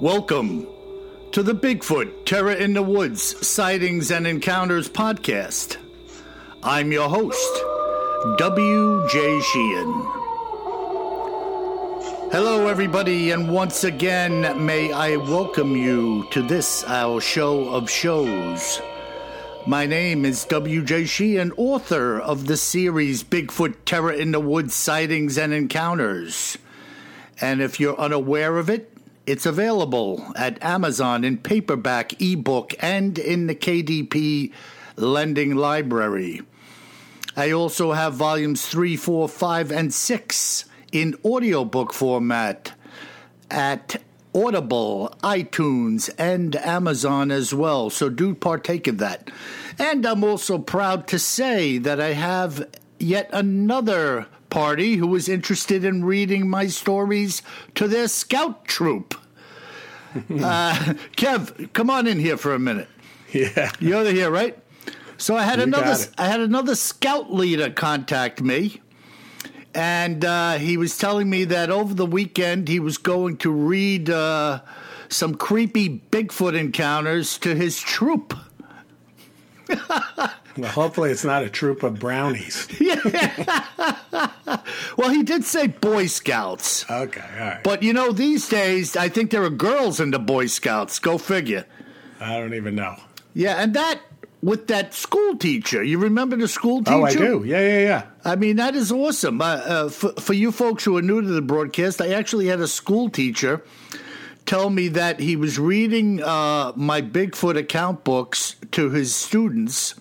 Welcome 0.00 0.66
to 1.32 1.42
the 1.42 1.54
Bigfoot 1.54 2.26
Terror 2.26 2.52
in 2.52 2.74
the 2.74 2.82
Woods 2.82 3.46
Sightings 3.46 4.10
and 4.10 4.26
Encounters 4.26 4.90
podcast. 4.90 5.78
I'm 6.62 6.92
your 6.92 7.08
host, 7.08 7.62
W.J. 8.36 9.40
Sheehan. 9.40 9.92
Hello, 12.30 12.66
everybody, 12.66 13.30
and 13.30 13.50
once 13.50 13.84
again, 13.84 14.66
may 14.66 14.92
I 14.92 15.16
welcome 15.16 15.74
you 15.74 16.28
to 16.32 16.42
this, 16.42 16.84
our 16.84 17.18
show 17.22 17.70
of 17.70 17.88
shows. 17.88 18.82
My 19.66 19.86
name 19.86 20.26
is 20.26 20.44
W.J. 20.44 21.06
Sheehan, 21.06 21.52
author 21.56 22.20
of 22.20 22.48
the 22.48 22.58
series 22.58 23.24
Bigfoot 23.24 23.76
Terror 23.86 24.12
in 24.12 24.32
the 24.32 24.40
Woods 24.40 24.74
Sightings 24.74 25.38
and 25.38 25.54
Encounters. 25.54 26.58
And 27.40 27.62
if 27.62 27.80
you're 27.80 27.98
unaware 27.98 28.58
of 28.58 28.68
it, 28.68 28.92
it's 29.26 29.46
available 29.46 30.32
at 30.36 30.62
Amazon 30.62 31.24
in 31.24 31.38
paperback, 31.38 32.20
ebook, 32.20 32.74
and 32.80 33.18
in 33.18 33.46
the 33.46 33.54
KDP 33.54 34.52
lending 34.96 35.56
library. 35.56 36.42
I 37.36 37.50
also 37.50 37.92
have 37.92 38.14
volumes 38.14 38.66
3, 38.66 38.96
4, 38.96 39.28
5, 39.28 39.72
and 39.72 39.92
6 39.92 40.64
in 40.92 41.16
audiobook 41.24 41.92
format 41.92 42.72
at 43.50 44.00
Audible, 44.34 45.14
iTunes, 45.22 46.10
and 46.18 46.56
Amazon 46.56 47.30
as 47.30 47.54
well. 47.54 47.90
So 47.90 48.08
do 48.08 48.34
partake 48.34 48.86
of 48.86 48.98
that. 48.98 49.30
And 49.78 50.04
I'm 50.06 50.22
also 50.22 50.58
proud 50.58 51.06
to 51.08 51.18
say 51.18 51.78
that 51.78 52.00
I 52.00 52.12
have 52.12 52.68
yet 52.98 53.30
another 53.32 54.26
party 54.50 54.96
who 54.96 55.14
is 55.14 55.28
interested 55.28 55.84
in 55.84 56.04
reading 56.04 56.48
my 56.48 56.66
stories 56.66 57.42
to 57.74 57.88
their 57.88 58.08
scout 58.08 58.64
troop. 58.66 59.14
uh, 60.42 60.74
Kev, 61.16 61.72
come 61.72 61.90
on 61.90 62.06
in 62.06 62.18
here 62.18 62.36
for 62.36 62.54
a 62.54 62.58
minute. 62.58 62.88
Yeah, 63.32 63.72
You're 63.80 64.04
here, 64.04 64.30
right? 64.30 64.58
So 65.18 65.36
I 65.36 65.42
had 65.42 65.58
You 65.58 65.64
another. 65.64 65.96
I 66.18 66.26
had 66.26 66.40
another 66.40 66.74
scout 66.74 67.32
leader 67.32 67.70
contact 67.70 68.40
me, 68.42 68.80
and 69.74 70.24
uh, 70.24 70.54
he 70.54 70.76
was 70.76 70.96
telling 70.98 71.28
me 71.30 71.44
that 71.44 71.70
over 71.70 71.94
the 71.94 72.06
weekend 72.06 72.68
he 72.68 72.80
was 72.80 72.98
going 72.98 73.38
to 73.38 73.50
read 73.50 74.10
uh, 74.10 74.60
some 75.08 75.34
creepy 75.34 76.02
Bigfoot 76.10 76.56
encounters 76.58 77.38
to 77.38 77.54
his 77.54 77.80
troop. 77.80 78.34
Well, 79.68 80.70
hopefully 80.70 81.10
it's 81.10 81.24
not 81.24 81.42
a 81.42 81.50
troop 81.50 81.82
of 81.82 81.98
brownies. 81.98 82.68
Well, 84.96 85.10
he 85.10 85.22
did 85.22 85.44
say 85.44 85.66
Boy 85.66 86.06
Scouts, 86.06 86.90
Okay, 86.90 87.20
all 87.20 87.38
right. 87.46 87.62
but 87.62 87.82
you 87.82 87.92
know 87.92 88.12
these 88.12 88.48
days 88.48 88.96
I 88.96 89.08
think 89.10 89.30
there 89.30 89.42
are 89.44 89.50
girls 89.50 90.00
in 90.00 90.10
the 90.10 90.18
Boy 90.18 90.46
Scouts. 90.46 90.98
Go 90.98 91.18
figure. 91.18 91.66
I 92.18 92.38
don't 92.38 92.54
even 92.54 92.74
know. 92.74 92.96
Yeah, 93.34 93.56
and 93.62 93.74
that 93.74 94.00
with 94.42 94.68
that 94.68 94.94
school 94.94 95.36
teacher. 95.36 95.82
You 95.82 95.98
remember 95.98 96.36
the 96.36 96.48
school 96.48 96.78
teacher? 96.82 96.94
Oh, 96.96 97.04
I 97.04 97.12
do. 97.12 97.44
Yeah, 97.44 97.60
yeah, 97.60 97.78
yeah. 97.80 98.02
I 98.24 98.36
mean, 98.36 98.56
that 98.56 98.74
is 98.74 98.90
awesome. 98.90 99.42
Uh, 99.42 99.44
uh, 99.44 99.88
for, 99.90 100.12
for 100.12 100.32
you 100.32 100.50
folks 100.52 100.84
who 100.84 100.96
are 100.96 101.02
new 101.02 101.20
to 101.20 101.28
the 101.28 101.42
broadcast, 101.42 102.00
I 102.00 102.12
actually 102.12 102.46
had 102.46 102.60
a 102.60 102.68
school 102.68 103.10
teacher 103.10 103.62
tell 104.46 104.70
me 104.70 104.88
that 104.88 105.20
he 105.20 105.36
was 105.36 105.58
reading 105.58 106.22
uh, 106.22 106.72
my 106.76 107.02
Bigfoot 107.02 107.56
account 107.56 108.04
books 108.04 108.56
to 108.72 108.90
his 108.90 109.14
students 109.14 109.94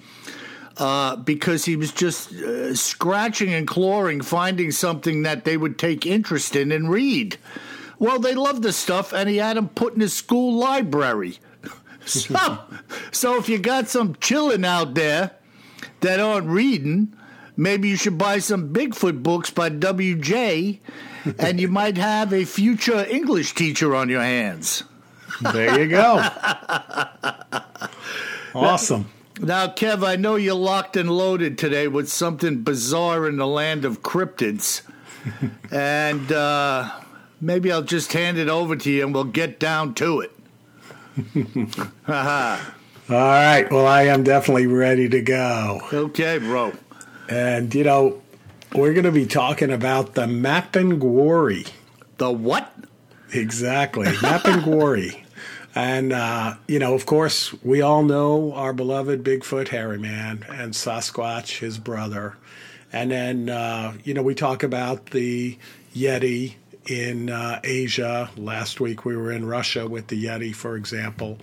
uh, 0.77 1.15
because 1.15 1.65
he 1.65 1.75
was 1.75 1.91
just 1.91 2.33
uh, 2.33 2.73
scratching 2.75 3.53
and 3.53 3.67
clawing, 3.67 4.21
finding 4.21 4.71
something 4.71 5.23
that 5.23 5.45
they 5.45 5.57
would 5.57 5.77
take 5.77 6.05
interest 6.05 6.55
in 6.55 6.71
and 6.71 6.89
read. 6.89 7.37
Well, 7.97 8.19
they 8.19 8.35
loved 8.35 8.61
the 8.61 8.73
stuff, 8.73 9.13
and 9.13 9.29
he 9.29 9.37
had 9.37 9.57
them 9.57 9.69
put 9.69 9.93
in 9.93 10.01
his 10.01 10.15
school 10.15 10.53
library. 10.57 11.39
so, 12.05 12.59
so 13.11 13.37
if 13.37 13.47
you 13.47 13.57
got 13.57 13.87
some 13.87 14.15
chillin' 14.15 14.65
out 14.65 14.95
there 14.95 15.31
that 16.01 16.19
aren't 16.19 16.47
reading, 16.47 17.15
maybe 17.55 17.87
you 17.87 17.95
should 17.95 18.17
buy 18.17 18.39
some 18.39 18.73
Bigfoot 18.73 19.23
books 19.23 19.49
by 19.49 19.69
W.J., 19.69 20.81
and 21.39 21.59
you 21.59 21.67
might 21.67 21.97
have 21.97 22.33
a 22.33 22.45
future 22.45 23.05
English 23.05 23.53
teacher 23.55 23.95
on 23.95 24.09
your 24.09 24.21
hands. 24.21 24.83
There 25.41 25.79
you 25.79 25.87
go. 25.89 26.17
awesome. 28.55 29.09
Now, 29.39 29.67
Kev, 29.67 30.05
I 30.05 30.15
know 30.15 30.35
you're 30.35 30.55
locked 30.55 30.95
and 30.95 31.11
loaded 31.11 31.57
today 31.57 31.87
with 31.89 32.09
something 32.09 32.61
bizarre 32.63 33.27
in 33.27 33.37
the 33.37 33.47
land 33.47 33.83
of 33.83 34.01
cryptids. 34.01 34.81
and 35.71 36.31
uh, 36.31 36.89
maybe 37.41 37.71
I'll 37.71 37.81
just 37.81 38.13
hand 38.13 38.37
it 38.37 38.47
over 38.47 38.75
to 38.77 38.91
you 38.91 39.03
and 39.03 39.13
we'll 39.13 39.25
get 39.25 39.59
down 39.59 39.93
to 39.95 40.21
it. 40.21 40.31
All 42.07 42.55
right. 43.09 43.67
Well, 43.69 43.85
I 43.87 44.03
am 44.03 44.23
definitely 44.23 44.67
ready 44.67 45.09
to 45.09 45.21
go. 45.21 45.81
okay, 45.91 46.37
bro. 46.37 46.71
And, 47.27 47.73
you 47.73 47.83
know, 47.83 48.21
we're 48.77 48.93
going 48.93 49.05
to 49.05 49.11
be 49.11 49.25
talking 49.25 49.71
about 49.71 50.15
the 50.15 50.25
Mapinguari. 50.25 51.69
The 52.17 52.31
what? 52.31 52.73
Exactly. 53.33 54.07
Mapinguari. 54.07 55.23
and, 55.75 56.13
uh, 56.13 56.55
you 56.67 56.79
know, 56.79 56.93
of 56.93 57.05
course, 57.05 57.53
we 57.63 57.81
all 57.81 58.03
know 58.03 58.53
our 58.53 58.73
beloved 58.73 59.23
Bigfoot 59.23 59.69
Hairy 59.69 59.97
Man 59.97 60.45
and 60.49 60.73
Sasquatch, 60.73 61.59
his 61.59 61.77
brother. 61.77 62.37
And 62.91 63.11
then, 63.11 63.49
uh, 63.49 63.93
you 64.03 64.13
know, 64.13 64.23
we 64.23 64.35
talk 64.35 64.63
about 64.63 65.07
the 65.07 65.57
Yeti 65.93 66.55
in 66.87 67.29
uh, 67.29 67.59
Asia. 67.63 68.29
Last 68.37 68.79
week 68.79 69.05
we 69.05 69.15
were 69.15 69.31
in 69.31 69.45
Russia 69.45 69.87
with 69.87 70.07
the 70.07 70.25
Yeti, 70.25 70.53
for 70.53 70.75
example. 70.75 71.39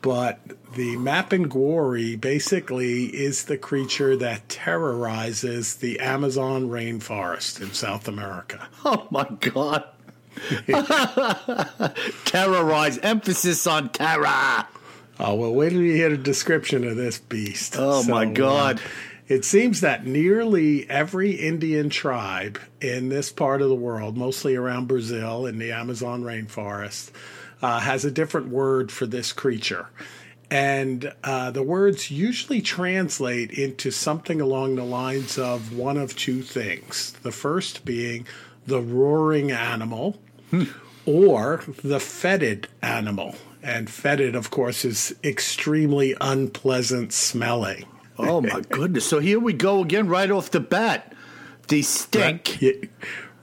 But 0.00 0.38
the 0.74 0.96
Mapinguari 0.96 2.20
basically 2.20 3.06
is 3.06 3.44
the 3.44 3.58
creature 3.58 4.16
that 4.16 4.48
terrorizes 4.48 5.76
the 5.76 5.98
Amazon 6.00 6.68
rainforest 6.68 7.60
in 7.60 7.72
South 7.72 8.06
America. 8.06 8.68
Oh, 8.84 9.08
my 9.10 9.26
God. 9.40 9.84
Terrorize. 12.24 12.98
Emphasis 12.98 13.66
on 13.66 13.88
terror. 13.90 14.66
Oh, 15.20 15.34
well, 15.34 15.52
wait 15.52 15.70
till 15.70 15.82
you 15.82 15.94
hear 15.94 16.12
a 16.12 16.16
description 16.16 16.84
of 16.86 16.96
this 16.96 17.18
beast. 17.18 17.74
Oh, 17.76 18.04
my 18.04 18.24
uh, 18.24 18.30
God. 18.30 18.80
it 19.26 19.44
seems 19.44 19.80
that 19.80 20.06
nearly 20.06 20.88
every 20.88 21.32
Indian 21.32 21.90
tribe 21.90 22.60
in 22.80 23.08
this 23.08 23.32
part 23.32 23.60
of 23.60 23.68
the 23.68 23.74
world, 23.74 24.16
mostly 24.16 24.54
around 24.54 24.86
Brazil 24.86 25.46
in 25.46 25.58
the 25.58 25.72
Amazon 25.72 26.22
rainforest, 26.22 27.10
uh, 27.62 27.80
has 27.80 28.04
a 28.04 28.10
different 28.10 28.48
word 28.48 28.90
for 28.92 29.06
this 29.06 29.32
creature. 29.32 29.88
And 30.50 31.12
uh, 31.24 31.50
the 31.50 31.62
words 31.62 32.10
usually 32.10 32.62
translate 32.62 33.50
into 33.50 33.90
something 33.90 34.40
along 34.40 34.76
the 34.76 34.84
lines 34.84 35.36
of 35.36 35.76
one 35.76 35.98
of 35.98 36.16
two 36.16 36.42
things. 36.42 37.12
The 37.22 37.32
first 37.32 37.84
being 37.84 38.26
the 38.66 38.80
roaring 38.80 39.50
animal, 39.50 40.18
or 41.06 41.64
the 41.82 42.00
fetid 42.00 42.68
animal. 42.82 43.34
And 43.62 43.90
fetid, 43.90 44.34
of 44.34 44.50
course, 44.50 44.84
is 44.84 45.14
extremely 45.24 46.14
unpleasant 46.20 47.12
smelling. 47.12 47.84
Oh, 48.18 48.40
my 48.40 48.60
goodness. 48.68 49.06
So 49.06 49.18
here 49.18 49.40
we 49.40 49.52
go 49.52 49.82
again, 49.82 50.08
right 50.08 50.30
off 50.30 50.50
the 50.50 50.60
bat. 50.60 51.14
The 51.68 51.82
stink. 51.82 52.62
Yeah, 52.62 52.72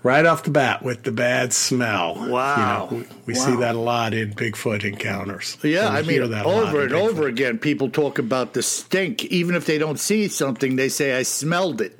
Right 0.05 0.23
off 0.27 0.43
the 0.43 0.51
bat 0.51 0.83
with 0.83 1.01
the 1.01 1.11
bad 1.11 1.51
smell. 1.51 2.13
Wow. 2.29 2.89
You 2.91 2.97
know, 2.99 3.03
we 3.25 3.33
we 3.33 3.39
Wow. 3.39 3.45
see 3.45 3.55
that 3.55 3.73
a 3.73 3.79
lot 3.79 4.13
in 4.13 4.35
Bigfoot 4.35 4.83
encounters. 4.83 5.57
Yeah, 5.63 5.89
I 5.89 6.03
mean, 6.03 6.29
that 6.29 6.45
over 6.45 6.83
and 6.83 6.93
over 6.93 7.25
again, 7.27 7.57
people 7.57 7.89
talk 7.89 8.19
about 8.19 8.53
the 8.53 8.61
stink. 8.61 9.25
Even 9.25 9.55
if 9.55 9.65
they 9.65 9.79
don't 9.79 9.99
see 9.99 10.27
something, 10.27 10.75
they 10.75 10.89
say, 10.89 11.17
I 11.17 11.23
smelled 11.23 11.81
it. 11.81 11.97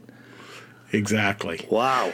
Exactly. 0.92 1.66
Wow. 1.72 2.14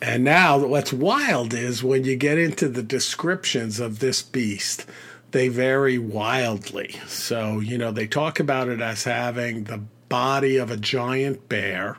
And 0.00 0.22
now, 0.22 0.64
what's 0.64 0.92
wild 0.92 1.52
is 1.52 1.82
when 1.82 2.04
you 2.04 2.14
get 2.14 2.38
into 2.38 2.68
the 2.68 2.82
descriptions 2.84 3.80
of 3.80 3.98
this 3.98 4.22
beast, 4.22 4.86
they 5.32 5.48
vary 5.48 5.98
wildly. 5.98 6.94
So, 7.08 7.58
you 7.58 7.76
know, 7.76 7.90
they 7.90 8.06
talk 8.06 8.38
about 8.38 8.68
it 8.68 8.80
as 8.80 9.02
having 9.02 9.64
the 9.64 9.80
body 10.08 10.58
of 10.58 10.70
a 10.70 10.76
giant 10.76 11.48
bear. 11.48 11.98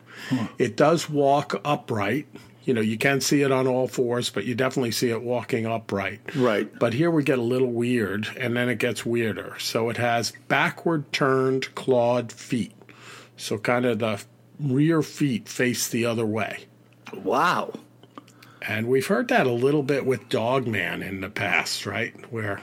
It 0.57 0.77
does 0.77 1.09
walk 1.09 1.59
upright. 1.65 2.27
You 2.65 2.73
know, 2.73 2.81
you 2.81 2.97
can 2.97 3.21
see 3.21 3.43
it 3.43 3.51
on 3.51 3.67
all 3.67 3.87
fours, 3.87 4.29
but 4.31 4.45
you 4.45 4.55
definitely 4.55 4.91
see 4.91 5.11
it 5.11 5.21
walking 5.21 5.65
upright. 5.65 6.19
Right. 6.35 6.67
But 6.79 6.93
here 6.93 7.11
we 7.11 7.23
get 7.23 7.37
a 7.37 7.43
little 7.43 7.71
weird, 7.71 8.27
and 8.37 8.57
then 8.57 8.69
it 8.69 8.79
gets 8.79 9.05
weirder. 9.05 9.55
So 9.59 9.89
it 9.89 9.97
has 9.97 10.33
backward 10.47 11.11
turned 11.13 11.73
clawed 11.75 12.31
feet. 12.31 12.73
So 13.37 13.59
kind 13.59 13.85
of 13.85 13.99
the 13.99 14.21
rear 14.59 15.03
feet 15.03 15.47
face 15.47 15.87
the 15.87 16.05
other 16.05 16.25
way. 16.25 16.65
Wow. 17.13 17.73
And 18.61 18.87
we've 18.87 19.05
heard 19.05 19.27
that 19.27 19.45
a 19.45 19.51
little 19.51 19.83
bit 19.83 20.05
with 20.05 20.27
Dogman 20.29 21.03
in 21.03 21.21
the 21.21 21.29
past, 21.29 21.85
right? 21.85 22.13
Where 22.31 22.61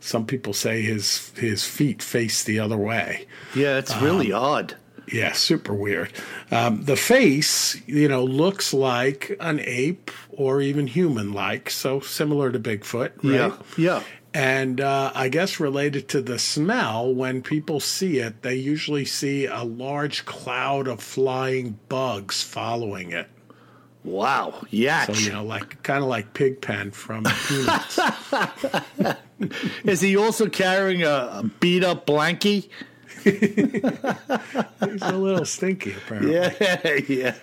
some 0.00 0.26
people 0.26 0.52
say 0.52 0.82
his 0.82 1.30
his 1.36 1.64
feet 1.64 2.02
face 2.02 2.42
the 2.42 2.58
other 2.58 2.76
way. 2.76 3.26
Yeah, 3.54 3.78
it's 3.78 3.96
really 3.98 4.32
um, 4.32 4.42
odd. 4.42 4.76
Yeah, 5.12 5.32
super 5.32 5.74
weird. 5.74 6.12
Um, 6.50 6.84
the 6.84 6.96
face, 6.96 7.80
you 7.86 8.08
know, 8.08 8.24
looks 8.24 8.74
like 8.74 9.36
an 9.40 9.60
ape 9.60 10.10
or 10.30 10.60
even 10.60 10.86
human 10.86 11.32
like, 11.32 11.70
so 11.70 12.00
similar 12.00 12.50
to 12.50 12.58
Bigfoot, 12.58 13.12
right? 13.22 13.52
Yeah. 13.52 13.56
Yeah. 13.76 14.02
And 14.34 14.82
uh, 14.82 15.12
I 15.14 15.28
guess 15.28 15.60
related 15.60 16.08
to 16.10 16.20
the 16.20 16.38
smell, 16.38 17.14
when 17.14 17.40
people 17.40 17.80
see 17.80 18.18
it, 18.18 18.42
they 18.42 18.56
usually 18.56 19.06
see 19.06 19.46
a 19.46 19.62
large 19.62 20.26
cloud 20.26 20.88
of 20.88 21.00
flying 21.00 21.78
bugs 21.88 22.42
following 22.42 23.12
it. 23.12 23.30
Wow, 24.04 24.62
yeah. 24.70 25.06
So 25.06 25.14
you 25.14 25.32
know, 25.32 25.42
like 25.42 25.82
kind 25.82 26.02
of 26.02 26.08
like 26.08 26.32
Pigpen 26.32 26.92
from 26.92 27.24
Peanuts. 27.48 27.98
Is 29.84 30.00
he 30.00 30.16
also 30.16 30.48
carrying 30.48 31.02
a 31.02 31.50
beat 31.58 31.82
up 31.82 32.06
blankie? 32.06 32.68
He's 33.30 35.02
a 35.02 35.16
little 35.16 35.44
stinky, 35.44 35.92
apparently. 35.92 36.34
Yeah, 36.34 36.94
yeah. 37.08 37.34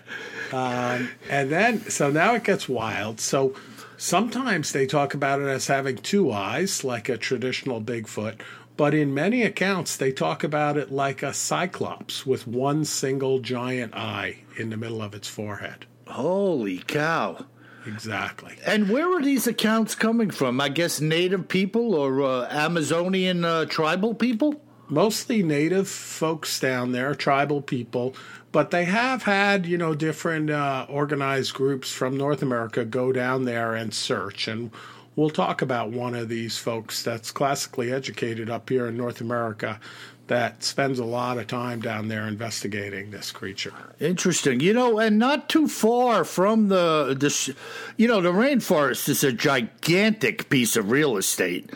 Um, 0.52 1.10
and 1.30 1.52
then, 1.52 1.82
so 1.90 2.12
now 2.12 2.36
it 2.36 2.44
gets 2.44 2.70
wild. 2.70 3.20
So 3.20 3.56
sometimes 3.98 4.72
they 4.72 4.86
talk 4.86 5.14
about 5.14 5.42
it 5.42 5.48
as 5.48 5.68
having 5.68 5.98
two 5.98 6.32
eyes, 6.32 6.84
like 6.84 7.10
a 7.10 7.18
traditional 7.18 7.82
Bigfoot. 7.82 8.40
But 8.76 8.94
in 8.94 9.14
many 9.14 9.44
accounts, 9.44 9.98
they 9.98 10.12
talk 10.12 10.44
about 10.44 10.78
it 10.78 10.92
like 10.92 11.22
a 11.22 11.34
cyclops 11.34 12.26
with 12.26 12.48
one 12.48 12.86
single 12.86 13.40
giant 13.40 13.94
eye 13.94 14.38
in 14.58 14.70
the 14.70 14.78
middle 14.78 15.02
of 15.02 15.14
its 15.14 15.28
forehead. 15.28 15.86
Holy 16.08 16.80
cow. 16.80 17.46
Exactly. 17.86 18.56
And 18.66 18.90
where 18.90 19.12
are 19.16 19.22
these 19.22 19.46
accounts 19.46 19.94
coming 19.94 20.32
from? 20.32 20.62
I 20.62 20.70
guess 20.70 21.02
native 21.02 21.48
people 21.48 21.94
or 21.94 22.24
uh, 22.24 22.48
Amazonian 22.50 23.44
uh, 23.44 23.66
tribal 23.66 24.16
people? 24.16 24.62
Mostly 24.94 25.42
native 25.42 25.88
folks 25.88 26.60
down 26.60 26.92
there, 26.92 27.16
tribal 27.16 27.62
people, 27.62 28.16
but 28.52 28.70
they 28.70 28.86
have 28.86 29.24
had, 29.24 29.66
you 29.66 29.76
know, 29.76 29.96
different 29.96 30.52
uh, 30.52 30.86
organized 30.88 31.56
groups 31.56 31.92
from 31.92 32.16
North 32.16 32.44
America 32.44 32.86
go 32.86 33.12
down 33.12 33.46
there 33.46 33.74
and 33.74 33.92
search. 33.92 34.48
And 34.48 34.70
we'll 35.16 35.32
talk 35.32 35.64
about 35.64 35.90
one 35.90 36.14
of 36.14 36.30
these 36.30 36.60
folks 36.60 37.02
that's 37.02 37.32
classically 37.32 37.92
educated 37.92 38.52
up 38.52 38.70
here 38.70 38.86
in 38.86 38.96
North 38.96 39.20
America 39.20 39.80
that 40.28 40.64
spends 40.64 41.00
a 41.00 41.06
lot 41.06 41.40
of 41.40 41.48
time 41.48 41.82
down 41.82 42.08
there 42.08 42.28
investigating 42.28 43.10
this 43.10 43.32
creature. 43.32 43.74
Interesting. 44.00 44.60
You 44.60 44.74
know, 44.74 45.00
and 45.00 45.18
not 45.18 45.50
too 45.50 45.68
far 45.68 46.24
from 46.24 46.70
the 46.70 47.16
the 47.20 47.56
you 47.98 48.08
know, 48.08 48.22
the 48.22 48.32
rainforest 48.32 49.10
is 49.10 49.24
a 49.24 49.34
gigantic 49.34 50.50
piece 50.50 50.76
of 50.76 50.92
real 50.92 51.18
estate. 51.18 51.72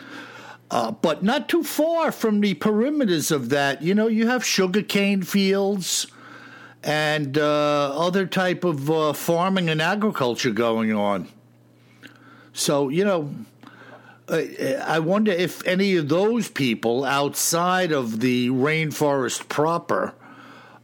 Uh, 0.70 0.90
but 0.90 1.22
not 1.22 1.48
too 1.48 1.62
far 1.62 2.12
from 2.12 2.40
the 2.40 2.54
perimeters 2.54 3.30
of 3.30 3.48
that, 3.48 3.80
you 3.80 3.94
know, 3.94 4.06
you 4.06 4.26
have 4.26 4.44
sugarcane 4.44 5.22
fields 5.22 6.06
and 6.82 7.38
uh, 7.38 7.98
other 7.98 8.26
type 8.26 8.64
of 8.64 8.90
uh, 8.90 9.12
farming 9.12 9.70
and 9.70 9.80
agriculture 9.80 10.50
going 10.50 10.92
on. 10.92 11.26
So, 12.52 12.88
you 12.90 13.04
know, 13.04 13.32
I 14.30 14.98
wonder 14.98 15.32
if 15.32 15.66
any 15.66 15.96
of 15.96 16.08
those 16.08 16.48
people 16.50 17.04
outside 17.04 17.92
of 17.92 18.20
the 18.20 18.50
rainforest 18.50 19.48
proper 19.48 20.14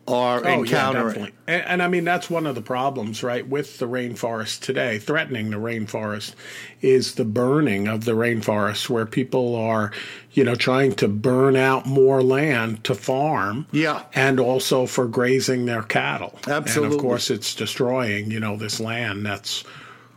are 0.06 0.44
oh, 0.44 0.60
encountering. 0.60 1.24
Yeah, 1.24 1.30
and, 1.46 1.64
and, 1.66 1.82
I 1.82 1.88
mean, 1.88 2.04
that's 2.04 2.28
one 2.28 2.46
of 2.46 2.54
the 2.54 2.62
problems, 2.62 3.22
right, 3.22 3.46
with 3.46 3.78
the 3.78 3.86
rainforest 3.86 4.60
today, 4.60 4.98
threatening 4.98 5.50
the 5.50 5.56
rainforest, 5.56 6.34
is 6.82 7.14
the 7.14 7.24
burning 7.24 7.88
of 7.88 8.04
the 8.04 8.12
rainforest, 8.12 8.90
where 8.90 9.06
people 9.06 9.56
are, 9.56 9.92
you 10.32 10.44
know, 10.44 10.54
trying 10.54 10.92
to 10.96 11.08
burn 11.08 11.56
out 11.56 11.86
more 11.86 12.22
land 12.22 12.84
to 12.84 12.94
farm. 12.94 13.66
Yeah. 13.72 14.04
And 14.14 14.38
also 14.38 14.86
for 14.86 15.06
grazing 15.06 15.64
their 15.66 15.82
cattle. 15.82 16.38
Absolutely. 16.46 16.84
And 16.84 16.94
of 16.94 17.00
course, 17.00 17.30
it's 17.30 17.54
destroying, 17.54 18.30
you 18.30 18.40
know, 18.40 18.56
this 18.56 18.80
land 18.80 19.24
that's 19.24 19.64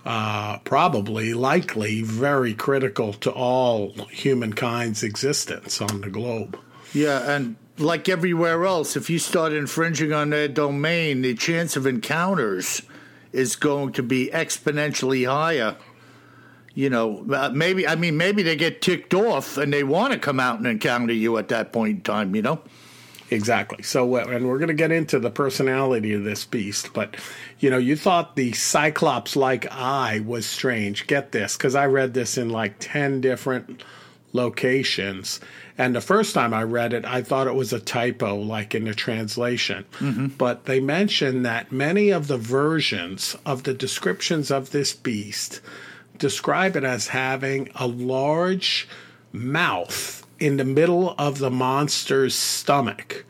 uh, 0.05 0.57
probably, 0.59 1.33
likely, 1.33 2.01
very 2.01 2.53
critical 2.53 3.13
to 3.13 3.31
all 3.31 3.93
humankind's 4.11 5.03
existence 5.03 5.81
on 5.81 6.01
the 6.01 6.09
globe. 6.09 6.59
Yeah, 6.93 7.29
and 7.29 7.57
like 7.77 8.09
everywhere 8.09 8.65
else, 8.65 8.95
if 8.95 9.09
you 9.09 9.19
start 9.19 9.53
infringing 9.53 10.13
on 10.13 10.29
their 10.29 10.47
domain, 10.47 11.21
the 11.21 11.35
chance 11.35 11.75
of 11.75 11.85
encounters 11.85 12.81
is 13.31 13.55
going 13.55 13.93
to 13.93 14.03
be 14.03 14.29
exponentially 14.33 15.27
higher. 15.27 15.75
You 16.73 16.89
know, 16.89 17.25
uh, 17.33 17.49
maybe, 17.53 17.87
I 17.87 17.95
mean, 17.95 18.17
maybe 18.17 18.43
they 18.43 18.55
get 18.55 18.81
ticked 18.81 19.13
off 19.13 19.57
and 19.57 19.73
they 19.73 19.83
want 19.83 20.13
to 20.13 20.19
come 20.19 20.39
out 20.39 20.57
and 20.57 20.67
encounter 20.67 21.13
you 21.13 21.37
at 21.37 21.47
that 21.49 21.73
point 21.73 21.97
in 21.97 22.01
time, 22.01 22.35
you 22.35 22.41
know? 22.41 22.61
Exactly. 23.29 23.83
So, 23.83 24.15
uh, 24.15 24.25
and 24.29 24.47
we're 24.47 24.57
going 24.57 24.69
to 24.69 24.73
get 24.73 24.91
into 24.91 25.19
the 25.19 25.29
personality 25.29 26.13
of 26.13 26.23
this 26.23 26.45
beast, 26.45 26.93
but 26.93 27.17
you 27.59 27.69
know, 27.69 27.77
you 27.77 27.95
thought 27.95 28.35
the 28.35 28.53
Cyclops 28.53 29.35
like 29.35 29.69
eye 29.71 30.21
was 30.25 30.45
strange. 30.45 31.07
Get 31.07 31.31
this, 31.31 31.57
because 31.57 31.75
I 31.75 31.87
read 31.87 32.13
this 32.13 32.37
in 32.37 32.49
like 32.49 32.75
10 32.79 33.21
different 33.21 33.83
locations. 34.33 35.39
And 35.77 35.95
the 35.95 36.01
first 36.01 36.33
time 36.33 36.53
I 36.53 36.63
read 36.63 36.93
it, 36.93 37.05
I 37.05 37.21
thought 37.21 37.47
it 37.47 37.53
was 37.53 37.71
a 37.71 37.79
typo, 37.79 38.35
like 38.35 38.73
in 38.73 38.85
the 38.85 38.95
translation. 38.95 39.85
Mm-hmm. 39.99 40.27
But 40.27 40.65
they 40.65 40.79
mention 40.79 41.43
that 41.43 41.71
many 41.71 42.09
of 42.09 42.27
the 42.27 42.37
versions 42.37 43.35
of 43.45 43.63
the 43.63 43.73
descriptions 43.73 44.49
of 44.49 44.71
this 44.71 44.93
beast 44.93 45.61
describe 46.17 46.75
it 46.75 46.83
as 46.83 47.09
having 47.09 47.69
a 47.75 47.85
large 47.87 48.87
mouth 49.31 50.25
in 50.39 50.57
the 50.57 50.65
middle 50.65 51.13
of 51.17 51.37
the 51.37 51.51
monster's 51.51 52.33
stomach. 52.33 53.25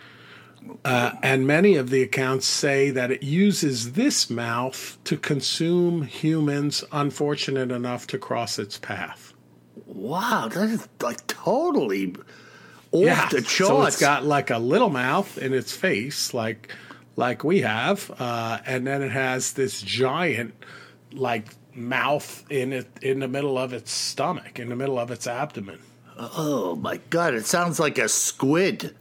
Uh, 0.84 1.12
and 1.22 1.48
many 1.48 1.76
of 1.76 1.90
the 1.90 2.02
accounts 2.02 2.46
say 2.46 2.90
that 2.92 3.12
it 3.12 3.24
uses 3.24 3.94
this 3.94 4.30
mouth 4.30 4.98
to 5.04 5.18
consume 5.18 6.04
humans 6.04 6.84
unfortunate 6.92 7.72
enough 7.72 8.08
to 8.08 8.18
cross 8.18 8.60
its 8.60 8.78
path. 8.78 9.26
Wow, 9.98 10.48
that 10.48 10.70
is 10.70 10.88
like 11.02 11.26
totally 11.26 12.14
off 12.92 13.04
yeah, 13.04 13.28
the 13.30 13.42
charts. 13.42 13.56
So 13.56 13.86
it's 13.86 14.00
got 14.00 14.24
like 14.24 14.52
a 14.52 14.60
little 14.60 14.92
mouth 14.92 15.40
in 15.40 15.56
its 15.56 15.76
face, 15.76 16.36
like 16.36 16.72
like 17.16 17.44
we 17.44 17.62
have, 17.62 18.12
uh, 18.20 18.60
and 18.68 18.86
then 18.86 19.01
it 19.01 19.10
has 19.10 19.54
this 19.54 19.82
giant 19.82 20.54
like 21.12 21.48
mouth 21.74 22.46
in 22.51 22.74
it 22.74 22.88
in 23.01 23.22
the 23.22 23.27
middle 23.27 23.58
of 23.58 23.74
its 23.74 23.92
stomach, 23.92 24.60
in 24.60 24.70
the 24.70 24.75
middle 24.75 25.00
of 25.00 25.10
its 25.10 25.25
abdomen. 25.25 25.80
Oh 26.16 26.75
my 26.75 26.98
god, 27.10 27.34
it 27.34 27.48
sounds 27.48 27.80
like 27.80 27.98
a 27.98 28.08
squid. 28.08 28.96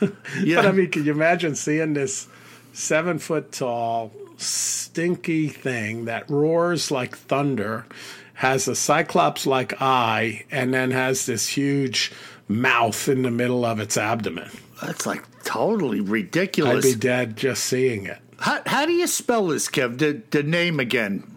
yeah. 0.40 0.56
but 0.56 0.66
I 0.66 0.72
mean, 0.72 0.90
can 0.90 1.04
you 1.04 1.12
imagine 1.12 1.54
seeing 1.54 1.92
this 1.92 2.28
seven 2.74 3.18
foot 3.18 3.52
tall, 3.52 4.12
stinky 4.36 5.48
thing 5.48 6.04
that 6.04 6.28
roars 6.28 6.90
like 6.90 7.16
thunder, 7.16 7.86
has 8.34 8.68
a 8.68 8.74
cyclops 8.74 9.46
like 9.46 9.80
eye, 9.80 10.44
and 10.50 10.74
then 10.74 10.90
has 10.90 11.24
this 11.24 11.48
huge 11.48 12.12
mouth 12.48 13.08
in 13.08 13.22
the 13.22 13.30
middle 13.30 13.64
of 13.64 13.80
its 13.80 13.96
abdomen? 13.96 14.50
That's 14.82 15.06
like 15.06 15.24
totally 15.44 16.00
ridiculous. 16.00 16.84
I'd 16.84 16.92
be 16.92 16.94
dead 16.98 17.36
just 17.36 17.64
seeing 17.64 18.06
it. 18.06 18.18
How, 18.38 18.60
how 18.66 18.84
do 18.84 18.92
you 18.92 19.06
spell 19.06 19.46
this, 19.46 19.68
Kev? 19.68 19.98
The, 19.98 20.20
the 20.30 20.42
name 20.42 20.80
again? 20.80 21.30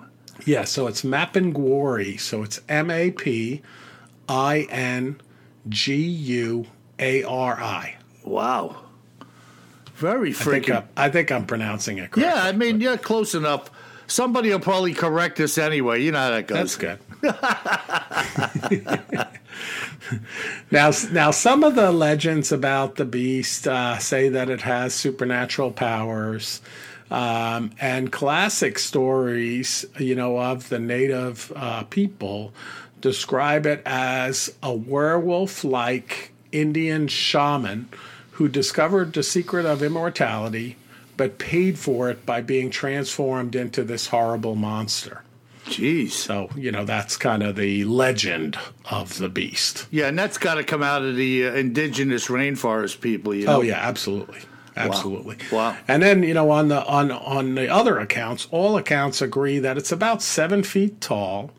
Yeah, 0.46 0.64
so 0.64 0.88
it's 0.88 1.04
Mapinguari. 1.04 2.20
So 2.20 2.42
it's 2.44 2.60
M 2.68 2.90
A 2.90 3.12
P 3.12 3.62
I 4.28 4.68
N 4.70 5.22
G 5.70 5.96
U 5.96 6.66
A 7.00 7.24
R 7.24 7.60
I. 7.62 7.96
Wow. 8.24 8.84
Very 9.98 10.32
freaking. 10.32 10.58
I 10.58 10.62
think, 10.62 10.86
I 10.96 11.10
think 11.10 11.32
I'm 11.32 11.48
pronouncing 11.48 11.98
it 11.98 12.12
correctly. 12.12 12.24
Yeah, 12.24 12.44
I 12.44 12.52
mean, 12.52 12.82
you're 12.82 12.98
close 12.98 13.34
enough. 13.34 13.72
Somebody 14.06 14.52
will 14.52 14.60
probably 14.60 14.94
correct 14.94 15.40
us 15.40 15.58
anyway. 15.58 16.04
You 16.04 16.12
know 16.12 16.20
how 16.20 16.30
that 16.30 16.48
goes. 16.48 16.76
That's 16.76 16.76
good. 16.76 17.00
now, 20.72 20.92
now, 21.12 21.32
some 21.32 21.64
of 21.64 21.74
the 21.74 21.92
legends 21.92 22.52
about 22.52 22.96
the 22.96 23.06
beast 23.06 23.68
uh, 23.68 23.98
say 23.98 24.30
that 24.30 24.52
it 24.52 24.62
has 24.62 24.94
supernatural 24.94 25.72
powers. 25.72 26.62
Um, 27.10 27.72
and 27.80 28.12
classic 28.12 28.78
stories, 28.78 29.84
you 29.98 30.14
know, 30.14 30.40
of 30.40 30.70
the 30.70 30.78
native 30.78 31.52
uh, 31.56 31.84
people 31.84 32.54
describe 33.02 33.66
it 33.66 33.82
as 33.86 34.54
a 34.62 34.74
werewolf 34.74 35.64
like 35.64 36.34
Indian 36.52 37.08
shaman 37.08 37.90
who 38.38 38.48
discovered 38.48 39.14
the 39.14 39.24
secret 39.24 39.66
of 39.66 39.82
immortality 39.82 40.78
but 41.18 41.40
paid 41.40 41.80
for 41.80 42.12
it 42.12 42.24
by 42.24 42.40
being 42.40 42.70
transformed 42.70 43.56
into 43.56 43.84
this 43.84 44.08
horrible 44.08 44.54
monster. 44.56 45.24
Jeez. 45.66 46.12
So, 46.12 46.50
you 46.56 46.72
know, 46.72 46.86
that's 46.86 47.18
kind 47.18 47.42
of 47.42 47.56
the 47.56 47.84
legend 47.86 48.58
of 48.90 49.18
the 49.18 49.28
beast. 49.28 49.88
Yeah, 49.90 50.08
and 50.08 50.18
that's 50.18 50.38
got 50.38 50.56
to 50.56 50.64
come 50.64 50.84
out 50.84 51.02
of 51.02 51.16
the 51.16 51.48
uh, 51.48 51.54
indigenous 51.54 52.28
rainforest 52.28 53.02
people, 53.02 53.34
you 53.34 53.48
know. 53.48 53.58
Oh 53.58 53.62
yeah, 53.62 53.80
absolutely. 53.80 54.40
Absolutely. 54.76 55.38
Wow. 55.52 55.72
wow. 55.72 55.78
And 55.88 56.04
then, 56.04 56.22
you 56.22 56.36
know, 56.36 56.52
on 56.52 56.68
the 56.68 56.86
on 56.86 57.12
on 57.12 57.56
the 57.56 57.68
other 57.68 57.98
accounts, 57.98 58.48
all 58.52 58.78
accounts 58.78 59.22
agree 59.22 59.58
that 59.58 59.78
it's 59.78 59.92
about 59.92 60.22
7 60.22 60.62
feet 60.62 61.02
tall 61.02 61.50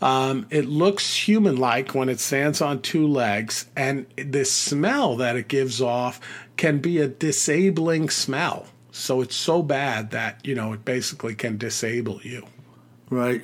um, 0.00 0.46
it 0.50 0.66
looks 0.66 1.14
human 1.14 1.56
like 1.56 1.94
when 1.94 2.08
it 2.08 2.20
stands 2.20 2.60
on 2.60 2.82
two 2.82 3.06
legs, 3.06 3.66
and 3.76 4.06
the 4.16 4.44
smell 4.44 5.16
that 5.16 5.36
it 5.36 5.48
gives 5.48 5.80
off 5.80 6.20
can 6.56 6.78
be 6.78 6.98
a 6.98 7.08
disabling 7.08 8.10
smell. 8.10 8.66
So 8.92 9.20
it's 9.20 9.36
so 9.36 9.62
bad 9.62 10.10
that, 10.10 10.44
you 10.46 10.54
know, 10.54 10.72
it 10.72 10.84
basically 10.84 11.34
can 11.34 11.56
disable 11.56 12.20
you. 12.22 12.46
Right. 13.08 13.42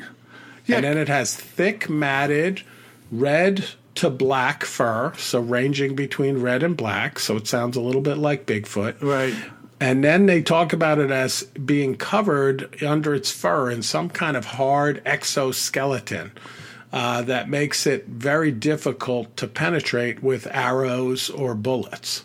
Yeah. 0.66 0.76
And 0.76 0.84
then 0.84 0.98
it 0.98 1.08
has 1.08 1.34
thick, 1.36 1.88
matted, 1.88 2.62
red 3.10 3.64
to 3.94 4.10
black 4.10 4.64
fur, 4.64 5.12
so 5.16 5.40
ranging 5.40 5.94
between 5.94 6.42
red 6.42 6.62
and 6.62 6.76
black. 6.76 7.18
So 7.18 7.36
it 7.36 7.46
sounds 7.46 7.76
a 7.76 7.80
little 7.80 8.02
bit 8.02 8.18
like 8.18 8.44
Bigfoot. 8.44 9.00
Right. 9.02 9.34
And 9.78 10.02
then 10.02 10.26
they 10.26 10.42
talk 10.42 10.72
about 10.72 10.98
it 10.98 11.10
as 11.10 11.42
being 11.42 11.96
covered 11.96 12.82
under 12.82 13.14
its 13.14 13.30
fur 13.30 13.70
in 13.70 13.82
some 13.82 14.08
kind 14.08 14.36
of 14.36 14.44
hard 14.44 15.02
exoskeleton 15.04 16.32
uh, 16.92 17.22
that 17.22 17.50
makes 17.50 17.86
it 17.86 18.06
very 18.06 18.50
difficult 18.50 19.36
to 19.36 19.46
penetrate 19.46 20.22
with 20.22 20.46
arrows 20.50 21.28
or 21.28 21.54
bullets. 21.54 22.24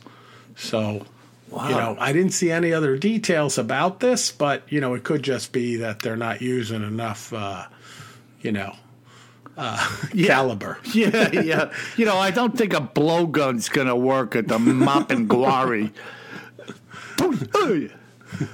So, 0.55 1.05
wow. 1.49 1.67
you 1.67 1.75
know, 1.75 1.97
I 1.99 2.13
didn't 2.13 2.31
see 2.31 2.51
any 2.51 2.71
other 2.71 2.97
details 2.97 3.57
about 3.57 3.99
this, 3.99 4.31
but, 4.31 4.63
you 4.69 4.79
know, 4.79 4.93
it 4.93 5.03
could 5.03 5.23
just 5.23 5.51
be 5.51 5.75
that 5.77 5.99
they're 6.01 6.15
not 6.15 6.41
using 6.41 6.83
enough, 6.83 7.33
uh, 7.33 7.65
you 8.41 8.53
know, 8.53 8.73
uh, 9.57 9.89
yeah. 10.13 10.27
caliber. 10.27 10.79
yeah, 10.93 11.31
yeah. 11.33 11.73
You 11.97 12.05
know, 12.05 12.15
I 12.17 12.31
don't 12.31 12.57
think 12.57 12.73
a 12.73 12.79
blowgun's 12.79 13.67
going 13.67 13.87
to 13.87 13.95
work 13.95 14.37
at 14.37 14.47
the 14.47 14.57
Mapinguari. 14.57 15.91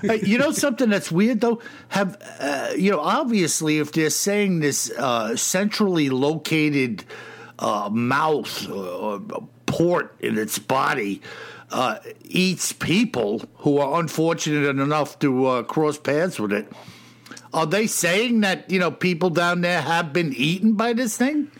hey, 0.01 0.21
you 0.23 0.37
know 0.37 0.51
something 0.51 0.89
that's 0.89 1.11
weird 1.11 1.41
though? 1.41 1.61
Have 1.89 2.17
uh, 2.39 2.73
you 2.77 2.91
know? 2.91 2.99
Obviously, 2.99 3.79
if 3.79 3.91
they're 3.91 4.09
saying 4.09 4.59
this 4.59 4.91
uh, 4.91 5.35
centrally 5.35 6.09
located 6.09 7.03
uh, 7.59 7.89
mouth 7.91 8.69
or 8.69 9.21
port 9.65 10.15
in 10.19 10.37
its 10.37 10.59
body 10.59 11.21
uh, 11.71 11.99
eats 12.23 12.71
people 12.71 13.43
who 13.57 13.77
are 13.77 13.99
unfortunate 13.99 14.69
enough 14.69 15.19
to 15.19 15.45
uh, 15.45 15.63
cross 15.63 15.97
paths 15.97 16.39
with 16.39 16.53
it, 16.53 16.71
are 17.53 17.65
they 17.65 17.87
saying 17.87 18.41
that 18.41 18.69
you 18.69 18.79
know 18.79 18.91
people 18.91 19.29
down 19.29 19.61
there 19.61 19.81
have 19.81 20.13
been 20.13 20.33
eaten 20.33 20.73
by 20.73 20.93
this 20.93 21.17
thing? 21.17 21.51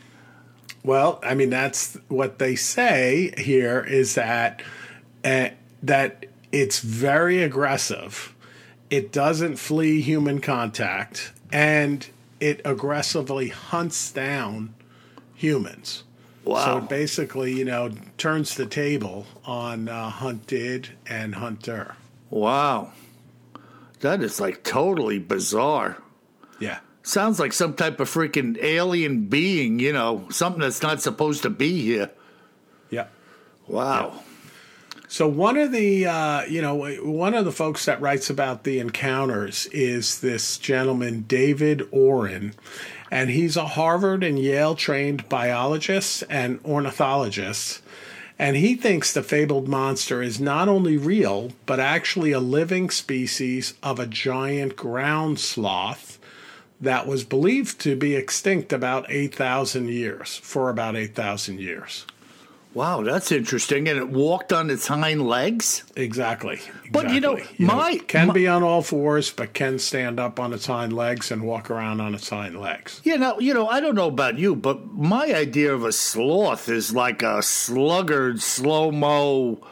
Well, 0.84 1.20
I 1.24 1.36
mean 1.36 1.50
that's 1.50 1.98
what 2.08 2.39
they 2.39 2.56
say 2.56 3.34
here 3.38 3.82
is 3.82 4.16
that 4.16 4.62
uh, 5.24 5.50
that 5.84 6.25
it's 6.61 6.79
very 6.79 7.43
aggressive. 7.43 8.33
It 8.89 9.11
doesn't 9.11 9.57
flee 9.57 10.01
human 10.01 10.41
contact, 10.41 11.31
and 11.51 12.07
it 12.39 12.61
aggressively 12.65 13.49
hunts 13.49 14.11
down 14.11 14.73
humans. 15.35 16.03
Wow. 16.43 16.65
So 16.65 16.77
it 16.77 16.89
basically, 16.89 17.53
you 17.53 17.65
know, 17.65 17.91
turns 18.17 18.55
the 18.55 18.65
table 18.65 19.27
on 19.45 19.89
uh, 19.89 20.09
hunted 20.09 20.89
and 21.05 21.35
hunter. 21.35 21.95
Wow. 22.29 22.93
That 23.99 24.21
is 24.23 24.39
like 24.39 24.63
totally 24.63 25.19
bizarre. 25.19 26.01
Yeah. 26.59 26.79
Sounds 27.03 27.39
like 27.39 27.53
some 27.53 27.73
type 27.73 27.99
of 27.99 28.09
freaking 28.09 28.57
alien 28.61 29.25
being, 29.25 29.79
you 29.79 29.93
know, 29.93 30.27
something 30.29 30.61
that's 30.61 30.81
not 30.81 31.01
supposed 31.01 31.43
to 31.43 31.49
be 31.49 31.81
here. 31.81 32.11
Yeah. 32.89 33.07
Wow. 33.67 34.13
Yeah. 34.13 34.21
So 35.09 35.25
one 35.25 35.57
of 35.57 35.71
the 35.71 36.05
uh, 36.05 36.43
you 36.45 36.61
know 36.61 36.75
one 36.75 37.33
of 37.33 37.45
the 37.45 37.51
folks 37.51 37.85
that 37.85 38.01
writes 38.01 38.29
about 38.29 38.63
the 38.63 38.79
encounters 38.79 39.65
is 39.67 40.19
this 40.19 40.57
gentleman 40.57 41.23
David 41.27 41.87
Oren, 41.91 42.53
and 43.09 43.29
he's 43.29 43.55
a 43.55 43.67
Harvard 43.67 44.21
and 44.21 44.37
Yale 44.37 44.75
trained 44.75 45.29
biologist 45.29 46.23
and 46.29 46.59
ornithologist. 46.65 47.81
And 48.39 48.55
he 48.55 48.75
thinks 48.75 49.13
the 49.13 49.23
fabled 49.23 49.67
monster 49.67 50.21
is 50.21 50.39
not 50.39 50.67
only 50.67 50.95
real, 50.95 51.53
but 51.65 51.79
actually 51.79 52.31
a 52.33 52.39
living 52.39 52.91
species 52.91 53.73
of 53.81 53.99
a 53.99 54.05
giant 54.05 54.75
ground 54.75 55.39
sloth 55.39 56.19
that 56.79 57.07
was 57.07 57.23
believed 57.23 57.79
to 57.79 57.95
be 57.95 58.15
extinct 58.15 58.71
about 58.71 59.07
8,000 59.09 59.89
years, 59.89 60.37
for 60.37 60.69
about 60.69 60.95
8,000 60.95 61.59
years. 61.59 62.05
Wow, 62.74 63.01
that's 63.01 63.31
interesting. 63.31 63.88
And 63.88 63.97
it 63.97 64.09
walked 64.09 64.53
on 64.53 64.69
its 64.69 64.88
hind 64.88 65.27
legs? 65.27 65.83
Exactly. 65.95 66.59
But 66.91 67.09
you 67.12 67.19
know, 67.19 67.38
you 67.38 67.65
my 67.65 67.93
know, 67.93 68.03
can 68.03 68.27
my, 68.27 68.33
be 68.33 68.47
on 68.47 68.62
all 68.62 68.81
fours, 68.81 69.31
but 69.31 69.53
can 69.53 69.79
stand 69.79 70.19
up 70.19 70.39
on 70.39 70.53
its 70.53 70.67
hind 70.67 70.93
legs 70.93 71.31
and 71.31 71.43
walk 71.43 71.71
around 71.71 72.01
on 72.01 72.13
its 72.13 72.29
hind 72.29 72.59
legs. 72.59 73.01
Yeah, 73.03 73.15
now 73.15 73.39
you 73.39 73.53
know, 73.53 73.67
I 73.67 73.79
don't 73.79 73.95
know 73.95 74.07
about 74.07 74.38
you, 74.38 74.55
but 74.55 74.91
my 74.93 75.33
idea 75.33 75.74
of 75.74 75.83
a 75.83 75.91
sloth 75.91 76.69
is 76.69 76.93
like 76.93 77.24
a 77.24 77.41
sluggard, 77.41 78.41
slow 78.41 78.91
mo, 78.91 79.65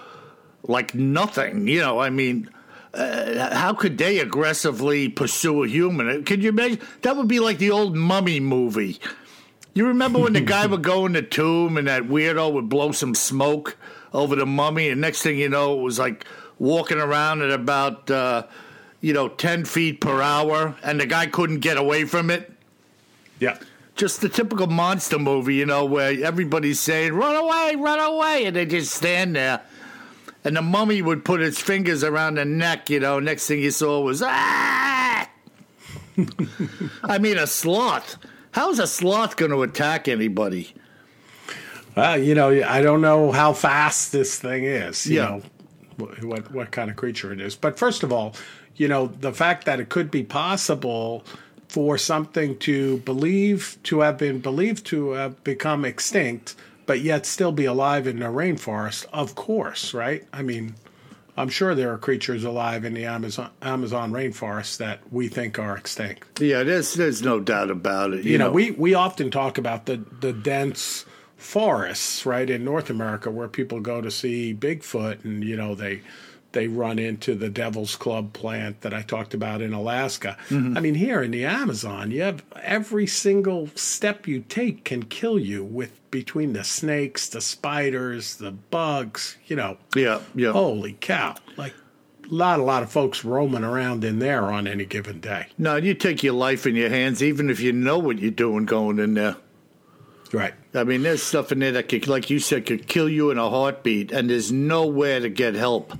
like 0.64 0.96
nothing. 0.96 1.68
You 1.68 1.82
know, 1.82 2.00
I 2.00 2.10
mean, 2.10 2.50
uh, 2.94 3.56
how 3.56 3.74
could 3.74 3.98
they 3.98 4.20
aggressively 4.20 5.10
pursue 5.10 5.64
a 5.64 5.68
human? 5.68 6.24
Could 6.24 6.42
you 6.42 6.50
imagine? 6.50 6.80
That 7.02 7.18
would 7.18 7.28
be 7.28 7.40
like 7.40 7.60
the 7.60 7.72
old 7.72 7.96
mummy 7.96 8.40
movie 8.40 9.00
you 9.76 9.88
remember 9.88 10.18
when 10.20 10.34
the 10.34 10.42
guy 10.56 10.66
would 10.66 10.82
go 10.82 11.06
in 11.06 11.14
the 11.14 11.22
tomb 11.22 11.78
and 11.78 11.88
that 11.88 12.04
weirdo 12.04 12.52
would 12.54 12.70
blow 12.70 12.92
some 12.92 13.14
smoke 13.14 13.78
over 14.12 14.36
the 14.36 14.46
mummy, 14.46 14.90
and 14.90 15.02
next 15.02 15.22
thing 15.22 15.38
you 15.38 15.50
know, 15.50 15.78
it 15.78 15.84
was 15.84 16.00
like 16.00 16.26
walking 16.58 16.98
around 16.98 17.42
at 17.42 17.52
about 17.52 18.10
uh, 18.10 18.48
you 19.02 19.14
know 19.14 19.28
ten 19.28 19.66
feet 19.66 20.02
per 20.02 20.22
hour, 20.22 20.76
and 20.82 21.00
the 21.00 21.06
guy 21.06 21.28
couldn't 21.28 21.60
get 21.60 21.78
away 21.78 22.06
from 22.06 22.32
it. 22.32 22.52
Yeah. 23.40 23.58
Just 23.96 24.20
the 24.20 24.28
typical 24.28 24.68
monster 24.68 25.20
movie, 25.20 25.56
you 25.56 25.66
know, 25.66 25.86
where 25.86 26.12
everybody's 26.24 26.82
saying, 26.82 27.14
run 27.14 27.36
away, 27.36 27.76
run 27.78 28.00
away, 28.00 28.46
and 28.46 28.56
they 28.56 28.66
just 28.66 28.94
stand 28.94 29.38
there. 29.38 29.62
And 30.44 30.58
the 30.58 30.62
mummy 30.62 31.02
would 31.02 31.24
put 31.24 31.42
its 31.42 31.62
fingers 31.62 32.04
around 32.04 32.36
the 32.36 32.44
neck, 32.44 32.90
you 32.90 33.00
know, 33.00 33.20
next 33.20 33.48
thing 33.48 33.62
you 33.62 33.72
saw 33.72 34.02
was, 34.02 34.22
ah! 34.22 35.30
I 37.04 37.18
mean, 37.20 37.38
a 37.38 37.48
sloth. 37.48 38.18
How's 38.56 38.80
a 38.80 38.88
sloth 38.88 39.36
going 39.36 39.52
to 39.52 39.64
attack 39.64 40.08
anybody? 40.08 40.74
Well, 41.94 42.18
you 42.18 42.34
know, 42.34 42.64
I 42.64 42.82
don't 42.82 43.02
know 43.02 43.34
how 43.34 43.52
fast 43.52 44.14
this 44.14 44.40
thing 44.40 44.64
is. 44.64 45.06
You 45.06 45.18
yeah. 45.18 45.26
know, 45.26 45.42
what 45.98 46.50
what 46.54 46.72
kind 46.72 46.90
of 46.90 46.96
creature 46.96 47.34
it 47.34 47.42
is. 47.42 47.58
But 47.58 47.78
first 47.78 48.02
of 48.02 48.14
all, 48.14 48.34
you 48.78 48.88
know, 48.88 49.08
the 49.08 49.34
fact 49.34 49.66
that 49.66 49.82
it 49.82 49.90
could 49.90 50.10
be 50.10 50.24
possible 50.24 51.26
for 51.68 51.98
something 51.98 52.58
to 52.60 53.00
believe 53.00 53.78
to 53.84 54.00
have 54.00 54.18
been 54.18 54.40
believed 54.40 54.86
to 54.86 55.12
have 55.12 55.44
become 55.44 55.84
extinct, 55.84 56.56
but 56.86 57.02
yet 57.02 57.26
still 57.26 57.52
be 57.52 57.66
alive 57.66 58.08
in 58.08 58.20
the 58.20 58.28
rainforest, 58.28 59.06
of 59.12 59.36
course, 59.36 59.94
right? 59.94 60.24
I 60.32 60.44
mean, 60.44 60.76
I'm 61.38 61.50
sure 61.50 61.76
there 61.76 61.92
are 61.92 61.98
creatures 61.98 62.44
alive 62.44 62.86
in 62.86 62.94
the 62.94 63.06
Amazon 63.06 63.50
Amazon 63.62 64.12
rainforest 64.12 64.78
that 64.78 65.02
we 65.12 65.28
think 65.28 65.60
are 65.60 65.76
extinct. 65.76 66.40
Yeah, 66.42 66.64
there's 66.64 66.94
there's 66.94 67.22
no 67.22 67.40
doubt 67.40 67.70
about 67.70 68.14
it. 68.14 68.24
You, 68.24 68.34
you 68.34 68.38
know, 68.38 68.48
know, 68.48 68.52
we 68.54 68.72
we 68.72 68.94
often 68.94 69.32
talk 69.32 69.58
about 69.58 69.86
the 69.86 69.98
the 70.22 70.32
dense 70.32 71.06
forests, 71.36 72.26
right, 72.26 72.50
in 72.50 72.64
North 72.64 72.90
America 72.90 73.30
where 73.30 73.48
people 73.48 73.80
go 73.80 74.02
to 74.02 74.10
see 74.10 74.54
Bigfoot 74.54 75.26
and 75.26 75.44
you 75.44 75.56
know 75.56 75.76
they 75.76 76.02
they 76.56 76.68
run 76.68 76.98
into 76.98 77.36
the 77.36 77.50
Devil's 77.50 77.96
Club 77.96 78.34
plant 78.34 78.82
that 78.82 78.94
I 78.94 79.04
talked 79.04 79.36
about 79.36 79.62
in 79.62 79.74
Alaska. 79.74 80.38
Mm-hmm. 80.50 80.76
I 80.76 80.82
mean, 80.82 80.96
here 80.96 81.22
in 81.22 81.30
the 81.30 81.46
Amazon, 81.46 82.10
you 82.10 82.24
have 82.24 82.44
every 82.64 83.06
single 83.06 83.70
step 83.76 84.28
you 84.28 84.40
take 84.40 84.84
can 84.84 85.04
kill 85.04 85.38
you 85.38 85.64
with 85.64 86.00
between 86.10 86.54
the 86.54 86.64
snakes, 86.64 87.28
the 87.28 87.42
spiders, 87.42 88.38
the 88.38 88.52
bugs, 88.52 89.38
you 89.46 89.56
know. 89.56 89.78
Yeah, 89.96 90.22
yeah. 90.34 90.54
Holy 90.54 90.94
cow. 90.94 91.36
Like 91.58 91.74
a 92.24 92.34
lot, 92.34 92.60
a 92.60 92.64
lot 92.64 92.82
of 92.82 92.92
folks 92.92 93.24
roaming 93.24 93.64
around 93.64 94.04
in 94.04 94.20
there 94.20 94.46
on 94.46 94.66
any 94.66 94.86
given 94.86 95.20
day. 95.20 95.48
No, 95.58 95.76
you 95.76 95.94
take 95.94 96.24
your 96.24 96.34
life 96.34 96.66
in 96.66 96.76
your 96.76 96.90
hands, 96.90 97.22
even 97.22 97.50
if 97.50 97.60
you 97.60 97.72
know 97.72 98.00
what 98.00 98.20
you're 98.20 98.32
doing 98.32 98.66
going 98.66 98.98
in 98.98 99.14
there. 99.14 99.36
Right. 100.32 100.54
I 100.74 100.84
mean, 100.84 101.04
there's 101.04 101.22
stuff 101.22 101.52
in 101.52 101.60
there 101.60 101.74
that 101.74 101.90
could, 101.90 102.08
like 102.08 102.30
you 102.30 102.40
said, 102.40 102.66
could 102.66 102.88
kill 102.88 103.08
you 103.08 103.30
in 103.30 103.38
a 103.38 103.50
heartbeat, 103.50 104.12
and 104.12 104.30
there's 104.30 104.52
nowhere 104.52 105.20
to 105.20 105.30
get 105.30 105.54
help. 105.54 105.94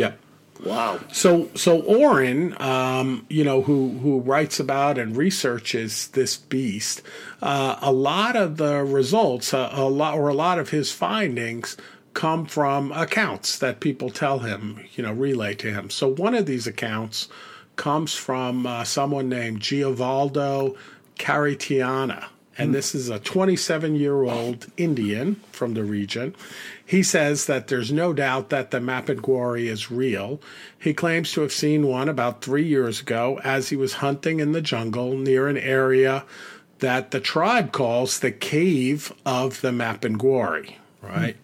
Yep. 0.00 0.18
Wow. 0.64 1.00
So 1.12 1.48
so 1.54 1.80
Oren, 1.80 2.60
um, 2.60 3.24
you 3.30 3.44
know, 3.44 3.62
who 3.62 3.98
who 4.02 4.20
writes 4.20 4.60
about 4.60 4.98
and 4.98 5.16
researches 5.16 6.08
this 6.08 6.36
beast, 6.36 7.02
uh, 7.40 7.76
a 7.80 7.92
lot 7.92 8.36
of 8.36 8.58
the 8.58 8.84
results, 8.84 9.54
uh, 9.54 9.70
a 9.72 9.88
lot 9.88 10.18
or 10.18 10.28
a 10.28 10.34
lot 10.34 10.58
of 10.58 10.70
his 10.70 10.92
findings 10.92 11.76
come 12.12 12.44
from 12.44 12.92
accounts 12.92 13.58
that 13.58 13.80
people 13.80 14.10
tell 14.10 14.40
him, 14.40 14.84
you 14.94 15.02
know, 15.02 15.12
relay 15.12 15.54
to 15.54 15.72
him. 15.72 15.88
So 15.88 16.08
one 16.08 16.34
of 16.34 16.44
these 16.44 16.66
accounts 16.66 17.28
comes 17.76 18.14
from 18.14 18.66
uh, 18.66 18.84
someone 18.84 19.28
named 19.28 19.60
Giovaldo 19.60 20.76
Caritiana. 21.18 22.26
And 22.58 22.68
hmm. 22.68 22.72
this 22.72 22.94
is 22.94 23.08
a 23.08 23.18
27 23.18 23.94
year 23.96 24.22
old 24.22 24.66
Indian 24.76 25.36
from 25.52 25.74
the 25.74 25.84
region. 25.84 26.34
He 26.84 27.02
says 27.02 27.46
that 27.46 27.68
there's 27.68 27.92
no 27.92 28.12
doubt 28.12 28.50
that 28.50 28.70
the 28.70 28.80
Mapinguari 28.80 29.66
is 29.66 29.90
real. 29.90 30.40
He 30.78 30.92
claims 30.92 31.32
to 31.32 31.42
have 31.42 31.52
seen 31.52 31.86
one 31.86 32.08
about 32.08 32.42
three 32.42 32.66
years 32.66 33.00
ago 33.00 33.40
as 33.44 33.68
he 33.68 33.76
was 33.76 33.94
hunting 33.94 34.40
in 34.40 34.52
the 34.52 34.62
jungle 34.62 35.16
near 35.16 35.48
an 35.48 35.58
area 35.58 36.24
that 36.80 37.10
the 37.10 37.20
tribe 37.20 37.72
calls 37.72 38.18
the 38.18 38.32
Cave 38.32 39.12
of 39.24 39.60
the 39.60 39.70
Mapinguari, 39.70 40.74
right? 41.02 41.36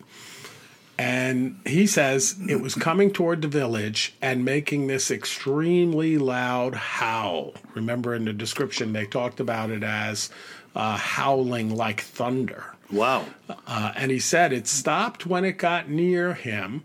And 0.99 1.61
he 1.67 1.87
says 1.87 2.37
it 2.49 2.63
was 2.63 2.75
coming 2.75 3.11
toward 3.11 3.43
the 3.43 3.49
village 3.49 4.15
and 4.23 4.47
making 4.47 4.87
this 4.87 5.11
extremely 5.11 6.17
loud 6.17 6.75
howl. 6.75 7.53
Remember 7.75 8.15
in 8.15 8.25
the 8.25 8.33
description, 8.33 8.95
they 8.95 9.05
talked 9.05 9.39
about 9.39 9.71
it 9.71 9.83
as 9.83 10.31
uh, 10.77 10.97
howling 10.97 11.75
like 11.75 12.03
thunder. 12.03 12.75
Wow. 12.93 13.25
Uh, 13.67 13.93
and 13.97 14.13
he 14.13 14.21
said 14.21 14.53
it 14.53 14.69
stopped 14.69 15.27
when 15.27 15.45
it 15.45 15.59
got 15.59 15.89
near 15.89 16.35
him, 16.35 16.85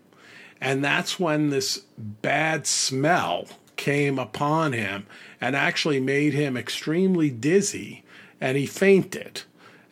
and 0.59 0.83
that's 0.83 1.19
when 1.19 1.49
this 1.49 1.81
bad 1.97 2.65
smell 2.65 3.47
came 3.75 4.17
upon 4.17 4.73
him 4.73 5.05
and 5.39 5.55
actually 5.55 5.99
made 5.99 6.33
him 6.33 6.55
extremely 6.55 7.29
dizzy, 7.29 8.03
and 8.39 8.57
he 8.57 8.65
fainted. 8.65 9.43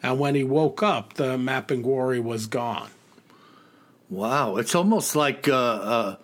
And 0.02 0.18
when 0.18 0.34
he 0.34 0.44
woke 0.44 0.82
up, 0.82 1.16
the 1.16 1.38
Mapinguari 1.38 2.24
was 2.24 2.48
gone. 2.48 2.90
Wow, 4.10 4.56
it's 4.56 4.74
almost 4.74 5.16
like 5.16 5.48
uh, 5.48 5.54
uh, 5.54 6.16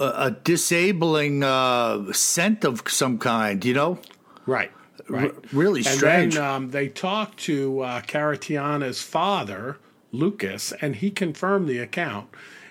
a, 0.00 0.04
a 0.04 0.30
disabling 0.30 1.42
uh, 1.42 2.12
scent 2.12 2.64
of 2.64 2.82
some 2.88 3.18
kind, 3.18 3.64
you 3.64 3.72
know? 3.72 3.98
Right. 4.44 4.70
Right. 5.08 5.32
R- 5.32 5.42
really 5.52 5.82
strange. 5.82 6.34
And 6.36 6.44
then 6.44 6.44
um, 6.44 6.70
they 6.70 6.88
talked 6.88 7.38
to 7.40 7.80
uh, 7.80 8.00
Caritiana's 8.02 9.02
father, 9.02 9.78
Lucas, 10.12 10.72
and 10.80 10.96
he 10.96 11.10
confirmed 11.10 11.68
the 11.68 11.78
account. 11.78 12.28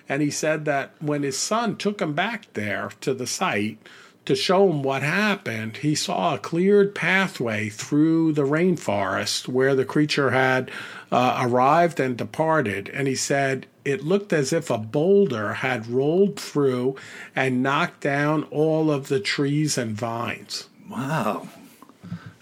And 0.08 0.22
he 0.22 0.30
said 0.30 0.64
that 0.66 0.94
when 1.00 1.22
his 1.22 1.38
son 1.38 1.76
took 1.76 2.00
him 2.00 2.14
back 2.14 2.52
there 2.52 2.90
to 3.00 3.12
the 3.12 3.26
site 3.26 3.78
to 4.24 4.34
show 4.34 4.68
him 4.70 4.82
what 4.82 5.02
happened, 5.02 5.78
he 5.78 5.94
saw 5.94 6.34
a 6.34 6.38
cleared 6.38 6.94
pathway 6.94 7.68
through 7.68 8.32
the 8.32 8.42
rainforest 8.42 9.48
where 9.48 9.74
the 9.74 9.84
creature 9.84 10.30
had 10.30 10.70
uh, 11.10 11.38
arrived 11.42 11.98
and 12.00 12.16
departed. 12.16 12.88
And 12.90 13.08
he 13.08 13.14
said 13.14 13.66
it 13.84 14.04
looked 14.04 14.32
as 14.32 14.52
if 14.52 14.68
a 14.68 14.78
boulder 14.78 15.54
had 15.54 15.86
rolled 15.86 16.38
through 16.38 16.96
and 17.34 17.62
knocked 17.62 18.00
down 18.00 18.44
all 18.44 18.90
of 18.90 19.08
the 19.08 19.20
trees 19.20 19.78
and 19.78 19.92
vines. 19.96 20.68
Wow. 20.88 21.48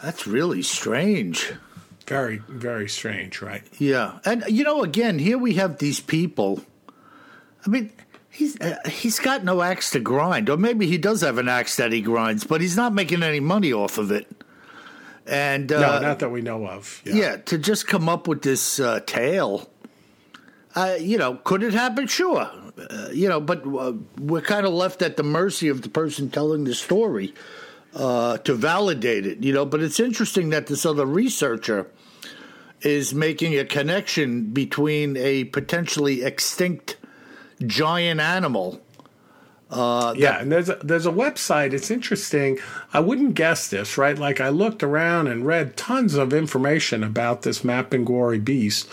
That's 0.04 0.26
really 0.26 0.61
strange. 0.61 1.54
Very, 2.06 2.37
very 2.46 2.90
strange, 2.90 3.40
right? 3.40 3.62
Yeah. 3.78 4.18
And, 4.26 4.44
you 4.49 4.62
know, 4.62 4.82
again, 4.82 5.18
here 5.18 5.38
we 5.38 5.54
have 5.54 5.78
these 5.78 5.99
people. 5.99 6.62
I 7.64 7.70
mean, 7.70 7.90
he's 8.28 8.61
uh, 8.61 8.76
he's 8.87 9.18
got 9.18 9.44
no 9.44 9.62
axe 9.62 9.92
to 9.92 10.00
grind, 10.00 10.50
or 10.50 10.58
maybe 10.58 10.87
he 10.87 10.99
does 10.99 11.23
have 11.23 11.38
an 11.38 11.49
axe 11.49 11.76
that 11.76 11.90
he 11.90 12.02
grinds, 12.02 12.44
but 12.44 12.61
he's 12.61 12.76
not 12.76 12.92
making 12.92 13.23
any 13.23 13.40
money 13.40 13.73
off 13.73 13.96
of 13.96 14.11
it. 14.11 14.30
And 15.26 15.73
uh, 15.73 15.80
no, 15.80 16.08
not 16.08 16.18
that 16.18 16.28
we 16.28 16.42
know 16.42 16.66
of. 16.66 17.00
Yeah, 17.06 17.14
yeah 17.14 17.37
to 17.37 17.56
just 17.56 17.87
come 17.87 18.06
up 18.06 18.28
with 18.28 18.42
this 18.42 18.78
uh, 18.78 19.00
tale. 19.06 19.70
Uh, 20.75 20.96
you 21.00 21.16
know, 21.16 21.37
could 21.37 21.62
it 21.62 21.73
happen? 21.73 22.08
Sure. 22.08 22.50
Uh, 22.76 23.08
you 23.11 23.30
know, 23.30 23.40
but 23.40 23.64
uh, 23.66 23.94
we're 24.20 24.42
kind 24.42 24.66
of 24.66 24.75
left 24.75 25.00
at 25.00 25.16
the 25.16 25.23
mercy 25.23 25.68
of 25.68 25.80
the 25.80 25.88
person 25.88 26.28
telling 26.28 26.64
the 26.64 26.75
story 26.75 27.32
to 27.94 28.54
validate 28.54 29.26
it. 29.26 29.42
You 29.42 29.52
know, 29.52 29.64
but 29.64 29.80
it's 29.82 30.00
interesting 30.00 30.50
that 30.50 30.66
this 30.66 30.84
other 30.84 31.06
researcher 31.06 31.90
is 32.82 33.14
making 33.14 33.58
a 33.58 33.64
connection 33.64 34.52
between 34.52 35.16
a 35.16 35.44
potentially 35.44 36.22
extinct 36.22 36.96
giant 37.66 38.20
animal. 38.20 38.80
Uh, 39.70 40.14
yeah, 40.16 40.40
and 40.40 40.52
there's 40.52 40.68
a, 40.68 40.76
there's 40.84 41.06
a 41.06 41.10
website. 41.10 41.72
It's 41.72 41.90
interesting. 41.90 42.58
I 42.92 43.00
wouldn't 43.00 43.35
guess 43.35 43.68
this, 43.68 43.98
right? 43.98 44.16
Like 44.16 44.40
I 44.40 44.50
looked 44.50 44.83
around 44.83 45.26
and 45.26 45.46
read 45.46 45.76
tons 45.76 46.14
of 46.14 46.33
information 46.33 47.02
about 47.02 47.42
this 47.42 47.62
Mapinguari 47.62 48.44
beast, 48.44 48.88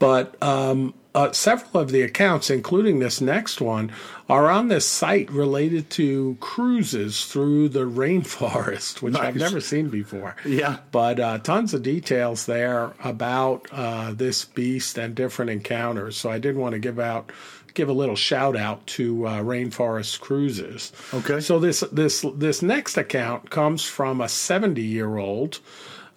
but 0.00 0.42
um, 0.42 0.94
uh, 1.14 1.30
several 1.30 1.82
of 1.82 1.90
the 1.90 2.02
accounts, 2.02 2.50
including 2.50 2.98
this 2.98 3.20
next 3.20 3.60
one, 3.60 3.92
are 4.28 4.48
on 4.50 4.68
this 4.68 4.86
site 4.86 5.30
related 5.30 5.90
to 5.90 6.36
cruises 6.40 7.26
through 7.26 7.68
the 7.68 7.86
rainforest, 7.86 9.02
which 9.02 9.14
nice. 9.14 9.22
I've 9.22 9.36
never 9.36 9.60
seen 9.60 9.88
before. 9.88 10.34
Yeah. 10.44 10.78
But 10.90 11.20
uh, 11.20 11.38
tons 11.38 11.74
of 11.74 11.82
details 11.82 12.46
there 12.46 12.92
about 13.04 13.66
uh, 13.70 14.12
this 14.12 14.44
beast 14.44 14.98
and 14.98 15.14
different 15.14 15.50
encounters. 15.50 16.16
So 16.16 16.30
I 16.30 16.38
did 16.38 16.56
want 16.56 16.72
to 16.72 16.78
give 16.78 16.98
out 16.98 17.30
give 17.74 17.88
a 17.88 17.92
little 17.92 18.16
shout 18.16 18.56
out 18.56 18.84
to 18.84 19.26
uh, 19.26 19.40
Rainforest 19.42 20.20
Cruises. 20.20 20.92
Okay. 21.12 21.40
So 21.40 21.58
this 21.58 21.80
this 21.92 22.24
this 22.34 22.62
next 22.62 22.96
account 22.96 23.50
comes 23.50 23.84
from 23.84 24.20
a 24.20 24.28
70 24.28 24.80
year 24.80 25.18
old. 25.18 25.60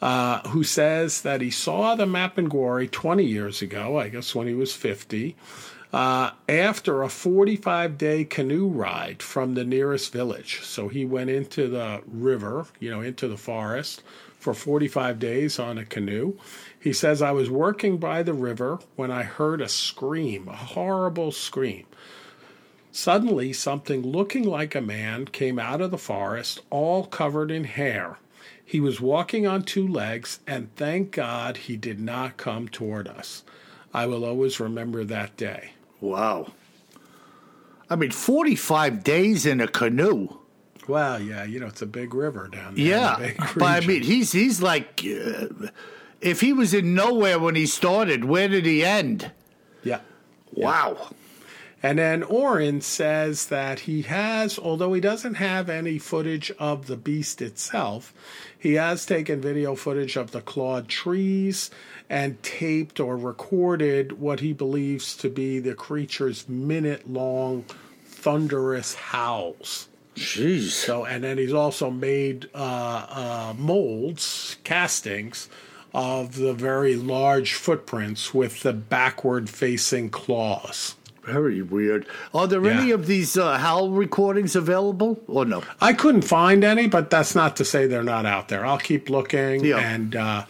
Uh, 0.04 0.46
who 0.50 0.66
says 0.66 1.22
that 1.22 1.40
he 1.40 1.50
saw 1.50 1.96
the 1.96 2.06
Mapinguari 2.06 2.92
20 2.92 3.24
years 3.24 3.62
ago, 3.62 3.98
I 3.98 4.10
guess 4.10 4.36
when 4.36 4.48
he 4.48 4.54
was 4.54 4.76
50, 4.76 5.34
uh, 5.94 6.32
after 6.50 7.04
a 7.04 7.08
45 7.08 7.98
day 7.98 8.26
canoe 8.26 8.68
ride 8.68 9.24
from 9.24 9.54
the 9.54 9.64
nearest 9.64 10.12
village. 10.12 10.60
So 10.60 10.90
he 10.90 11.06
went 11.06 11.30
into 11.30 11.70
the 11.70 12.02
river, 12.06 12.66
you 12.82 12.92
know, 12.92 13.00
into 13.00 13.30
the 13.30 13.38
forest 13.38 14.04
for 14.38 14.54
45 14.54 15.20
days 15.20 15.58
on 15.58 15.78
a 15.78 15.86
canoe. 15.86 16.34
He 16.78 16.92
says, 16.92 17.22
I 17.22 17.32
was 17.32 17.50
working 17.50 17.96
by 17.98 18.24
the 18.24 18.34
river 18.34 18.80
when 18.98 19.10
I 19.10 19.24
heard 19.24 19.62
a 19.62 19.70
scream, 19.70 20.50
a 20.50 20.56
horrible 20.58 21.32
scream. 21.32 21.86
Suddenly, 22.92 23.54
something 23.54 24.02
looking 24.02 24.44
like 24.44 24.76
a 24.76 24.82
man 24.82 25.28
came 25.28 25.58
out 25.58 25.80
of 25.80 25.92
the 25.92 25.98
forest, 25.98 26.60
all 26.70 27.06
covered 27.06 27.52
in 27.52 27.64
hair. 27.64 28.18
He 28.66 28.80
was 28.80 29.02
walking 29.02 29.46
on 29.46 29.64
two 29.64 29.88
legs, 29.88 30.40
and 30.48 30.74
thank 30.76 31.12
God 31.12 31.58
he 31.58 31.78
did 31.78 32.00
not 32.00 32.38
come 32.38 32.68
toward 32.68 33.08
us. 33.08 33.44
I 33.94 34.06
will 34.06 34.26
always 34.26 34.60
remember 34.60 35.04
that 35.04 35.38
day. 35.38 35.74
Wow. 36.02 36.54
I 37.90 37.96
mean, 37.96 38.12
45 38.12 39.04
days 39.04 39.46
in 39.46 39.62
a 39.62 39.68
canoe. 39.68 40.30
Well, 40.88 41.22
yeah, 41.22 41.44
you 41.44 41.60
know, 41.60 41.68
it's 41.68 41.82
a 41.82 41.88
big 41.88 42.14
river 42.14 42.48
down 42.48 42.76
there. 42.76 42.86
Yeah. 42.86 43.34
But 43.56 43.84
I 43.84 43.86
mean, 43.86 44.04
he's, 44.04 44.32
he's 44.32 44.62
like. 44.62 45.04
Uh, 45.06 45.68
if 46.24 46.40
he 46.40 46.54
was 46.54 46.74
in 46.74 46.96
nowhere 46.96 47.38
when 47.38 47.56
he 47.56 47.66
started, 47.66 48.26
where 48.26 48.48
did 48.48 48.66
he 48.66 48.84
end? 48.84 49.32
Yeah. 49.84 50.00
Wow. 50.54 51.10
And 51.84 52.00
then 52.00 52.24
Oren 52.24 52.80
says 52.80 53.48
that 53.48 53.82
he 53.82 54.04
has, 54.04 54.58
although 54.58 54.94
he 54.94 55.02
doesn't 55.02 55.34
have 55.34 55.70
any 55.70 56.00
footage 56.00 56.50
of 56.58 56.88
the 56.88 56.96
beast 56.96 57.42
itself, 57.42 58.14
he 58.58 58.76
has 58.76 59.06
taken 59.06 59.42
video 59.42 59.76
footage 59.76 60.16
of 60.16 60.32
the 60.32 60.40
clawed 60.40 60.88
trees 60.88 61.70
and 62.10 62.42
taped 62.42 63.02
or 63.02 63.18
recorded 63.18 64.14
what 64.14 64.40
he 64.40 64.54
believes 64.54 65.18
to 65.18 65.30
be 65.30 65.60
the 65.60 65.76
creature's 65.76 66.48
minute 66.48 67.10
long 67.10 67.66
thunderous 68.06 68.96
howls. 68.96 69.90
Jeez. 70.16 70.70
So, 70.70 71.04
and 71.04 71.22
then 71.22 71.38
he's 71.38 71.54
also 71.54 71.90
made 71.90 72.50
uh, 72.54 73.08
uh, 73.10 73.54
molds, 73.58 74.56
castings 74.64 75.50
of 75.94 76.36
the 76.36 76.54
very 76.54 76.96
large 76.96 77.54
footprints 77.56 78.34
with 78.34 78.62
the 78.62 78.74
backward 78.74 79.50
facing 79.50 80.10
claws. 80.10 80.96
Very 81.26 81.62
weird. 81.62 82.06
Are 82.34 82.48
there 82.48 82.64
yeah. 82.66 82.80
any 82.80 82.92
of 82.92 83.08
these 83.08 83.38
uh, 83.38 83.58
howl 83.58 83.92
recordings 83.92 84.56
available 84.56 85.20
or 85.28 85.46
no? 85.46 85.64
I 85.80 85.94
couldn't 85.94 86.24
find 86.24 86.64
any, 86.64 86.88
but 86.88 87.10
that's 87.10 87.34
not 87.34 87.56
to 87.58 87.66
say 87.66 87.88
they're 87.88 88.04
not 88.04 88.26
out 88.26 88.50
there. 88.50 88.66
I'll 88.66 88.78
keep 88.78 89.10
looking 89.10 89.64
yeah. 89.64 89.78
and 89.78 90.16
uh, 90.16 90.46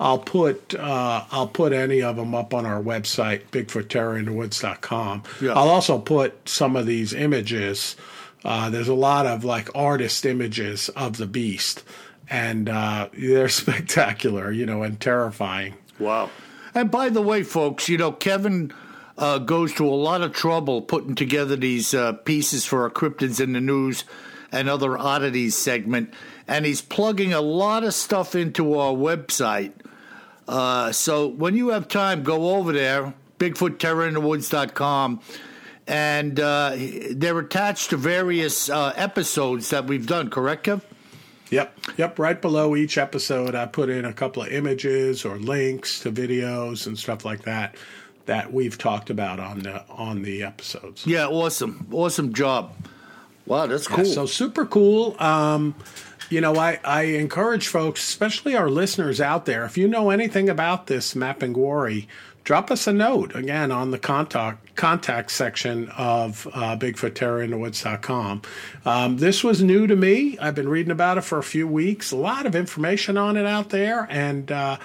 I'll 0.00 0.18
put 0.18 0.74
uh, 0.74 1.24
I'll 1.30 1.46
put 1.46 1.72
any 1.72 2.02
of 2.02 2.16
them 2.16 2.34
up 2.34 2.52
on 2.52 2.66
our 2.66 2.82
website, 2.82 3.42
BigfootTerrorInTheWoods.com. 3.52 5.22
Yeah. 5.40 5.52
I'll 5.52 5.68
also 5.68 5.98
put 5.98 6.48
some 6.48 6.74
of 6.74 6.86
these 6.86 7.14
images. 7.14 7.94
Uh, 8.44 8.68
there's 8.68 8.88
a 8.88 8.94
lot 8.94 9.26
of 9.26 9.44
like 9.44 9.68
artist 9.76 10.26
images 10.26 10.88
of 10.90 11.18
the 11.18 11.26
beast 11.26 11.84
and 12.28 12.68
uh, 12.68 13.08
they're 13.12 13.48
spectacular, 13.48 14.50
you 14.50 14.66
know, 14.66 14.82
and 14.82 15.00
terrifying. 15.00 15.74
Wow. 15.98 16.30
And 16.74 16.90
by 16.90 17.08
the 17.08 17.22
way, 17.22 17.42
folks, 17.42 17.88
you 17.88 17.96
know, 17.96 18.12
Kevin 18.12 18.72
uh, 19.18 19.38
goes 19.38 19.72
to 19.74 19.88
a 19.88 19.90
lot 19.90 20.22
of 20.22 20.32
trouble 20.32 20.82
putting 20.82 21.14
together 21.14 21.56
these 21.56 21.94
uh, 21.94 22.12
pieces 22.12 22.64
for 22.64 22.82
our 22.82 22.90
Cryptids 22.90 23.40
in 23.40 23.52
the 23.52 23.60
News 23.60 24.04
and 24.52 24.68
other 24.68 24.96
oddities 24.96 25.56
segment, 25.56 26.12
and 26.46 26.64
he's 26.64 26.80
plugging 26.80 27.32
a 27.32 27.40
lot 27.40 27.84
of 27.84 27.94
stuff 27.94 28.34
into 28.34 28.78
our 28.78 28.92
website. 28.92 29.72
Uh, 30.46 30.92
so 30.92 31.26
when 31.26 31.56
you 31.56 31.68
have 31.70 31.88
time, 31.88 32.22
go 32.22 32.56
over 32.56 32.72
there, 32.72 33.14
BigfootTerrorInTheWoods.com, 33.38 35.20
and 35.88 36.40
uh, 36.40 36.76
they're 37.10 37.38
attached 37.38 37.90
to 37.90 37.96
various 37.96 38.70
uh, 38.70 38.92
episodes 38.96 39.70
that 39.70 39.86
we've 39.86 40.06
done, 40.06 40.30
correct, 40.30 40.66
Kev? 40.66 40.82
Yep, 41.50 41.78
yep. 41.96 42.18
Right 42.18 42.40
below 42.40 42.74
each 42.74 42.98
episode, 42.98 43.54
I 43.54 43.66
put 43.66 43.88
in 43.88 44.04
a 44.04 44.12
couple 44.12 44.42
of 44.42 44.48
images 44.48 45.24
or 45.24 45.38
links 45.38 46.00
to 46.00 46.10
videos 46.10 46.88
and 46.88 46.98
stuff 46.98 47.24
like 47.24 47.42
that 47.42 47.76
that 48.26 48.52
we've 48.52 48.76
talked 48.76 49.10
about 49.10 49.40
on 49.40 49.60
the 49.60 49.84
on 49.88 50.22
the 50.22 50.42
episodes. 50.42 51.06
Yeah, 51.06 51.26
awesome, 51.26 51.86
awesome 51.92 52.32
job. 52.32 52.72
Wow, 53.46 53.66
that's 53.66 53.86
cool. 53.86 54.04
Yeah, 54.04 54.12
so 54.12 54.26
super 54.26 54.66
cool. 54.66 55.16
Um, 55.20 55.74
you 56.30 56.40
know, 56.40 56.56
I, 56.56 56.80
I 56.84 57.02
encourage 57.02 57.68
folks, 57.68 58.06
especially 58.06 58.56
our 58.56 58.68
listeners 58.68 59.20
out 59.20 59.46
there, 59.46 59.64
if 59.64 59.78
you 59.78 59.86
know 59.86 60.10
anything 60.10 60.48
about 60.48 60.88
this 60.88 61.14
Mapinguari, 61.14 62.06
drop 62.42 62.70
us 62.70 62.86
a 62.86 62.92
note 62.92 63.34
again 63.36 63.70
on 63.70 63.92
the 63.92 63.98
contact 63.98 64.74
contact 64.74 65.30
section 65.30 65.88
of 65.90 66.46
uh, 66.52 66.76
BigfootTerrorInTheWoods.com. 66.76 68.42
Um, 68.84 69.18
this 69.18 69.42
was 69.42 69.62
new 69.62 69.86
to 69.86 69.96
me. 69.96 70.36
I've 70.38 70.54
been 70.54 70.68
reading 70.68 70.92
about 70.92 71.18
it 71.18 71.22
for 71.22 71.38
a 71.38 71.42
few 71.44 71.66
weeks. 71.66 72.10
A 72.12 72.16
lot 72.16 72.46
of 72.46 72.54
information 72.54 73.16
on 73.16 73.36
it 73.36 73.46
out 73.46 73.70
there, 73.70 74.06
and 74.10 74.50
uh, 74.50 74.78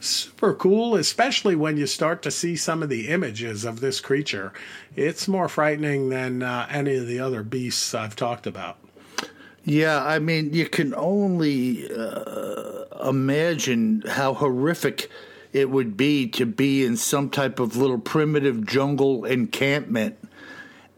super 0.00 0.54
cool, 0.54 0.94
especially 0.96 1.56
when 1.56 1.76
you 1.76 1.86
start 1.86 2.22
to 2.22 2.30
see 2.30 2.56
some 2.56 2.82
of 2.82 2.88
the 2.88 3.08
images 3.08 3.64
of 3.64 3.80
this 3.80 4.00
creature. 4.00 4.52
It's 4.94 5.28
more 5.28 5.48
frightening 5.48 6.08
than 6.08 6.42
uh, 6.42 6.66
any 6.70 6.96
of 6.96 7.06
the 7.06 7.20
other 7.20 7.42
beasts 7.42 7.94
I've 7.94 8.16
talked 8.16 8.46
about. 8.46 8.78
Yeah, 9.64 10.04
I 10.04 10.20
mean, 10.20 10.54
you 10.54 10.68
can 10.68 10.94
only 10.94 11.90
uh, 11.90 12.84
imagine 13.08 14.04
how 14.06 14.34
horrific 14.34 15.10
it 15.52 15.70
would 15.70 15.96
be 15.96 16.28
to 16.28 16.46
be 16.46 16.84
in 16.84 16.96
some 16.96 17.30
type 17.30 17.58
of 17.58 17.76
little 17.76 17.98
primitive 17.98 18.66
jungle 18.66 19.24
encampment 19.24 20.18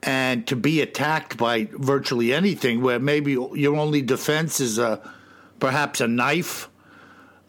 and 0.02 0.46
to 0.46 0.56
be 0.56 0.80
attacked 0.80 1.36
by 1.36 1.68
virtually 1.72 2.32
anything 2.32 2.82
where 2.82 2.98
maybe 2.98 3.32
your 3.32 3.76
only 3.76 4.02
defense 4.02 4.60
is 4.60 4.78
a 4.78 5.00
perhaps 5.60 6.00
a 6.00 6.08
knife 6.08 6.68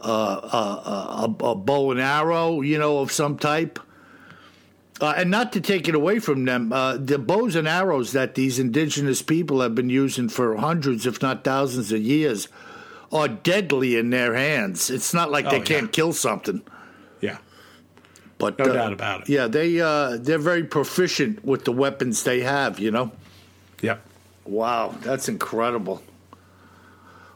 uh, 0.02 1.26
a, 1.26 1.26
a, 1.44 1.56
bow 1.56 1.92
and 1.92 2.00
arrow, 2.00 2.62
you 2.62 2.78
know, 2.78 3.00
of 3.00 3.12
some 3.12 3.38
type. 3.38 3.80
Uh, 5.02 5.14
and 5.16 5.32
not 5.32 5.54
to 5.54 5.62
take 5.62 5.88
it 5.88 5.96
away 5.96 6.20
from 6.20 6.44
them, 6.44 6.74
uh, 6.74 6.98
the 6.98 7.18
bows 7.18 7.56
and 7.56 7.68
arrows 7.68 8.12
that 8.12 8.36
these 8.36 8.60
indigenous 8.60 9.22
people 9.22 9.62
have 9.62 9.74
been 9.74 9.90
using 9.90 10.28
for 10.28 10.58
hundreds, 10.58 11.06
if 11.06 11.22
not 11.22 11.44
thousands 11.44 11.92
of 11.92 12.02
years, 12.02 12.50
are 13.12 13.30
deadly 13.30 13.96
in 13.98 14.10
their 14.10 14.36
hands. 14.36 14.90
It's 14.90 15.14
not 15.14 15.32
like 15.32 15.46
oh, 15.46 15.52
they 15.52 15.62
can't 15.62 15.92
kill 15.92 16.12
something. 16.12 16.62
Yeah, 17.22 17.38
but 18.38 18.60
no 18.60 18.66
uh, 18.66 18.74
doubt 18.74 18.94
about 18.94 19.22
it. 19.22 19.30
Yeah, 19.30 19.48
they 19.48 19.80
uh, 19.80 20.18
they're 20.18 20.38
very 20.38 20.66
proficient 20.66 21.46
with 21.46 21.64
the 21.64 21.72
weapons 21.72 22.24
they 22.24 22.42
have. 22.42 22.78
You 22.80 22.92
know. 22.92 23.12
Yep. 23.82 24.02
Wow, 24.46 24.96
that's 25.02 25.30
incredible. 25.30 26.04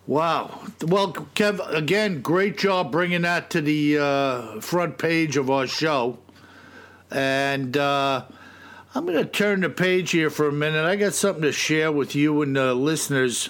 Wow. 0.06 0.60
Well, 0.86 1.14
Kev, 1.14 1.66
again, 1.74 2.22
great 2.22 2.58
job 2.58 2.92
bringing 2.92 3.22
that 3.22 3.50
to 3.52 3.62
the 3.62 4.00
uh, 4.00 4.60
front 4.60 4.98
page 4.98 5.38
of 5.38 5.50
our 5.50 5.66
show. 5.66 6.18
And 7.10 7.78
uh, 7.78 8.26
I'm 8.94 9.06
going 9.06 9.18
to 9.18 9.26
turn 9.26 9.62
the 9.62 9.70
page 9.70 10.12
here 10.12 10.30
for 10.30 10.48
a 10.48 10.52
minute. 10.52 10.84
I 10.84 10.98
got 10.98 11.14
something 11.14 11.44
to 11.44 11.54
share 11.54 11.90
with 11.90 12.16
you 12.16 12.42
and 12.42 12.56
the 12.56 12.74
listeners 12.74 13.50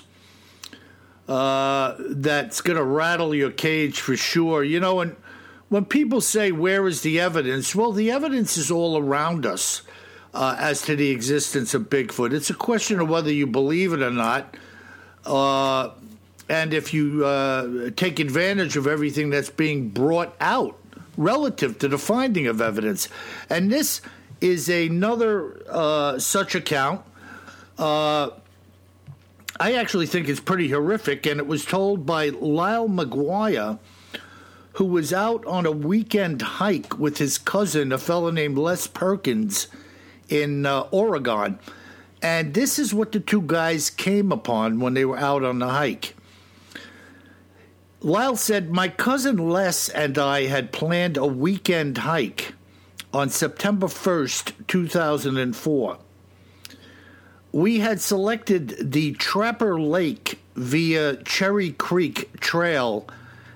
uh, 1.27 1.95
that's 1.97 2.61
going 2.61 2.77
to 2.77 2.83
rattle 2.83 3.33
your 3.33 3.51
cage 3.51 3.99
for 3.99 4.15
sure. 4.15 4.63
You 4.63 4.79
know, 4.79 4.95
when, 4.95 5.15
when 5.69 5.85
people 5.85 6.21
say, 6.21 6.51
Where 6.51 6.87
is 6.87 7.01
the 7.01 7.19
evidence? 7.19 7.73
Well, 7.73 7.93
the 7.93 8.11
evidence 8.11 8.57
is 8.57 8.69
all 8.69 8.97
around 8.97 9.47
us 9.47 9.81
uh, 10.35 10.55
as 10.59 10.83
to 10.83 10.95
the 10.95 11.09
existence 11.09 11.73
of 11.73 11.89
Bigfoot. 11.89 12.31
It's 12.31 12.51
a 12.51 12.55
question 12.55 12.99
of 12.99 13.09
whether 13.09 13.31
you 13.31 13.47
believe 13.47 13.91
it 13.91 14.03
or 14.03 14.11
not. 14.11 14.55
And 16.49 16.73
if 16.73 16.93
you 16.93 17.25
uh, 17.25 17.89
take 17.95 18.19
advantage 18.19 18.75
of 18.75 18.85
everything 18.85 19.29
that's 19.29 19.49
being 19.49 19.89
brought 19.89 20.35
out 20.41 20.77
relative 21.17 21.79
to 21.79 21.87
the 21.87 21.97
finding 21.97 22.47
of 22.47 22.61
evidence. 22.61 23.07
And 23.49 23.71
this 23.71 24.01
is 24.41 24.69
another 24.69 25.61
uh, 25.69 26.19
such 26.19 26.55
account. 26.55 27.01
Uh, 27.77 28.31
I 29.59 29.73
actually 29.73 30.07
think 30.07 30.27
it's 30.27 30.39
pretty 30.39 30.69
horrific, 30.69 31.25
and 31.25 31.39
it 31.39 31.47
was 31.47 31.63
told 31.63 32.05
by 32.05 32.29
Lyle 32.29 32.89
McGuire, 32.89 33.77
who 34.73 34.85
was 34.85 35.13
out 35.13 35.45
on 35.45 35.65
a 35.65 35.71
weekend 35.71 36.41
hike 36.41 36.97
with 36.97 37.19
his 37.19 37.37
cousin, 37.37 37.91
a 37.91 37.97
fellow 37.97 38.31
named 38.31 38.57
Les 38.57 38.87
Perkins, 38.87 39.67
in 40.27 40.65
uh, 40.65 40.81
Oregon. 40.91 41.59
And 42.21 42.53
this 42.53 42.79
is 42.79 42.93
what 42.93 43.11
the 43.11 43.19
two 43.19 43.41
guys 43.41 43.89
came 43.89 44.31
upon 44.31 44.79
when 44.79 44.93
they 44.93 45.05
were 45.05 45.17
out 45.17 45.43
on 45.43 45.59
the 45.59 45.69
hike. 45.69 46.15
Lyle 48.05 48.35
said, 48.35 48.69
My 48.69 48.89
cousin 48.89 49.37
Les 49.37 49.87
and 49.87 50.17
I 50.17 50.47
had 50.47 50.73
planned 50.73 51.15
a 51.15 51.25
weekend 51.25 51.99
hike 51.99 52.53
on 53.13 53.29
September 53.29 53.87
1st, 53.87 54.67
2004. 54.67 55.97
We 57.53 57.79
had 57.79 58.01
selected 58.01 58.91
the 58.91 59.13
Trapper 59.13 59.79
Lake 59.79 60.39
via 60.55 61.15
Cherry 61.23 61.71
Creek 61.71 62.41
Trail 62.41 63.07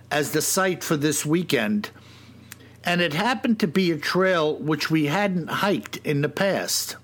as 0.10 0.32
the 0.32 0.42
site 0.42 0.82
for 0.82 0.96
this 0.96 1.26
weekend, 1.26 1.90
and 2.86 3.02
it 3.02 3.14
happened 3.14 3.60
to 3.60 3.68
be 3.68 3.92
a 3.92 3.98
trail 3.98 4.56
which 4.56 4.90
we 4.90 5.08
hadn't 5.08 5.50
hiked 5.50 5.98
in 6.06 6.22
the 6.22 6.30
past. 6.30 6.96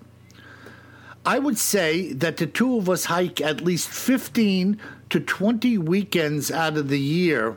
I 1.25 1.39
would 1.39 1.57
say 1.57 2.13
that 2.13 2.37
the 2.37 2.47
two 2.47 2.77
of 2.77 2.89
us 2.89 3.05
hike 3.05 3.41
at 3.41 3.61
least 3.61 3.89
15 3.89 4.79
to 5.13 5.19
20 5.19 5.77
weekends 5.77 6.49
out 6.49 6.75
of 6.75 6.89
the 6.89 6.99
year, 6.99 7.55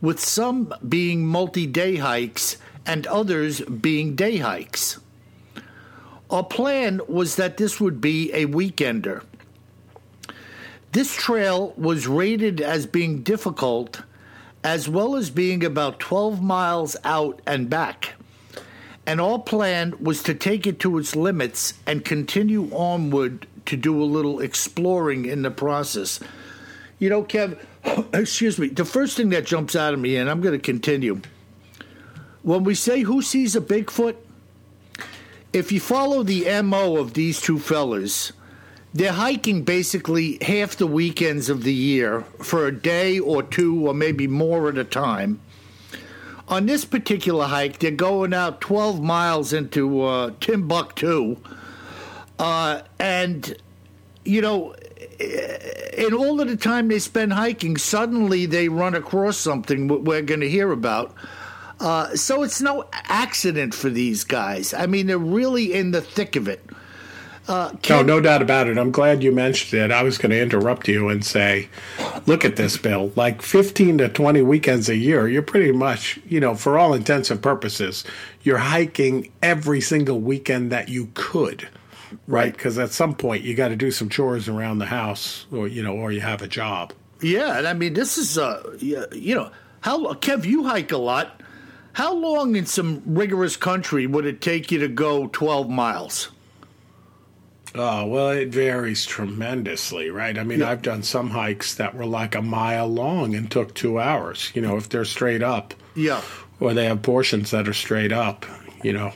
with 0.00 0.18
some 0.18 0.74
being 0.88 1.24
multi 1.24 1.64
day 1.64 1.96
hikes 1.96 2.56
and 2.84 3.06
others 3.06 3.60
being 3.60 4.16
day 4.16 4.38
hikes. 4.38 4.98
Our 6.30 6.42
plan 6.42 7.00
was 7.06 7.36
that 7.36 7.58
this 7.58 7.80
would 7.80 8.00
be 8.00 8.32
a 8.32 8.46
weekender. 8.46 9.22
This 10.90 11.14
trail 11.14 11.74
was 11.76 12.08
rated 12.08 12.60
as 12.60 12.86
being 12.86 13.22
difficult, 13.22 14.02
as 14.64 14.88
well 14.88 15.14
as 15.14 15.30
being 15.30 15.64
about 15.64 16.00
12 16.00 16.42
miles 16.42 16.96
out 17.04 17.40
and 17.46 17.70
back 17.70 18.14
and 19.06 19.20
our 19.20 19.38
plan 19.38 19.94
was 19.98 20.22
to 20.22 20.34
take 20.34 20.66
it 20.66 20.78
to 20.80 20.98
its 20.98 21.16
limits 21.16 21.74
and 21.86 22.04
continue 22.04 22.70
onward 22.72 23.46
to 23.66 23.76
do 23.76 24.00
a 24.00 24.04
little 24.04 24.40
exploring 24.40 25.24
in 25.24 25.42
the 25.42 25.50
process. 25.50 26.20
You 27.00 27.10
know, 27.10 27.24
Kev, 27.24 27.58
excuse 28.14 28.56
me, 28.56 28.68
the 28.68 28.84
first 28.84 29.16
thing 29.16 29.30
that 29.30 29.44
jumps 29.44 29.74
out 29.74 29.92
of 29.92 29.98
me, 29.98 30.14
and 30.16 30.30
I'm 30.30 30.40
going 30.40 30.56
to 30.56 30.64
continue. 30.64 31.20
When 32.42 32.62
we 32.62 32.76
say 32.76 33.00
who 33.00 33.20
sees 33.20 33.56
a 33.56 33.60
Bigfoot, 33.60 34.14
if 35.52 35.72
you 35.72 35.80
follow 35.80 36.22
the 36.22 36.62
MO 36.62 36.96
of 36.96 37.14
these 37.14 37.40
two 37.40 37.58
fellas, 37.58 38.32
they're 38.94 39.12
hiking 39.12 39.64
basically 39.64 40.38
half 40.40 40.76
the 40.76 40.86
weekends 40.86 41.50
of 41.50 41.64
the 41.64 41.74
year 41.74 42.20
for 42.38 42.68
a 42.68 42.72
day 42.72 43.18
or 43.18 43.42
two 43.42 43.88
or 43.88 43.94
maybe 43.94 44.28
more 44.28 44.68
at 44.68 44.78
a 44.78 44.84
time 44.84 45.40
on 46.50 46.66
this 46.66 46.84
particular 46.84 47.46
hike, 47.46 47.78
they're 47.78 47.92
going 47.92 48.34
out 48.34 48.60
12 48.60 49.00
miles 49.00 49.52
into 49.52 50.02
uh, 50.02 50.32
Timbuktu. 50.40 51.36
Uh, 52.40 52.82
and, 52.98 53.56
you 54.24 54.42
know, 54.42 54.74
in 55.20 56.14
all 56.14 56.40
of 56.40 56.48
the 56.48 56.56
time 56.56 56.88
they 56.88 56.98
spend 56.98 57.32
hiking, 57.32 57.76
suddenly 57.76 58.46
they 58.46 58.68
run 58.68 58.94
across 58.94 59.36
something 59.36 59.88
we're 59.88 60.22
going 60.22 60.40
to 60.40 60.48
hear 60.48 60.72
about. 60.72 61.14
Uh, 61.78 62.14
so 62.14 62.42
it's 62.42 62.60
no 62.60 62.84
accident 62.92 63.74
for 63.74 63.88
these 63.88 64.24
guys. 64.24 64.74
I 64.74 64.86
mean, 64.86 65.06
they're 65.06 65.18
really 65.18 65.72
in 65.72 65.92
the 65.92 66.02
thick 66.02 66.36
of 66.36 66.46
it. 66.46 66.64
Uh, 67.48 67.74
no, 67.88 68.02
no 68.02 68.20
doubt 68.20 68.42
about 68.42 68.68
it. 68.68 68.78
I'm 68.78 68.92
glad 68.92 69.24
you 69.24 69.32
mentioned 69.32 69.82
it. 69.82 69.90
I 69.90 70.02
was 70.02 70.18
going 70.18 70.30
to 70.30 70.40
interrupt 70.40 70.86
you 70.86 71.08
and 71.08 71.24
say, 71.24 71.68
look 72.26 72.44
at 72.44 72.56
this, 72.56 72.76
Bill. 72.76 73.12
Like 73.16 73.42
15 73.42 73.98
to 73.98 74.08
20 74.08 74.42
weekends 74.42 74.88
a 74.88 74.94
year, 74.94 75.26
you're 75.26 75.42
pretty 75.42 75.72
much, 75.72 76.20
you 76.28 76.38
know, 76.38 76.54
for 76.54 76.78
all 76.78 76.94
intents 76.94 77.30
and 77.30 77.42
purposes, 77.42 78.04
you're 78.42 78.58
hiking 78.58 79.32
every 79.42 79.80
single 79.80 80.20
weekend 80.20 80.70
that 80.70 80.90
you 80.90 81.08
could, 81.14 81.66
right? 82.26 82.52
Because 82.52 82.78
at 82.78 82.90
some 82.90 83.14
point 83.14 83.44
you 83.44 83.54
got 83.54 83.68
to 83.68 83.76
do 83.76 83.90
some 83.90 84.08
chores 84.08 84.48
around 84.48 84.78
the 84.78 84.86
house, 84.86 85.46
or 85.52 85.68
you 85.68 85.82
know, 85.82 85.94
or 85.94 86.12
you 86.12 86.20
have 86.20 86.42
a 86.42 86.48
job. 86.48 86.92
Yeah, 87.22 87.58
and 87.58 87.66
I 87.66 87.74
mean, 87.74 87.94
this 87.94 88.16
is, 88.16 88.38
uh, 88.38 88.76
you 88.80 89.34
know, 89.34 89.50
how 89.80 90.12
Kev, 90.14 90.44
you 90.44 90.64
hike 90.64 90.92
a 90.92 90.98
lot. 90.98 91.42
How 91.92 92.14
long 92.14 92.56
in 92.56 92.66
some 92.66 93.02
rigorous 93.04 93.56
country 93.56 94.06
would 94.06 94.24
it 94.24 94.40
take 94.40 94.70
you 94.70 94.78
to 94.78 94.88
go 94.88 95.26
12 95.26 95.68
miles? 95.68 96.30
Oh, 97.74 98.06
well, 98.06 98.30
it 98.30 98.48
varies 98.48 99.04
tremendously, 99.06 100.10
right? 100.10 100.36
I 100.36 100.44
mean, 100.44 100.60
yeah. 100.60 100.70
I've 100.70 100.82
done 100.82 101.02
some 101.02 101.30
hikes 101.30 101.74
that 101.76 101.94
were 101.94 102.06
like 102.06 102.34
a 102.34 102.42
mile 102.42 102.88
long 102.88 103.34
and 103.34 103.50
took 103.50 103.74
two 103.74 104.00
hours, 104.00 104.50
you 104.54 104.62
know, 104.62 104.76
if 104.76 104.88
they're 104.88 105.04
straight 105.04 105.42
up. 105.42 105.74
Yeah. 105.94 106.20
Or 106.58 106.74
they 106.74 106.86
have 106.86 107.02
portions 107.02 107.52
that 107.52 107.68
are 107.68 107.74
straight 107.74 108.12
up, 108.12 108.44
you 108.82 108.92
know. 108.92 109.12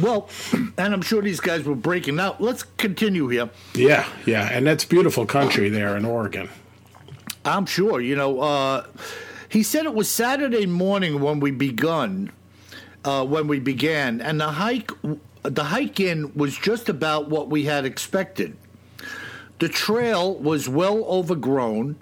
Well, 0.00 0.28
and 0.52 0.94
I'm 0.94 1.02
sure 1.02 1.22
these 1.22 1.40
guys 1.40 1.64
were 1.64 1.74
breaking 1.74 2.18
out. 2.20 2.40
Let's 2.40 2.62
continue 2.62 3.28
here. 3.28 3.50
Yeah, 3.74 4.08
yeah. 4.26 4.48
And 4.50 4.66
that's 4.66 4.84
beautiful 4.84 5.26
country 5.26 5.68
there 5.68 5.96
in 5.96 6.04
Oregon. 6.04 6.48
I'm 7.44 7.66
sure. 7.66 8.00
You 8.00 8.16
know, 8.16 8.40
uh, 8.40 8.86
he 9.48 9.62
said 9.62 9.86
it 9.86 9.94
was 9.94 10.08
Saturday 10.08 10.66
morning 10.66 11.20
when 11.20 11.40
we 11.40 11.50
begun, 11.50 12.30
uh, 13.04 13.24
when 13.24 13.48
we 13.48 13.58
began, 13.58 14.20
and 14.20 14.40
the 14.40 14.48
hike 14.48 14.90
the 15.42 15.64
hike 15.64 16.00
in 16.00 16.34
was 16.34 16.56
just 16.56 16.88
about 16.88 17.30
what 17.30 17.48
we 17.48 17.64
had 17.64 17.84
expected. 17.84 18.56
The 19.58 19.68
trail 19.68 20.34
was 20.34 20.68
well 20.68 21.04
overgrown, 21.04 21.96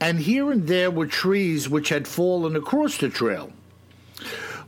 and 0.00 0.20
here 0.20 0.50
and 0.50 0.66
there 0.66 0.90
were 0.90 1.06
trees 1.06 1.68
which 1.68 1.88
had 1.88 2.06
fallen 2.06 2.56
across 2.56 2.98
the 2.98 3.08
trail. 3.08 3.52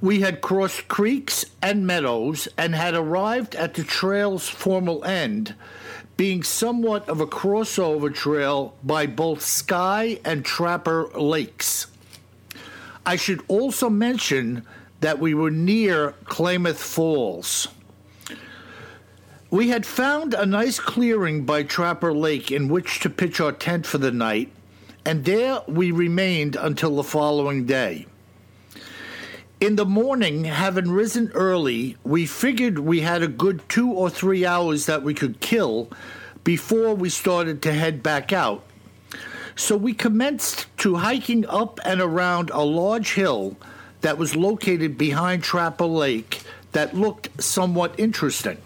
We 0.00 0.20
had 0.20 0.40
crossed 0.40 0.86
creeks 0.86 1.44
and 1.60 1.84
meadows 1.84 2.46
and 2.56 2.74
had 2.74 2.94
arrived 2.94 3.56
at 3.56 3.74
the 3.74 3.82
trail's 3.82 4.48
formal 4.48 5.04
end, 5.04 5.56
being 6.16 6.44
somewhat 6.44 7.08
of 7.08 7.20
a 7.20 7.26
crossover 7.26 8.14
trail 8.14 8.76
by 8.84 9.06
both 9.06 9.42
Sky 9.42 10.20
and 10.24 10.44
Trapper 10.44 11.08
Lakes. 11.14 11.88
I 13.04 13.16
should 13.16 13.42
also 13.48 13.90
mention 13.90 14.64
that 15.00 15.18
we 15.18 15.34
were 15.34 15.50
near 15.50 16.12
Klamath 16.26 16.80
Falls. 16.80 17.66
We 19.50 19.70
had 19.70 19.84
found 19.84 20.32
a 20.32 20.46
nice 20.46 20.78
clearing 20.78 21.44
by 21.44 21.64
Trapper 21.64 22.12
Lake 22.12 22.52
in 22.52 22.68
which 22.68 23.00
to 23.00 23.10
pitch 23.10 23.40
our 23.40 23.52
tent 23.52 23.84
for 23.84 23.98
the 23.98 24.12
night, 24.12 24.52
and 25.04 25.24
there 25.24 25.62
we 25.66 25.90
remained 25.90 26.54
until 26.54 26.94
the 26.94 27.02
following 27.02 27.64
day. 27.64 28.06
In 29.60 29.74
the 29.74 29.84
morning, 29.84 30.44
having 30.44 30.88
risen 30.88 31.32
early, 31.34 31.96
we 32.04 32.26
figured 32.26 32.78
we 32.78 33.00
had 33.00 33.24
a 33.24 33.28
good 33.28 33.68
two 33.68 33.90
or 33.90 34.08
three 34.08 34.46
hours 34.46 34.86
that 34.86 35.02
we 35.02 35.14
could 35.14 35.40
kill 35.40 35.90
before 36.44 36.94
we 36.94 37.08
started 37.08 37.60
to 37.62 37.72
head 37.72 38.00
back 38.00 38.32
out. 38.32 38.62
So 39.56 39.76
we 39.76 39.94
commenced 39.94 40.68
to 40.78 40.94
hiking 40.94 41.44
up 41.46 41.80
and 41.84 42.00
around 42.00 42.50
a 42.50 42.62
large 42.62 43.14
hill 43.14 43.56
that 44.02 44.16
was 44.16 44.36
located 44.36 44.96
behind 44.96 45.42
Trapper 45.42 45.86
Lake 45.86 46.40
that 46.70 46.94
looked 46.94 47.42
somewhat 47.42 47.98
interesting. 47.98 48.58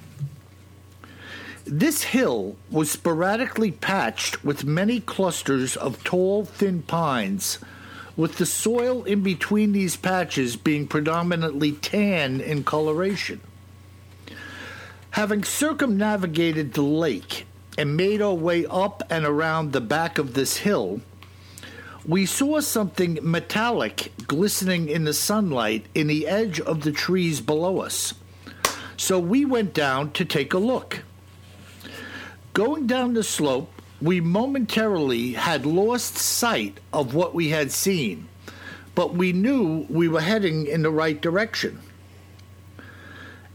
This 1.64 2.02
hill 2.02 2.57
was 2.70 2.90
sporadically 2.90 3.70
patched 3.70 4.44
with 4.44 4.66
many 4.66 5.00
clusters 5.00 5.74
of 5.74 6.05
tall, 6.05 6.44
thin 6.44 6.83
pines, 6.83 7.59
with 8.16 8.37
the 8.37 8.46
soil 8.46 9.05
in 9.05 9.22
between 9.22 9.72
these 9.72 9.96
patches 9.96 10.57
being 10.57 10.87
predominantly 10.87 11.72
tan 11.72 12.40
in 12.40 12.64
coloration. 12.64 13.40
Having 15.12 15.44
circumnavigated 15.44 16.72
the 16.72 16.83
lake 16.83 17.46
and 17.77 17.96
made 17.96 18.22
our 18.22 18.35
way 18.35 18.66
up 18.66 19.03
and 19.11 19.25
around 19.25 19.72
the 19.72 19.81
back 19.81 20.18
of 20.18 20.35
this 20.35 20.59
hill, 20.59 21.01
we 22.07 22.27
saw 22.27 22.61
something 22.61 23.18
metallic 23.22 24.12
glistening 24.27 24.88
in 24.88 25.05
the 25.05 25.14
sunlight 25.14 25.87
in 25.94 26.07
the 26.07 26.27
edge 26.27 26.61
of 26.61 26.83
the 26.83 26.92
trees 26.92 27.40
below 27.40 27.79
us. 27.81 28.14
So 28.96 29.18
we 29.18 29.44
went 29.44 29.72
down 29.72 30.12
to 30.12 30.25
take 30.25 30.53
a 30.53 30.59
look. 30.59 31.03
Going 32.53 32.87
down 32.87 33.14
the 33.14 33.22
slope, 33.22 33.71
we 34.02 34.20
momentarily 34.20 35.34
had 35.34 35.64
lost 35.64 36.16
sight 36.16 36.80
of 36.92 37.14
what 37.14 37.34
we 37.34 37.50
had 37.50 37.70
seen, 37.70 38.28
but 38.96 39.14
we 39.14 39.32
knew 39.32 39.86
we 39.88 40.08
were 40.08 40.20
heading 40.20 40.66
in 40.66 40.82
the 40.82 40.90
right 40.90 41.20
direction. 41.22 41.78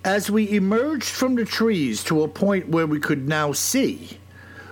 As 0.06 0.32
we 0.32 0.50
emerged 0.50 1.10
from 1.10 1.36
the 1.36 1.44
trees 1.44 2.02
to 2.06 2.24
a 2.24 2.30
point 2.30 2.70
where 2.70 2.88
we 2.88 2.98
could 2.98 3.28
now 3.28 3.52
see, 3.52 4.20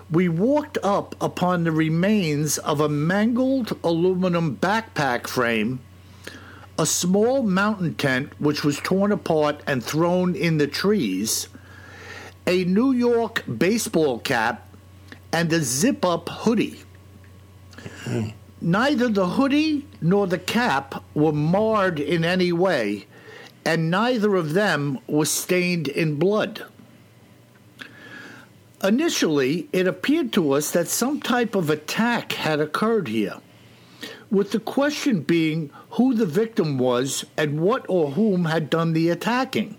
we 0.09 0.29
walked 0.29 0.77
up 0.81 1.13
upon 1.19 1.65
the 1.65 1.73
remains 1.73 2.57
of 2.59 2.79
a 2.79 2.87
mangled 2.87 3.77
aluminum 3.83 4.55
backpack 4.55 5.27
frame, 5.27 5.81
a 6.79 6.85
small 6.85 7.43
mountain 7.43 7.95
tent 7.95 8.31
which 8.39 8.63
was 8.63 8.79
torn 8.79 9.11
apart 9.11 9.61
and 9.67 9.83
thrown 9.83 10.35
in 10.35 10.57
the 10.57 10.67
trees, 10.67 11.49
a 12.47 12.63
New 12.63 12.93
York 12.93 13.43
baseball 13.57 14.19
cap, 14.19 14.64
and 15.35 15.51
a 15.51 15.59
zip 15.59 16.05
up 16.05 16.29
hoodie. 16.29 16.79
Neither 18.61 19.09
the 19.09 19.27
hoodie 19.27 19.85
nor 19.99 20.27
the 20.27 20.39
cap 20.39 21.03
were 21.13 21.33
marred 21.33 21.99
in 21.99 22.23
any 22.23 22.53
way, 22.53 23.05
and 23.65 23.91
neither 23.91 24.37
of 24.37 24.53
them 24.53 24.97
was 25.07 25.29
stained 25.29 25.89
in 25.89 26.15
blood. 26.15 26.63
Initially, 28.81 29.67
it 29.73 29.87
appeared 29.87 30.31
to 30.33 30.53
us 30.53 30.71
that 30.71 30.87
some 30.87 31.19
type 31.19 31.53
of 31.53 31.69
attack 31.69 32.31
had 32.31 32.61
occurred 32.61 33.09
here, 33.09 33.41
with 34.31 34.51
the 34.51 34.59
question 34.61 35.19
being 35.19 35.69
who 35.91 36.13
the 36.13 36.25
victim 36.25 36.77
was 36.77 37.25
and 37.35 37.59
what 37.59 37.85
or 37.89 38.11
whom 38.11 38.45
had 38.45 38.69
done 38.69 38.93
the 38.93 39.09
attacking. 39.09 39.75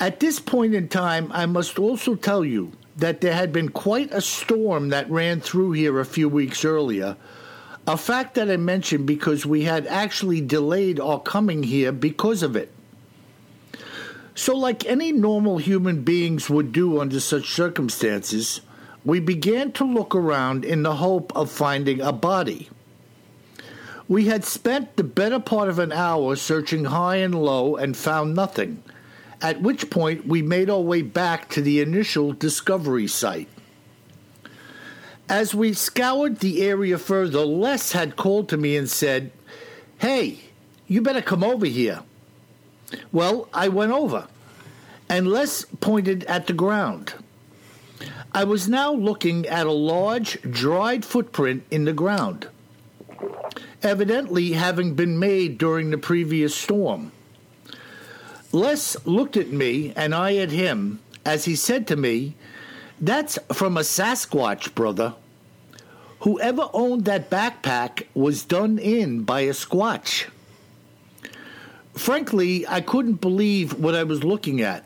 At 0.00 0.18
this 0.18 0.40
point 0.40 0.74
in 0.74 0.88
time, 0.88 1.30
I 1.30 1.46
must 1.46 1.78
also 1.78 2.16
tell 2.16 2.44
you 2.44 2.72
that 2.98 3.20
there 3.20 3.32
had 3.32 3.52
been 3.52 3.68
quite 3.68 4.12
a 4.12 4.20
storm 4.20 4.88
that 4.88 5.10
ran 5.10 5.40
through 5.40 5.72
here 5.72 6.00
a 6.00 6.04
few 6.04 6.28
weeks 6.28 6.64
earlier, 6.64 7.16
a 7.86 7.96
fact 7.96 8.34
that 8.34 8.50
I 8.50 8.56
mentioned 8.56 9.06
because 9.06 9.46
we 9.46 9.62
had 9.62 9.86
actually 9.86 10.40
delayed 10.40 11.00
our 11.00 11.20
coming 11.20 11.62
here 11.62 11.92
because 11.92 12.42
of 12.42 12.56
it. 12.56 12.72
So, 14.34 14.56
like 14.56 14.84
any 14.84 15.12
normal 15.12 15.58
human 15.58 16.02
beings 16.02 16.50
would 16.50 16.72
do 16.72 17.00
under 17.00 17.18
such 17.20 17.50
circumstances, 17.50 18.60
we 19.04 19.20
began 19.20 19.72
to 19.72 19.84
look 19.84 20.14
around 20.14 20.64
in 20.64 20.82
the 20.82 20.96
hope 20.96 21.34
of 21.36 21.50
finding 21.50 22.00
a 22.00 22.12
body. 22.12 22.68
We 24.08 24.26
had 24.26 24.44
spent 24.44 24.96
the 24.96 25.04
better 25.04 25.38
part 25.38 25.68
of 25.68 25.78
an 25.78 25.92
hour 25.92 26.34
searching 26.34 26.86
high 26.86 27.16
and 27.16 27.34
low 27.34 27.76
and 27.76 27.96
found 27.96 28.34
nothing, 28.34 28.82
at 29.40 29.60
which 29.60 29.90
point 29.90 30.26
we 30.26 30.42
made 30.42 30.68
our 30.68 30.80
way 30.80 31.02
back 31.02 31.48
to 31.50 31.62
the 31.62 31.80
initial 31.80 32.32
discovery 32.32 33.06
site. 33.06 33.48
As 35.28 35.54
we 35.54 35.72
scoured 35.74 36.38
the 36.38 36.62
area 36.62 36.98
further, 36.98 37.44
Les 37.44 37.92
had 37.92 38.16
called 38.16 38.48
to 38.48 38.56
me 38.56 38.76
and 38.76 38.88
said, 38.88 39.30
Hey, 39.98 40.40
you 40.86 41.02
better 41.02 41.20
come 41.20 41.44
over 41.44 41.66
here. 41.66 42.00
Well, 43.12 43.48
I 43.52 43.68
went 43.68 43.92
over, 43.92 44.26
and 45.08 45.28
Les 45.28 45.66
pointed 45.80 46.24
at 46.24 46.46
the 46.46 46.54
ground. 46.54 47.14
I 48.32 48.44
was 48.44 48.68
now 48.68 48.92
looking 48.92 49.46
at 49.46 49.66
a 49.66 49.72
large, 49.72 50.40
dried 50.42 51.04
footprint 51.04 51.64
in 51.70 51.84
the 51.84 51.92
ground, 51.92 52.48
evidently 53.82 54.52
having 54.52 54.94
been 54.94 55.18
made 55.18 55.58
during 55.58 55.90
the 55.90 55.98
previous 55.98 56.54
storm. 56.54 57.12
Les 58.52 58.96
looked 59.04 59.36
at 59.36 59.50
me 59.50 59.92
and 59.94 60.14
I 60.14 60.36
at 60.36 60.50
him 60.50 61.00
as 61.28 61.44
he 61.44 61.54
said 61.54 61.86
to 61.88 61.96
me, 61.96 62.34
That's 63.00 63.38
from 63.52 63.76
a 63.76 63.80
Sasquatch, 63.80 64.74
brother. 64.74 65.14
Whoever 66.20 66.68
owned 66.72 67.04
that 67.04 67.30
backpack 67.30 68.04
was 68.14 68.44
done 68.44 68.78
in 68.78 69.22
by 69.22 69.40
a 69.42 69.52
Squatch. 69.52 70.26
Frankly, 71.94 72.66
I 72.66 72.80
couldn't 72.80 73.20
believe 73.20 73.78
what 73.78 73.94
I 73.94 74.04
was 74.04 74.24
looking 74.24 74.60
at. 74.62 74.84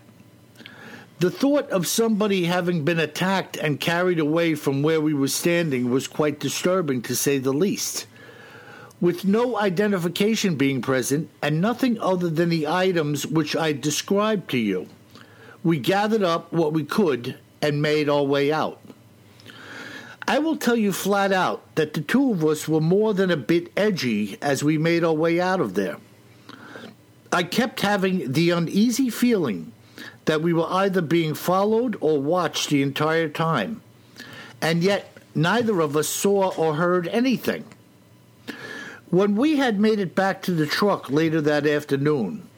The 1.20 1.30
thought 1.30 1.70
of 1.70 1.86
somebody 1.86 2.44
having 2.44 2.84
been 2.84 2.98
attacked 2.98 3.56
and 3.56 3.78
carried 3.78 4.18
away 4.18 4.56
from 4.56 4.82
where 4.82 5.00
we 5.00 5.14
were 5.14 5.28
standing 5.28 5.90
was 5.90 6.08
quite 6.08 6.40
disturbing, 6.40 7.02
to 7.02 7.14
say 7.14 7.38
the 7.38 7.52
least. 7.52 8.06
With 9.02 9.24
no 9.24 9.58
identification 9.58 10.54
being 10.54 10.80
present 10.80 11.28
and 11.42 11.60
nothing 11.60 11.98
other 11.98 12.30
than 12.30 12.50
the 12.50 12.68
items 12.68 13.26
which 13.26 13.56
I 13.56 13.72
described 13.72 14.48
to 14.50 14.58
you, 14.58 14.86
we 15.64 15.80
gathered 15.80 16.22
up 16.22 16.52
what 16.52 16.72
we 16.72 16.84
could 16.84 17.36
and 17.60 17.82
made 17.82 18.08
our 18.08 18.22
way 18.22 18.52
out. 18.52 18.80
I 20.28 20.38
will 20.38 20.56
tell 20.56 20.76
you 20.76 20.92
flat 20.92 21.32
out 21.32 21.74
that 21.74 21.94
the 21.94 22.00
two 22.00 22.30
of 22.30 22.44
us 22.44 22.68
were 22.68 22.80
more 22.80 23.12
than 23.12 23.32
a 23.32 23.36
bit 23.36 23.72
edgy 23.76 24.38
as 24.40 24.62
we 24.62 24.78
made 24.78 25.02
our 25.02 25.12
way 25.12 25.40
out 25.40 25.58
of 25.58 25.74
there. 25.74 25.96
I 27.32 27.42
kept 27.42 27.80
having 27.80 28.30
the 28.30 28.50
uneasy 28.50 29.10
feeling 29.10 29.72
that 30.26 30.42
we 30.42 30.52
were 30.52 30.70
either 30.70 31.02
being 31.02 31.34
followed 31.34 31.96
or 32.00 32.22
watched 32.22 32.70
the 32.70 32.82
entire 32.82 33.28
time, 33.28 33.82
and 34.60 34.80
yet 34.80 35.12
neither 35.34 35.80
of 35.80 35.96
us 35.96 36.06
saw 36.06 36.50
or 36.54 36.76
heard 36.76 37.08
anything. 37.08 37.64
When 39.12 39.36
we 39.36 39.56
had 39.58 39.78
made 39.78 39.98
it 39.98 40.14
back 40.14 40.40
to 40.44 40.52
the 40.52 40.64
truck 40.64 41.10
later 41.10 41.42
that 41.42 41.66
afternoon, 41.66 42.48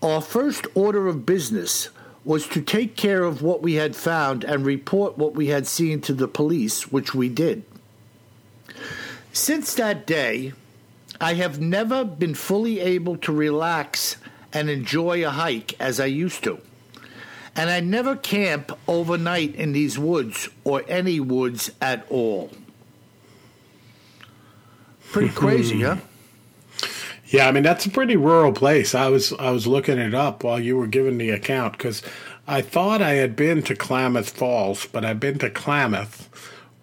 our 0.00 0.22
first 0.22 0.66
order 0.74 1.08
of 1.08 1.26
business 1.26 1.90
was 2.24 2.48
to 2.48 2.62
take 2.62 2.96
care 2.96 3.22
of 3.22 3.42
what 3.42 3.60
we 3.60 3.74
had 3.74 3.94
found 3.94 4.44
and 4.44 4.64
report 4.64 5.18
what 5.18 5.34
we 5.34 5.48
had 5.48 5.66
seen 5.66 6.00
to 6.00 6.14
the 6.14 6.26
police, 6.26 6.90
which 6.90 7.14
we 7.14 7.28
did. 7.28 7.64
Since 9.34 9.74
that 9.74 10.06
day, 10.06 10.54
I 11.20 11.34
have 11.34 11.60
never 11.60 12.02
been 12.02 12.34
fully 12.34 12.80
able 12.80 13.18
to 13.18 13.30
relax 13.30 14.16
and 14.54 14.70
enjoy 14.70 15.22
a 15.22 15.32
hike 15.32 15.78
as 15.78 16.00
I 16.00 16.06
used 16.06 16.42
to. 16.44 16.60
And 17.54 17.68
I 17.68 17.80
never 17.80 18.16
camp 18.16 18.72
overnight 18.88 19.54
in 19.54 19.72
these 19.72 19.98
woods 19.98 20.48
or 20.64 20.82
any 20.88 21.20
woods 21.20 21.72
at 21.82 22.06
all. 22.08 22.52
Pretty 25.14 25.28
crazy, 25.34 25.82
huh? 25.82 25.96
Yeah, 27.28 27.46
I 27.46 27.52
mean 27.52 27.62
that's 27.62 27.86
a 27.86 27.90
pretty 27.90 28.16
rural 28.16 28.52
place. 28.52 28.96
I 28.96 29.08
was 29.08 29.32
I 29.34 29.50
was 29.50 29.66
looking 29.66 29.98
it 29.98 30.12
up 30.12 30.42
while 30.42 30.58
you 30.58 30.76
were 30.76 30.88
giving 30.88 31.18
the 31.18 31.30
account 31.30 31.78
because 31.78 32.02
I 32.48 32.62
thought 32.62 33.00
I 33.00 33.12
had 33.12 33.36
been 33.36 33.62
to 33.62 33.76
Klamath 33.76 34.30
Falls, 34.30 34.86
but 34.86 35.04
I've 35.04 35.20
been 35.20 35.38
to 35.38 35.50
Klamath, 35.50 36.28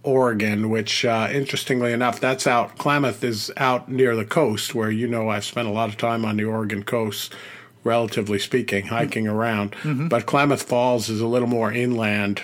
Oregon, 0.03 0.69
which 0.69 1.03
uh, 1.03 1.27
interestingly 1.29 1.91
enough, 1.91 2.21
that's 2.21 2.47
out. 2.47 2.77
Klamath 2.77 3.21
is 3.21 3.51
out 3.57 3.89
near 3.89 4.15
the 4.15 4.25
coast, 4.25 4.73
where 4.73 4.89
you 4.89 5.07
know 5.07 5.27
I've 5.27 5.43
spent 5.43 5.67
a 5.67 5.71
lot 5.71 5.89
of 5.89 5.97
time 5.97 6.23
on 6.23 6.37
the 6.37 6.45
Oregon 6.45 6.83
coast, 6.83 7.35
relatively 7.83 8.39
speaking, 8.39 8.87
hiking 8.87 9.25
mm-hmm. 9.25 9.35
around. 9.35 9.71
Mm-hmm. 9.83 10.07
But 10.07 10.25
Klamath 10.25 10.63
Falls 10.63 11.09
is 11.09 11.19
a 11.19 11.27
little 11.27 11.49
more 11.49 11.71
inland, 11.71 12.43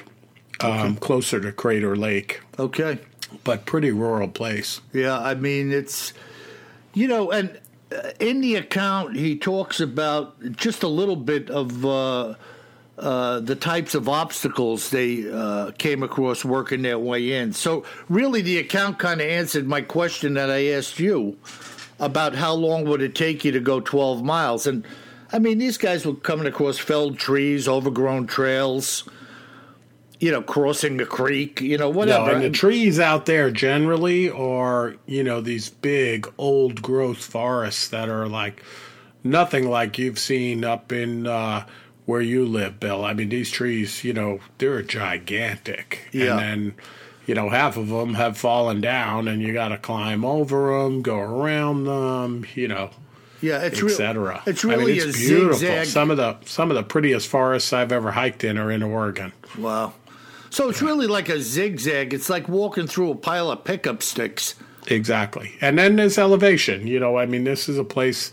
um, 0.59 0.71
okay. 0.71 0.95
closer 0.99 1.39
to 1.39 1.53
Crater 1.53 1.95
Lake. 1.95 2.41
Okay, 2.59 2.99
but 3.43 3.65
pretty 3.65 3.91
rural 3.91 4.27
place. 4.27 4.81
Yeah, 4.93 5.19
I 5.19 5.35
mean 5.35 5.71
it's 5.71 6.13
You 6.93 7.07
know, 7.07 7.31
and 7.31 7.59
uh, 7.91 8.11
in 8.19 8.41
the 8.41 8.55
account, 8.55 9.15
he 9.15 9.37
talks 9.37 9.79
about 9.79 10.53
just 10.53 10.83
a 10.83 10.87
little 10.87 11.15
bit 11.15 11.49
of 11.49 11.85
uh, 11.85 12.35
uh, 12.97 13.39
the 13.39 13.55
types 13.55 13.95
of 13.95 14.09
obstacles 14.09 14.89
they 14.89 15.29
uh, 15.31 15.71
came 15.77 16.03
across 16.03 16.43
working 16.43 16.81
their 16.81 16.99
way 16.99 17.33
in. 17.33 17.53
So, 17.53 17.85
really, 18.09 18.41
the 18.41 18.57
account 18.57 18.99
kind 18.99 19.21
of 19.21 19.27
answered 19.27 19.67
my 19.67 19.81
question 19.81 20.33
that 20.33 20.49
I 20.49 20.69
asked 20.69 20.99
you 20.99 21.37
about 21.99 22.35
how 22.35 22.53
long 22.53 22.85
would 22.85 23.01
it 23.01 23.15
take 23.15 23.45
you 23.45 23.51
to 23.51 23.59
go 23.59 23.79
12 23.79 24.23
miles. 24.23 24.67
And 24.67 24.83
I 25.31 25.39
mean, 25.39 25.57
these 25.57 25.77
guys 25.77 26.05
were 26.05 26.15
coming 26.15 26.47
across 26.47 26.77
felled 26.77 27.17
trees, 27.17 27.67
overgrown 27.67 28.27
trails 28.27 29.03
you 30.19 30.31
know, 30.31 30.41
crossing 30.41 30.99
a 30.99 31.05
creek, 31.05 31.61
you 31.61 31.77
know, 31.77 31.89
whatever. 31.89 32.27
No, 32.27 32.33
and 32.35 32.43
the 32.43 32.49
trees 32.49 32.99
out 32.99 33.25
there 33.25 33.51
generally 33.51 34.29
are, 34.29 34.95
you 35.05 35.23
know, 35.23 35.41
these 35.41 35.69
big 35.69 36.31
old 36.37 36.81
growth 36.81 37.23
forests 37.23 37.89
that 37.89 38.09
are 38.09 38.27
like 38.27 38.63
nothing 39.23 39.69
like 39.69 39.97
you've 39.99 40.17
seen 40.17 40.63
up 40.63 40.91
in 40.91 41.27
uh, 41.27 41.65
where 42.05 42.21
you 42.21 42.45
live, 42.45 42.79
Bill. 42.79 43.05
I 43.05 43.13
mean, 43.13 43.29
these 43.29 43.51
trees, 43.51 44.03
you 44.03 44.13
know, 44.13 44.39
they're 44.57 44.81
gigantic. 44.81 46.07
Yeah. 46.11 46.31
And 46.31 46.39
then, 46.39 46.75
you 47.27 47.35
know, 47.35 47.49
half 47.49 47.77
of 47.77 47.89
them 47.89 48.15
have 48.15 48.37
fallen 48.37 48.81
down 48.81 49.27
and 49.27 49.41
you 49.41 49.53
got 49.53 49.69
to 49.69 49.77
climb 49.77 50.25
over 50.25 50.81
them, 50.81 51.03
go 51.03 51.19
around 51.19 51.83
them, 51.83 52.45
you 52.55 52.67
know. 52.67 52.89
Yeah, 53.39 53.61
it's 53.61 53.83
etc. 53.83 54.41
It's 54.47 54.63
really 54.63 54.93
I 54.93 54.97
mean, 54.97 55.09
it's 55.09 55.17
beautiful. 55.17 55.59
zigzag. 55.59 55.85
Some 55.85 56.09
of 56.09 56.17
the 56.17 56.37
some 56.45 56.71
of 56.71 56.75
the 56.75 56.81
prettiest 56.81 57.27
forests 57.27 57.71
I've 57.71 57.91
ever 57.91 58.09
hiked 58.09 58.43
in 58.43 58.57
are 58.57 58.71
in 58.71 58.81
Oregon. 58.81 59.31
Wow. 59.59 59.93
So 60.49 60.69
it's 60.69 60.81
really 60.81 61.07
like 61.07 61.29
a 61.29 61.39
zigzag. 61.39 62.13
It's 62.13 62.29
like 62.29 62.47
walking 62.47 62.87
through 62.87 63.11
a 63.11 63.15
pile 63.15 63.51
of 63.51 63.63
pickup 63.63 64.01
sticks. 64.03 64.55
Exactly. 64.87 65.53
And 65.61 65.77
then 65.77 65.95
there's 65.97 66.17
elevation. 66.17 66.87
You 66.87 66.99
know, 66.99 67.17
I 67.17 67.25
mean, 67.25 67.43
this 67.43 67.67
is 67.67 67.77
a 67.77 67.83
place 67.83 68.31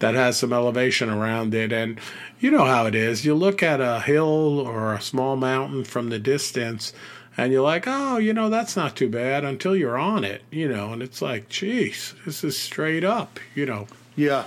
that 0.00 0.14
has 0.14 0.36
some 0.36 0.52
elevation 0.52 1.08
around 1.08 1.54
it. 1.54 1.72
And 1.72 1.98
you 2.40 2.50
know 2.50 2.64
how 2.64 2.86
it 2.86 2.94
is. 2.94 3.24
You 3.24 3.34
look 3.34 3.62
at 3.62 3.80
a 3.80 4.00
hill 4.00 4.60
or 4.60 4.94
a 4.94 5.00
small 5.00 5.36
mountain 5.36 5.84
from 5.84 6.10
the 6.10 6.18
distance 6.18 6.92
and 7.36 7.52
you're 7.52 7.62
like, 7.62 7.84
oh, 7.86 8.18
you 8.18 8.32
know, 8.32 8.48
that's 8.48 8.76
not 8.76 8.96
too 8.96 9.08
bad 9.08 9.44
until 9.44 9.74
you're 9.74 9.98
on 9.98 10.24
it, 10.24 10.42
you 10.50 10.68
know, 10.68 10.92
and 10.92 11.02
it's 11.02 11.20
like, 11.20 11.48
geez, 11.48 12.14
this 12.24 12.44
is 12.44 12.56
straight 12.58 13.04
up, 13.04 13.40
you 13.54 13.66
know. 13.66 13.86
Yeah. 14.16 14.44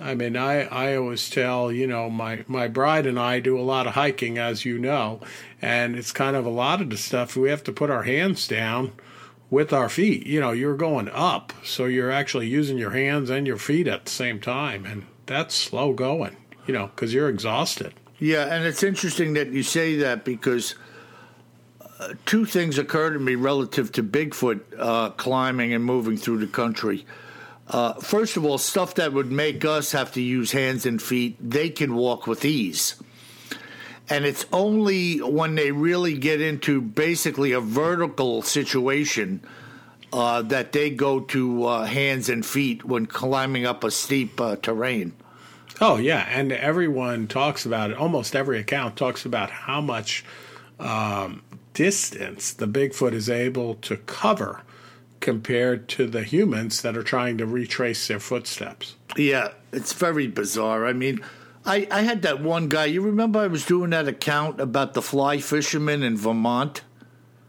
I 0.00 0.14
mean, 0.14 0.36
I, 0.36 0.62
I 0.64 0.96
always 0.96 1.30
tell, 1.30 1.70
you 1.70 1.86
know, 1.86 2.10
my, 2.10 2.44
my 2.48 2.68
bride 2.68 3.06
and 3.06 3.18
I 3.18 3.40
do 3.40 3.58
a 3.58 3.62
lot 3.62 3.86
of 3.86 3.94
hiking, 3.94 4.38
as 4.38 4.64
you 4.64 4.78
know, 4.78 5.20
and 5.62 5.96
it's 5.96 6.12
kind 6.12 6.36
of 6.36 6.44
a 6.44 6.50
lot 6.50 6.80
of 6.80 6.90
the 6.90 6.96
stuff 6.96 7.36
we 7.36 7.48
have 7.50 7.64
to 7.64 7.72
put 7.72 7.90
our 7.90 8.02
hands 8.02 8.48
down 8.48 8.92
with 9.50 9.72
our 9.72 9.88
feet. 9.88 10.26
You 10.26 10.40
know, 10.40 10.52
you're 10.52 10.76
going 10.76 11.08
up, 11.10 11.52
so 11.64 11.84
you're 11.84 12.10
actually 12.10 12.48
using 12.48 12.76
your 12.76 12.90
hands 12.90 13.30
and 13.30 13.46
your 13.46 13.56
feet 13.56 13.86
at 13.86 14.04
the 14.04 14.10
same 14.10 14.40
time, 14.40 14.84
and 14.84 15.06
that's 15.26 15.54
slow 15.54 15.92
going, 15.92 16.36
you 16.66 16.74
know, 16.74 16.88
because 16.88 17.14
you're 17.14 17.28
exhausted. 17.28 17.94
Yeah, 18.18 18.52
and 18.52 18.64
it's 18.64 18.82
interesting 18.82 19.34
that 19.34 19.48
you 19.48 19.62
say 19.62 19.96
that 19.96 20.24
because 20.24 20.74
uh, 22.00 22.14
two 22.26 22.44
things 22.44 22.78
occur 22.78 23.12
to 23.12 23.18
me 23.18 23.34
relative 23.34 23.92
to 23.92 24.02
Bigfoot 24.02 24.60
uh, 24.78 25.10
climbing 25.10 25.72
and 25.72 25.84
moving 25.84 26.16
through 26.16 26.38
the 26.38 26.46
country. 26.46 27.06
Uh, 27.68 27.94
first 27.94 28.36
of 28.36 28.44
all, 28.44 28.58
stuff 28.58 28.94
that 28.96 29.12
would 29.12 29.32
make 29.32 29.64
us 29.64 29.92
have 29.92 30.12
to 30.12 30.20
use 30.20 30.52
hands 30.52 30.84
and 30.84 31.00
feet, 31.00 31.36
they 31.40 31.70
can 31.70 31.94
walk 31.94 32.26
with 32.26 32.44
ease. 32.44 32.96
And 34.08 34.26
it's 34.26 34.44
only 34.52 35.18
when 35.18 35.54
they 35.54 35.72
really 35.72 36.18
get 36.18 36.40
into 36.40 36.80
basically 36.82 37.52
a 37.52 37.60
vertical 37.60 38.42
situation 38.42 39.40
uh, 40.12 40.42
that 40.42 40.72
they 40.72 40.90
go 40.90 41.20
to 41.20 41.64
uh, 41.64 41.84
hands 41.86 42.28
and 42.28 42.44
feet 42.44 42.84
when 42.84 43.06
climbing 43.06 43.64
up 43.64 43.82
a 43.82 43.90
steep 43.90 44.40
uh, 44.40 44.56
terrain. 44.56 45.14
Oh 45.80 45.96
yeah, 45.96 46.26
and 46.30 46.52
everyone 46.52 47.26
talks 47.26 47.66
about 47.66 47.90
it. 47.90 47.96
Almost 47.96 48.36
every 48.36 48.60
account 48.60 48.96
talks 48.96 49.24
about 49.24 49.50
how 49.50 49.80
much 49.80 50.24
um, 50.78 51.42
distance 51.72 52.52
the 52.52 52.68
Bigfoot 52.68 53.12
is 53.12 53.28
able 53.28 53.74
to 53.76 53.96
cover 53.96 54.62
compared 55.24 55.88
to 55.88 56.06
the 56.06 56.22
humans 56.22 56.82
that 56.82 56.96
are 56.96 57.02
trying 57.02 57.38
to 57.38 57.46
retrace 57.46 58.06
their 58.06 58.20
footsteps. 58.20 58.94
Yeah, 59.16 59.52
it's 59.72 59.94
very 59.94 60.26
bizarre. 60.26 60.86
I 60.86 60.92
mean, 60.92 61.24
I, 61.64 61.88
I 61.90 62.02
had 62.02 62.22
that 62.22 62.42
one 62.42 62.68
guy. 62.68 62.84
You 62.84 63.00
remember 63.00 63.40
I 63.40 63.46
was 63.46 63.64
doing 63.64 63.90
that 63.90 64.06
account 64.06 64.60
about 64.60 64.92
the 64.92 65.00
fly 65.00 65.38
fisherman 65.38 66.02
in 66.02 66.18
Vermont? 66.18 66.82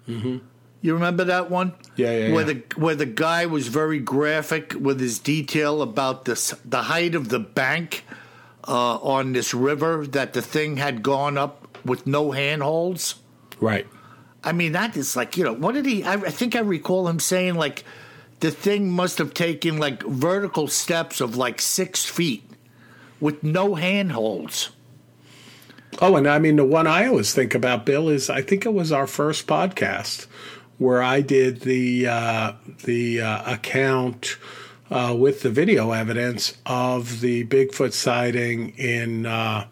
Mm-hmm. 0.08 0.38
You 0.82 0.94
remember 0.94 1.26
that 1.26 1.52
one? 1.52 1.74
Yeah, 1.98 2.18
yeah, 2.18 2.34
where 2.34 2.48
yeah. 2.48 2.54
the 2.54 2.80
where 2.80 2.96
the 2.96 3.06
guy 3.06 3.46
was 3.46 3.68
very 3.68 4.00
graphic 4.00 4.74
with 4.80 5.00
his 5.00 5.20
detail 5.20 5.82
about 5.82 6.26
this 6.26 6.54
the 6.64 6.84
height 6.84 7.14
of 7.14 7.30
the 7.30 7.40
bank 7.40 8.06
uh, 8.68 8.98
on 8.98 9.34
this 9.34 9.54
river 9.54 10.06
that 10.08 10.34
the 10.34 10.42
thing 10.42 10.78
had 10.78 11.04
gone 11.04 11.38
up 11.38 11.78
with 11.84 12.08
no 12.08 12.32
handholds. 12.32 13.16
Right. 13.60 13.88
I 14.46 14.52
mean, 14.52 14.74
that 14.74 14.96
is 14.96 15.16
like, 15.16 15.36
you 15.36 15.44
know, 15.44 15.54
what 15.54 15.74
did 15.74 15.86
he? 15.86 16.04
I, 16.04 16.14
I 16.14 16.30
think 16.30 16.56
I 16.56 16.60
recall 16.60 17.08
him 17.08 17.20
saying, 17.20 17.56
like, 17.56 17.84
the 18.40 18.52
thing 18.52 18.92
must 18.92 19.18
have 19.18 19.34
taken 19.34 19.78
like 19.78 20.04
vertical 20.04 20.68
steps 20.68 21.22
of 21.22 21.36
like 21.36 21.62
six 21.62 22.06
feet 22.06 22.44
with 23.20 23.44
no 23.44 23.76
handholds. 23.76 24.70
Oh, 26.02 26.18
and 26.18 26.28
I 26.28 26.40
mean, 26.40 26.58
the 26.58 26.66
one 26.66 26.88
I 26.88 27.08
always 27.08 27.34
think 27.34 27.56
about, 27.56 27.86
Bill, 27.86 28.10
is 28.10 28.30
I 28.30 28.42
think 28.42 28.66
it 28.66 28.74
was 28.74 28.92
our 28.92 29.08
first 29.08 29.48
podcast 29.48 30.28
where 30.78 31.02
I 31.02 31.22
did 31.22 31.62
the 31.62 32.08
uh, 32.08 32.54
the 32.84 33.22
uh, 33.22 33.54
account 33.54 34.38
uh, 34.92 35.16
with 35.18 35.42
the 35.42 35.50
video 35.50 35.92
evidence 35.92 36.58
of 36.66 37.22
the 37.22 37.46
Bigfoot 37.46 37.94
sighting 37.94 38.70
in 38.78 39.26
uh, 39.26 39.68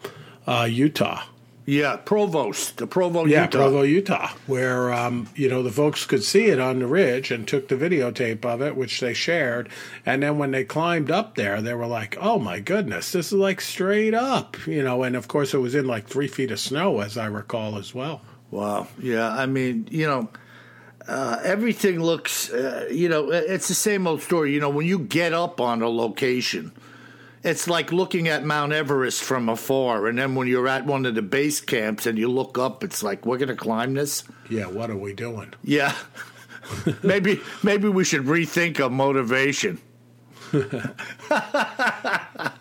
uh, 0.46 0.66
Utah. 0.68 1.22
Yeah, 1.66 1.96
Provost, 1.96 2.76
the 2.76 2.86
Provo, 2.86 3.24
Yeah, 3.24 3.44
Utah. 3.44 3.58
Provo, 3.58 3.82
Utah, 3.82 4.28
where 4.46 4.92
um, 4.92 5.28
you 5.34 5.48
know 5.48 5.62
the 5.62 5.70
folks 5.70 6.04
could 6.04 6.22
see 6.22 6.46
it 6.46 6.60
on 6.60 6.78
the 6.80 6.86
ridge 6.86 7.30
and 7.30 7.48
took 7.48 7.68
the 7.68 7.74
videotape 7.74 8.44
of 8.44 8.60
it, 8.60 8.76
which 8.76 9.00
they 9.00 9.14
shared. 9.14 9.70
And 10.04 10.22
then 10.22 10.36
when 10.36 10.50
they 10.50 10.64
climbed 10.64 11.10
up 11.10 11.36
there, 11.36 11.62
they 11.62 11.72
were 11.72 11.86
like, 11.86 12.18
"Oh 12.20 12.38
my 12.38 12.60
goodness, 12.60 13.12
this 13.12 13.28
is 13.28 13.32
like 13.32 13.62
straight 13.62 14.12
up," 14.12 14.58
you 14.66 14.82
know. 14.82 15.02
And 15.04 15.16
of 15.16 15.26
course, 15.28 15.54
it 15.54 15.58
was 15.58 15.74
in 15.74 15.86
like 15.86 16.06
three 16.06 16.28
feet 16.28 16.50
of 16.50 16.60
snow, 16.60 17.00
as 17.00 17.16
I 17.16 17.26
recall 17.26 17.78
as 17.78 17.94
well. 17.94 18.20
Wow. 18.50 18.86
Yeah, 19.00 19.30
I 19.30 19.46
mean, 19.46 19.88
you 19.90 20.06
know, 20.06 20.28
uh, 21.08 21.40
everything 21.42 22.00
looks, 22.00 22.50
uh, 22.50 22.88
you 22.90 23.08
know, 23.08 23.30
it's 23.30 23.68
the 23.68 23.74
same 23.74 24.06
old 24.06 24.22
story. 24.22 24.52
You 24.52 24.60
know, 24.60 24.70
when 24.70 24.86
you 24.86 24.98
get 24.98 25.32
up 25.32 25.60
on 25.60 25.82
a 25.82 25.88
location, 25.88 26.72
it's 27.44 27.68
like 27.68 27.92
looking 27.92 28.26
at 28.28 28.44
Mount 28.44 28.72
Everest 28.72 29.22
from 29.22 29.48
afar. 29.48 30.06
And 30.06 30.18
then 30.18 30.34
when 30.34 30.48
you're 30.48 30.66
at 30.66 30.84
one 30.86 31.06
of 31.06 31.14
the 31.14 31.22
base 31.22 31.60
camps 31.60 32.06
and 32.06 32.18
you 32.18 32.28
look 32.28 32.58
up, 32.58 32.82
it's 32.82 33.02
like, 33.02 33.24
we're 33.26 33.38
going 33.38 33.48
to 33.48 33.56
climb 33.56 33.94
this? 33.94 34.24
Yeah, 34.50 34.66
what 34.66 34.90
are 34.90 34.96
we 34.96 35.12
doing? 35.12 35.52
Yeah. 35.62 35.94
maybe 37.02 37.40
maybe 37.62 37.88
we 37.88 38.04
should 38.04 38.22
rethink 38.24 38.80
our 38.80 38.88
motivation. 38.90 39.78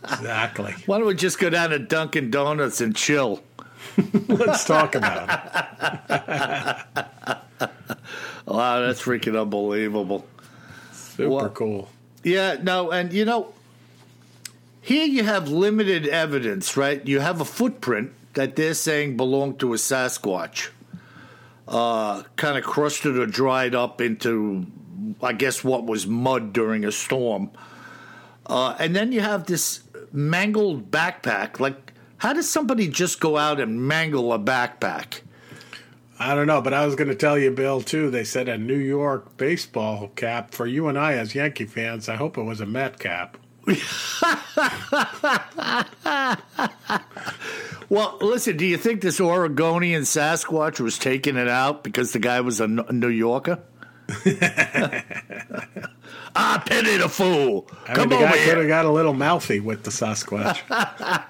Exactly. 0.03 0.73
Why 0.85 0.97
don't 0.97 1.07
we 1.07 1.15
just 1.15 1.39
go 1.39 1.49
down 1.49 1.69
to 1.71 1.79
Dunkin' 1.79 2.29
Donuts 2.31 2.81
and 2.81 2.95
chill? 2.95 3.41
Let's 4.27 4.65
talk 4.65 4.95
about 4.95 5.29
it. 6.09 7.69
Wow, 8.45 8.81
that's 8.81 9.01
freaking 9.01 9.39
unbelievable. 9.39 10.27
Super 10.91 11.29
Well- 11.29 11.49
cool. 11.49 11.89
Yeah, 12.23 12.57
no, 12.61 12.91
and 12.91 13.11
you 13.11 13.25
know, 13.25 13.53
here 14.83 15.05
you 15.05 15.23
have 15.23 15.47
limited 15.47 16.05
evidence, 16.07 16.75
right? 16.75 17.05
You 17.07 17.21
have 17.21 17.39
a 17.39 17.45
footprint 17.45 18.11
that 18.33 18.57
they're 18.57 18.73
saying 18.73 19.15
belonged 19.15 19.59
to 19.61 19.73
a 19.73 19.77
Sasquatch, 19.77 20.69
uh, 21.69 22.23
kind 22.35 22.57
of 22.57 22.65
crusted 22.65 23.17
or 23.17 23.25
dried 23.25 23.75
up 23.75 24.01
into, 24.01 24.65
I 25.21 25.31
guess, 25.31 25.63
what 25.63 25.85
was 25.85 26.05
mud 26.05 26.51
during 26.51 26.83
a 26.83 26.91
storm. 26.91 27.51
Uh, 28.45 28.75
and 28.77 28.93
then 28.93 29.13
you 29.13 29.21
have 29.21 29.45
this 29.45 29.83
mangled 30.11 30.91
backpack. 30.91 31.61
Like, 31.61 31.93
how 32.17 32.33
does 32.33 32.49
somebody 32.49 32.89
just 32.89 33.21
go 33.21 33.37
out 33.37 33.61
and 33.61 33.87
mangle 33.87 34.33
a 34.33 34.39
backpack? 34.39 35.21
I 36.19 36.35
don't 36.35 36.47
know, 36.47 36.61
but 36.61 36.73
I 36.73 36.85
was 36.85 36.95
going 36.95 37.07
to 37.07 37.15
tell 37.15 37.37
you, 37.37 37.51
Bill, 37.51 37.81
too. 37.81 38.09
They 38.09 38.25
said 38.25 38.49
a 38.49 38.57
New 38.57 38.77
York 38.77 39.37
baseball 39.37 40.09
cap 40.15 40.51
for 40.51 40.67
you 40.67 40.89
and 40.89 40.99
I 40.99 41.13
as 41.13 41.35
Yankee 41.35 41.65
fans. 41.65 42.09
I 42.09 42.15
hope 42.15 42.37
it 42.37 42.43
was 42.43 42.59
a 42.59 42.65
Met 42.65 42.99
cap. 42.99 43.37
Well, 47.89 48.17
listen, 48.21 48.57
do 48.57 48.65
you 48.65 48.77
think 48.77 49.01
this 49.01 49.21
Oregonian 49.21 50.01
Sasquatch 50.01 50.79
was 50.79 50.97
taking 50.97 51.37
it 51.37 51.47
out 51.47 51.83
because 51.83 52.11
the 52.11 52.17
guy 52.17 52.41
was 52.41 52.59
a 52.59 52.67
New 52.67 53.09
Yorker? 53.09 53.59
I 54.09 54.13
ah, 56.35 56.63
pity 56.65 56.97
the 56.97 57.07
fool. 57.07 57.69
I 57.87 57.93
Come 57.93 58.09
mean, 58.09 58.19
the 58.19 58.25
over 58.25 58.35
guy 58.35 58.45
could 58.45 58.57
have 58.57 58.67
got 58.67 58.85
a 58.85 58.91
little 58.91 59.13
mouthy 59.13 59.59
with 59.59 59.83
the 59.83 59.91
Sasquatch. 59.91 60.59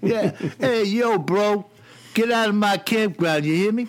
Yeah. 0.00 0.30
Hey, 0.58 0.84
yo, 0.84 1.18
bro, 1.18 1.66
get 2.14 2.32
out 2.32 2.48
of 2.48 2.54
my 2.54 2.78
campground. 2.78 3.44
You 3.44 3.54
hear 3.54 3.72
me? 3.72 3.86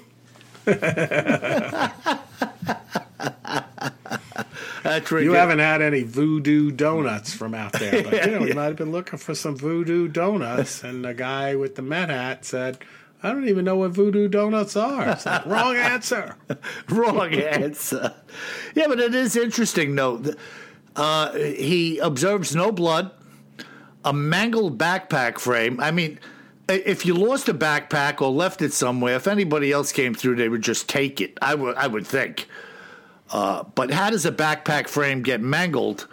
That's. 4.86 5.12
You 5.12 5.34
haven't 5.34 5.60
had 5.60 5.82
any 5.82 6.04
voodoo 6.04 6.72
donuts 6.72 7.34
from 7.34 7.54
out 7.56 7.74
there, 7.74 8.04
but 8.04 8.26
you 8.26 8.32
know, 8.40 8.46
you 8.46 8.54
might 8.54 8.66
have 8.66 8.76
been 8.76 8.92
looking 8.92 9.18
for 9.18 9.34
some 9.34 9.56
voodoo 9.56 10.08
donuts. 10.08 10.84
And 10.84 11.04
the 11.04 11.14
guy 11.14 11.56
with 11.56 11.76
the 11.76 11.82
Met 11.82 12.10
hat 12.10 12.46
said, 12.46 12.78
I 13.24 13.32
don't 13.32 13.50
even 13.50 13.66
know 13.66 13.78
what 13.78 13.92
voodoo 13.92 14.28
donuts 14.28 14.76
are. 14.76 15.20
Like, 15.26 15.46
Wrong 15.48 15.76
answer. 15.76 16.36
Wrong 16.90 17.34
answer. 17.34 18.14
Yeah, 18.76 18.86
but 18.88 19.00
it 19.00 19.16
is 19.16 19.36
interesting, 19.36 19.96
though. 19.96 20.22
Uh, 20.96 21.34
he 21.34 21.98
observes 21.98 22.56
no 22.56 22.72
blood, 22.72 23.10
a 24.04 24.14
mangled 24.14 24.78
backpack 24.78 25.40
frame. 25.40 25.80
I 25.80 25.90
mean, 25.90 26.20
if 26.70 27.06
you 27.06 27.16
lost 27.16 27.50
a 27.50 27.54
backpack 27.54 28.22
or 28.22 28.30
left 28.30 28.62
it 28.62 28.74
somewhere, 28.74 29.16
if 29.16 29.28
anybody 29.28 29.72
else 29.72 29.92
came 29.92 30.14
through, 30.14 30.36
they 30.36 30.50
would 30.50 30.62
just 30.62 30.88
take 30.88 31.20
it. 31.20 31.38
I 31.42 31.56
would, 31.56 31.76
I 31.78 31.88
would 31.88 32.06
think. 32.06 32.48
Uh, 33.32 33.64
but 33.76 33.92
how 33.92 34.10
does 34.10 34.26
a 34.26 34.32
backpack 34.32 34.88
frame 34.88 35.22
get 35.22 35.42
mangled? 35.42 36.08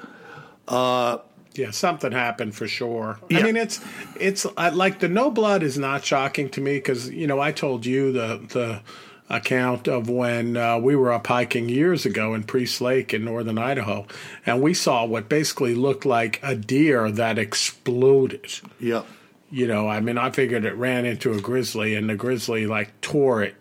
Uh, 0.66 1.18
yeah, 1.54 1.70
something 1.70 2.12
happened 2.12 2.54
for 2.54 2.66
sure. 2.66 3.18
Yeah. 3.28 3.40
I 3.40 3.42
mean, 3.42 3.56
it's 3.56 3.80
it's 4.18 4.46
like 4.56 5.00
the 5.00 5.08
no 5.08 5.30
blood 5.30 5.62
is 5.62 5.78
not 5.78 6.04
shocking 6.04 6.48
to 6.50 6.60
me 6.60 6.76
because 6.76 7.10
you 7.10 7.26
know 7.26 7.40
I 7.40 7.52
told 7.52 7.84
you 7.84 8.12
the 8.12 8.40
the 8.48 8.80
account 9.28 9.88
of 9.88 10.08
when 10.08 10.56
uh, 10.56 10.78
we 10.78 10.96
were 10.96 11.12
up 11.12 11.26
hiking 11.26 11.68
years 11.68 12.04
ago 12.04 12.34
in 12.34 12.42
Priest 12.42 12.80
Lake 12.80 13.12
in 13.14 13.24
northern 13.24 13.58
Idaho, 13.58 14.06
and 14.46 14.62
we 14.62 14.74
saw 14.74 15.04
what 15.04 15.28
basically 15.28 15.74
looked 15.74 16.06
like 16.06 16.40
a 16.42 16.54
deer 16.54 17.10
that 17.10 17.38
exploded. 17.38 18.60
yeah. 18.80 19.02
You 19.50 19.66
know, 19.66 19.86
I 19.86 20.00
mean, 20.00 20.16
I 20.16 20.30
figured 20.30 20.64
it 20.64 20.74
ran 20.76 21.04
into 21.04 21.34
a 21.34 21.38
grizzly, 21.38 21.94
and 21.94 22.08
the 22.08 22.16
grizzly 22.16 22.66
like 22.66 22.98
tore 23.02 23.42
it 23.42 23.54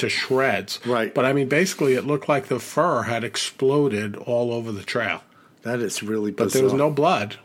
to 0.00 0.08
shreds. 0.08 0.80
Right. 0.84 1.14
But 1.14 1.24
I 1.24 1.32
mean, 1.32 1.48
basically, 1.48 1.94
it 1.94 2.06
looked 2.06 2.28
like 2.28 2.46
the 2.46 2.58
fur 2.58 3.02
had 3.02 3.24
exploded 3.24 4.16
all 4.16 4.52
over 4.52 4.72
the 4.72 4.82
trail. 4.82 5.22
That 5.62 5.80
is 5.80 6.02
really 6.02 6.30
bizarre. 6.30 6.46
But 6.46 6.52
there 6.54 6.64
was 6.64 6.72
no 6.72 6.90
blood. 6.90 7.36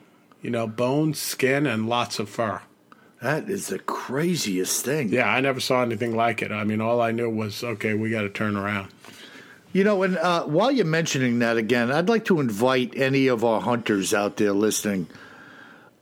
You 0.42 0.50
know, 0.50 0.68
bones, 0.68 1.20
skin, 1.20 1.66
and 1.66 1.88
lots 1.90 2.20
of 2.20 2.30
fur. 2.30 2.62
That 3.22 3.50
is 3.50 3.68
the 3.68 3.80
craziest 3.80 4.86
thing. 4.86 5.10
Yeah, 5.10 5.28
I 5.28 5.42
never 5.42 5.60
saw 5.60 5.82
anything 5.82 6.16
like 6.16 6.42
it. 6.42 6.52
I 6.52 6.64
mean, 6.64 6.82
all 6.82 7.02
I 7.02 7.12
knew 7.12 7.30
was, 7.30 7.64
okay, 7.64 7.94
we 7.94 8.10
got 8.12 8.22
to 8.22 8.30
turn 8.30 8.56
around. 8.56 8.90
You 9.74 9.84
know, 9.84 10.04
and 10.04 10.18
uh, 10.18 10.44
while 10.46 10.72
you're 10.72 10.86
mentioning 10.86 11.40
that 11.40 11.58
again, 11.58 11.92
I'd 11.92 12.08
like 12.08 12.26
to 12.26 12.40
invite 12.40 12.94
any 12.96 13.28
of 13.28 13.44
our 13.44 13.60
hunters 13.62 14.14
out 14.14 14.38
there 14.38 14.54
listening. 14.54 15.08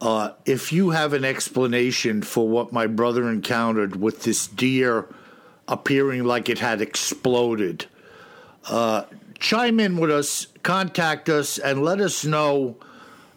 Uh, 0.01 0.33
if 0.45 0.73
you 0.73 0.89
have 0.89 1.13
an 1.13 1.23
explanation 1.23 2.21
for 2.21 2.47
what 2.47 2.73
my 2.73 2.87
brother 2.87 3.29
encountered 3.29 3.95
with 3.95 4.23
this 4.23 4.45
deer 4.45 5.07
appearing 5.68 6.24
like 6.24 6.49
it 6.49 6.59
had 6.59 6.82
exploded, 6.82 7.86
uh, 8.70 9.03
chime 9.39 9.80
in 9.80 9.97
with 9.97 10.11
us, 10.11 10.47
contact 10.64 11.30
us, 11.30 11.57
and 11.57 11.84
let 11.84 11.99
us 11.99 12.26
know 12.26 12.78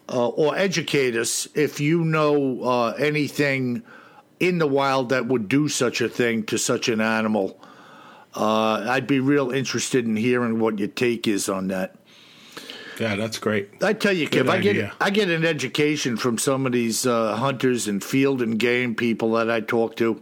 uh, 0.09 0.27
or 0.29 0.55
educate 0.57 1.15
us 1.15 1.47
if 1.53 1.79
you 1.79 2.03
know 2.03 2.61
uh, 2.63 2.93
anything 2.97 3.83
in 4.39 4.57
the 4.59 4.67
wild 4.67 5.09
that 5.09 5.25
would 5.27 5.49
do 5.49 5.67
such 5.67 6.01
a 6.01 6.07
thing 6.07 6.43
to 6.43 6.57
such 6.57 6.87
an 6.87 7.01
animal. 7.01 7.59
Uh, 8.35 8.85
I'd 8.87 9.07
be 9.07 9.19
real 9.19 9.51
interested 9.51 10.05
in 10.05 10.15
hearing 10.15 10.59
what 10.59 10.79
your 10.79 10.87
take 10.89 11.27
is 11.27 11.49
on 11.49 11.67
that. 11.69 11.95
Yeah, 12.99 13.15
that's 13.15 13.37
great. 13.37 13.69
I 13.83 13.93
tell 13.93 14.13
you, 14.13 14.27
Kev, 14.27 14.49
I 14.49 14.59
get. 14.59 14.91
I 14.99 15.09
get 15.11 15.29
an 15.29 15.45
education 15.45 16.17
from 16.17 16.37
some 16.37 16.65
of 16.65 16.71
these 16.71 17.05
uh, 17.05 17.35
hunters 17.35 17.87
and 17.87 18.03
field 18.03 18.41
and 18.41 18.57
game 18.57 18.95
people 18.95 19.33
that 19.33 19.51
I 19.51 19.61
talk 19.61 19.95
to. 19.97 20.21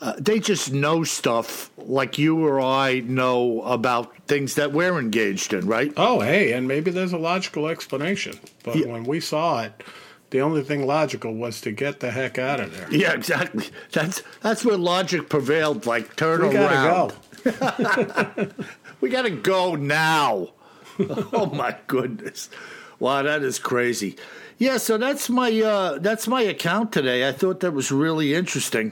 Uh, 0.00 0.12
they 0.18 0.38
just 0.38 0.72
know 0.72 1.02
stuff 1.02 1.70
like 1.76 2.18
you 2.18 2.46
or 2.46 2.60
I 2.60 3.00
know 3.00 3.62
about 3.62 4.16
things 4.28 4.54
that 4.54 4.72
we're 4.72 4.96
engaged 4.98 5.52
in, 5.52 5.66
right? 5.66 5.92
Oh, 5.96 6.20
hey, 6.20 6.52
and 6.52 6.68
maybe 6.68 6.92
there's 6.92 7.12
a 7.12 7.18
logical 7.18 7.66
explanation. 7.66 8.38
But 8.62 8.76
Yeah. 8.76 8.86
when 8.86 9.02
we 9.04 9.18
saw 9.18 9.62
it, 9.64 9.82
the 10.30 10.40
only 10.40 10.62
thing 10.62 10.86
logical 10.86 11.34
was 11.34 11.60
to 11.62 11.72
get 11.72 11.98
the 11.98 12.12
heck 12.12 12.38
out 12.38 12.60
of 12.60 12.76
there. 12.76 12.86
Yeah, 12.92 13.12
exactly. 13.14 13.66
That's 13.92 14.22
that's 14.40 14.64
where 14.64 14.76
logic 14.76 15.28
prevailed. 15.28 15.84
Like 15.86 16.14
turn 16.14 16.46
We 16.46 16.52
gotta 16.54 16.74
around. 16.74 17.12
go. 17.44 18.48
We 19.00 19.10
got 19.10 19.22
to 19.22 19.30
go 19.30 19.74
now. 19.76 20.48
oh 21.32 21.46
my 21.54 21.76
goodness! 21.86 22.50
Wow, 22.98 23.22
that 23.22 23.42
is 23.44 23.58
crazy. 23.60 24.16
Yeah, 24.58 24.78
so 24.78 24.98
that's 24.98 25.30
my 25.30 25.52
uh, 25.60 25.98
that's 25.98 26.26
my 26.26 26.42
account 26.42 26.90
today. 26.92 27.28
I 27.28 27.32
thought 27.32 27.60
that 27.60 27.72
was 27.72 27.92
really 27.92 28.34
interesting, 28.34 28.90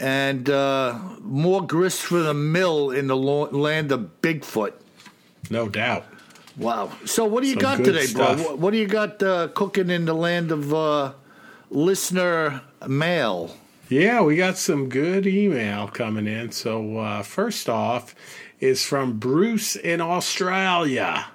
and 0.00 0.48
uh, 0.50 0.98
more 1.20 1.64
grist 1.66 2.02
for 2.02 2.20
the 2.20 2.34
mill 2.34 2.90
in 2.90 3.06
the 3.06 3.16
land 3.16 3.92
of 3.92 4.10
Bigfoot. 4.22 4.72
No 5.50 5.68
doubt. 5.68 6.04
Wow. 6.56 6.90
So 7.04 7.24
what 7.24 7.42
do 7.42 7.48
you 7.48 7.54
Some 7.54 7.62
got 7.62 7.76
today, 7.78 8.06
bro? 8.12 8.34
stuff. 8.36 8.44
What, 8.44 8.58
what 8.58 8.70
do 8.72 8.78
you 8.78 8.86
got 8.86 9.22
uh, 9.22 9.48
cooking 9.48 9.90
in 9.90 10.04
the 10.04 10.14
land 10.14 10.50
of 10.50 10.72
uh, 10.74 11.12
listener 11.70 12.62
mail? 12.86 13.56
Yeah, 13.88 14.22
we 14.22 14.36
got 14.36 14.56
some 14.56 14.88
good 14.88 15.26
email 15.26 15.88
coming 15.88 16.26
in. 16.26 16.52
So 16.52 16.98
uh, 16.98 17.22
first 17.22 17.68
off 17.68 18.14
is 18.60 18.84
from 18.84 19.18
Bruce 19.18 19.74
in 19.76 20.00
Australia. 20.00 21.26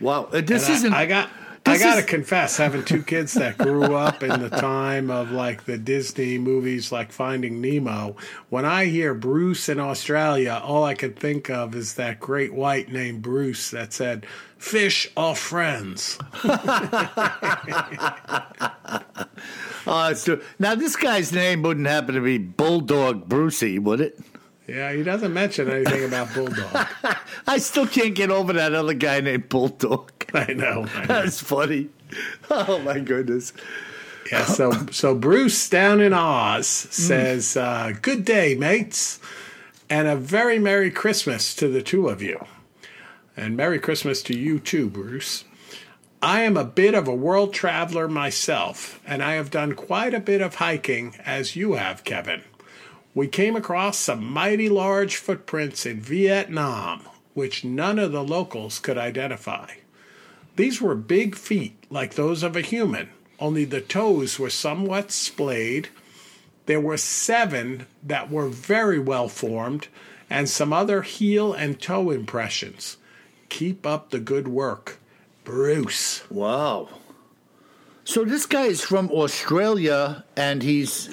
Wow, 0.00 0.24
Uh, 0.32 0.40
this 0.40 0.66
And 0.66 0.74
isn't. 0.76 0.92
I, 0.94 1.06
got. 1.06 1.30
I 1.66 1.78
gotta 1.78 2.00
is- 2.00 2.06
confess, 2.06 2.56
having 2.56 2.84
two 2.84 3.02
kids 3.02 3.34
that 3.34 3.58
grew 3.58 3.94
up 3.94 4.22
in 4.22 4.40
the 4.40 4.50
time 4.50 5.10
of 5.10 5.30
like 5.30 5.64
the 5.64 5.78
Disney 5.78 6.38
movies, 6.38 6.90
like 6.90 7.12
Finding 7.12 7.60
Nemo. 7.60 8.16
When 8.48 8.64
I 8.64 8.86
hear 8.86 9.14
Bruce 9.14 9.68
in 9.68 9.78
Australia, 9.78 10.60
all 10.64 10.84
I 10.84 10.94
can 10.94 11.12
think 11.12 11.50
of 11.50 11.74
is 11.74 11.94
that 11.94 12.20
great 12.20 12.54
white 12.54 12.90
named 12.90 13.22
Bruce 13.22 13.70
that 13.70 13.92
said, 13.92 14.26
"Fish 14.56 15.08
are 15.16 15.34
friends." 15.34 16.18
Oh, 19.90 20.12
so, 20.12 20.38
now, 20.58 20.74
this 20.74 20.96
guy's 20.96 21.32
name 21.32 21.62
wouldn't 21.62 21.86
happen 21.86 22.14
to 22.14 22.20
be 22.20 22.36
Bulldog 22.36 23.26
Brucey, 23.26 23.78
would 23.78 24.02
it? 24.02 24.20
Yeah, 24.68 24.92
he 24.92 25.02
doesn't 25.02 25.32
mention 25.32 25.70
anything 25.70 26.04
about 26.04 26.34
bulldog. 26.34 26.86
I 27.46 27.56
still 27.56 27.86
can't 27.86 28.14
get 28.14 28.30
over 28.30 28.52
that 28.52 28.74
other 28.74 28.92
guy 28.92 29.20
named 29.20 29.48
Bulldog. 29.48 30.12
I 30.34 30.52
know. 30.52 30.86
I 30.94 31.00
know. 31.00 31.06
That's 31.06 31.40
funny. 31.40 31.88
Oh 32.50 32.78
my 32.80 33.00
goodness. 33.00 33.54
Yeah, 34.30 34.44
so 34.44 34.86
so 34.90 35.14
Bruce 35.14 35.70
down 35.70 36.02
in 36.02 36.12
Oz 36.12 36.66
says, 36.66 37.56
uh, 37.56 37.94
"Good 38.02 38.26
day, 38.26 38.54
mates, 38.54 39.20
and 39.88 40.06
a 40.06 40.16
very 40.16 40.58
merry 40.58 40.90
Christmas 40.90 41.54
to 41.54 41.68
the 41.68 41.80
two 41.82 42.08
of 42.08 42.20
you, 42.20 42.44
and 43.38 43.56
merry 43.56 43.78
Christmas 43.78 44.22
to 44.24 44.38
you 44.38 44.58
too, 44.58 44.90
Bruce." 44.90 45.44
I 46.20 46.42
am 46.42 46.56
a 46.56 46.64
bit 46.64 46.94
of 46.94 47.08
a 47.08 47.14
world 47.14 47.54
traveler 47.54 48.08
myself, 48.08 49.00
and 49.06 49.22
I 49.22 49.34
have 49.34 49.50
done 49.50 49.74
quite 49.74 50.12
a 50.12 50.20
bit 50.20 50.42
of 50.42 50.56
hiking, 50.56 51.14
as 51.24 51.54
you 51.54 51.74
have, 51.74 52.04
Kevin. 52.04 52.42
We 53.18 53.26
came 53.26 53.56
across 53.56 53.98
some 53.98 54.24
mighty 54.24 54.68
large 54.68 55.16
footprints 55.16 55.84
in 55.84 56.00
Vietnam, 56.00 57.00
which 57.34 57.64
none 57.64 57.98
of 57.98 58.12
the 58.12 58.22
locals 58.22 58.78
could 58.78 58.96
identify. 58.96 59.70
These 60.54 60.80
were 60.80 60.94
big 60.94 61.34
feet, 61.34 61.74
like 61.90 62.14
those 62.14 62.44
of 62.44 62.54
a 62.54 62.60
human, 62.60 63.08
only 63.40 63.64
the 63.64 63.80
toes 63.80 64.38
were 64.38 64.50
somewhat 64.50 65.10
splayed. 65.10 65.88
There 66.66 66.80
were 66.80 66.96
seven 66.96 67.86
that 68.04 68.30
were 68.30 68.46
very 68.48 69.00
well 69.00 69.28
formed, 69.28 69.88
and 70.30 70.48
some 70.48 70.72
other 70.72 71.02
heel 71.02 71.52
and 71.52 71.80
toe 71.80 72.12
impressions. 72.12 72.98
Keep 73.48 73.84
up 73.84 74.10
the 74.10 74.20
good 74.20 74.46
work. 74.46 74.98
Bruce. 75.42 76.22
Wow. 76.30 76.88
So 78.04 78.24
this 78.24 78.46
guy 78.46 78.66
is 78.66 78.82
from 78.82 79.10
Australia 79.10 80.24
and 80.36 80.62
he's 80.62 81.12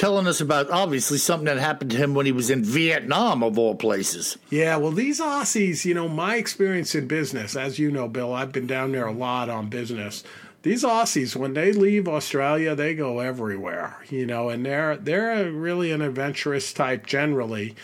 telling 0.00 0.26
us 0.26 0.40
about 0.40 0.70
obviously 0.70 1.18
something 1.18 1.44
that 1.44 1.58
happened 1.58 1.90
to 1.92 1.96
him 1.96 2.14
when 2.14 2.24
he 2.26 2.32
was 2.32 2.48
in 2.50 2.64
Vietnam, 2.64 3.42
of 3.42 3.58
all 3.58 3.74
places. 3.74 4.38
Yeah, 4.48 4.76
well, 4.76 4.92
these 4.92 5.20
Aussies, 5.20 5.84
you 5.84 5.92
know, 5.94 6.08
my 6.08 6.36
experience 6.36 6.94
in 6.94 7.06
business, 7.06 7.54
as 7.54 7.78
you 7.78 7.90
know, 7.90 8.08
Bill, 8.08 8.32
I've 8.32 8.50
been 8.52 8.66
down 8.66 8.92
there 8.92 9.06
a 9.06 9.12
lot 9.12 9.48
on 9.50 9.68
business. 9.68 10.24
These 10.62 10.84
Aussies, 10.84 11.36
when 11.36 11.52
they 11.54 11.72
leave 11.72 12.08
Australia, 12.08 12.74
they 12.74 12.94
go 12.94 13.20
everywhere, 13.20 13.96
you 14.10 14.26
know, 14.26 14.48
and 14.48 14.64
they're 14.64 14.96
they're 14.96 15.50
really 15.52 15.90
an 15.92 16.02
adventurous 16.02 16.72
type 16.72 17.06
generally. 17.06 17.74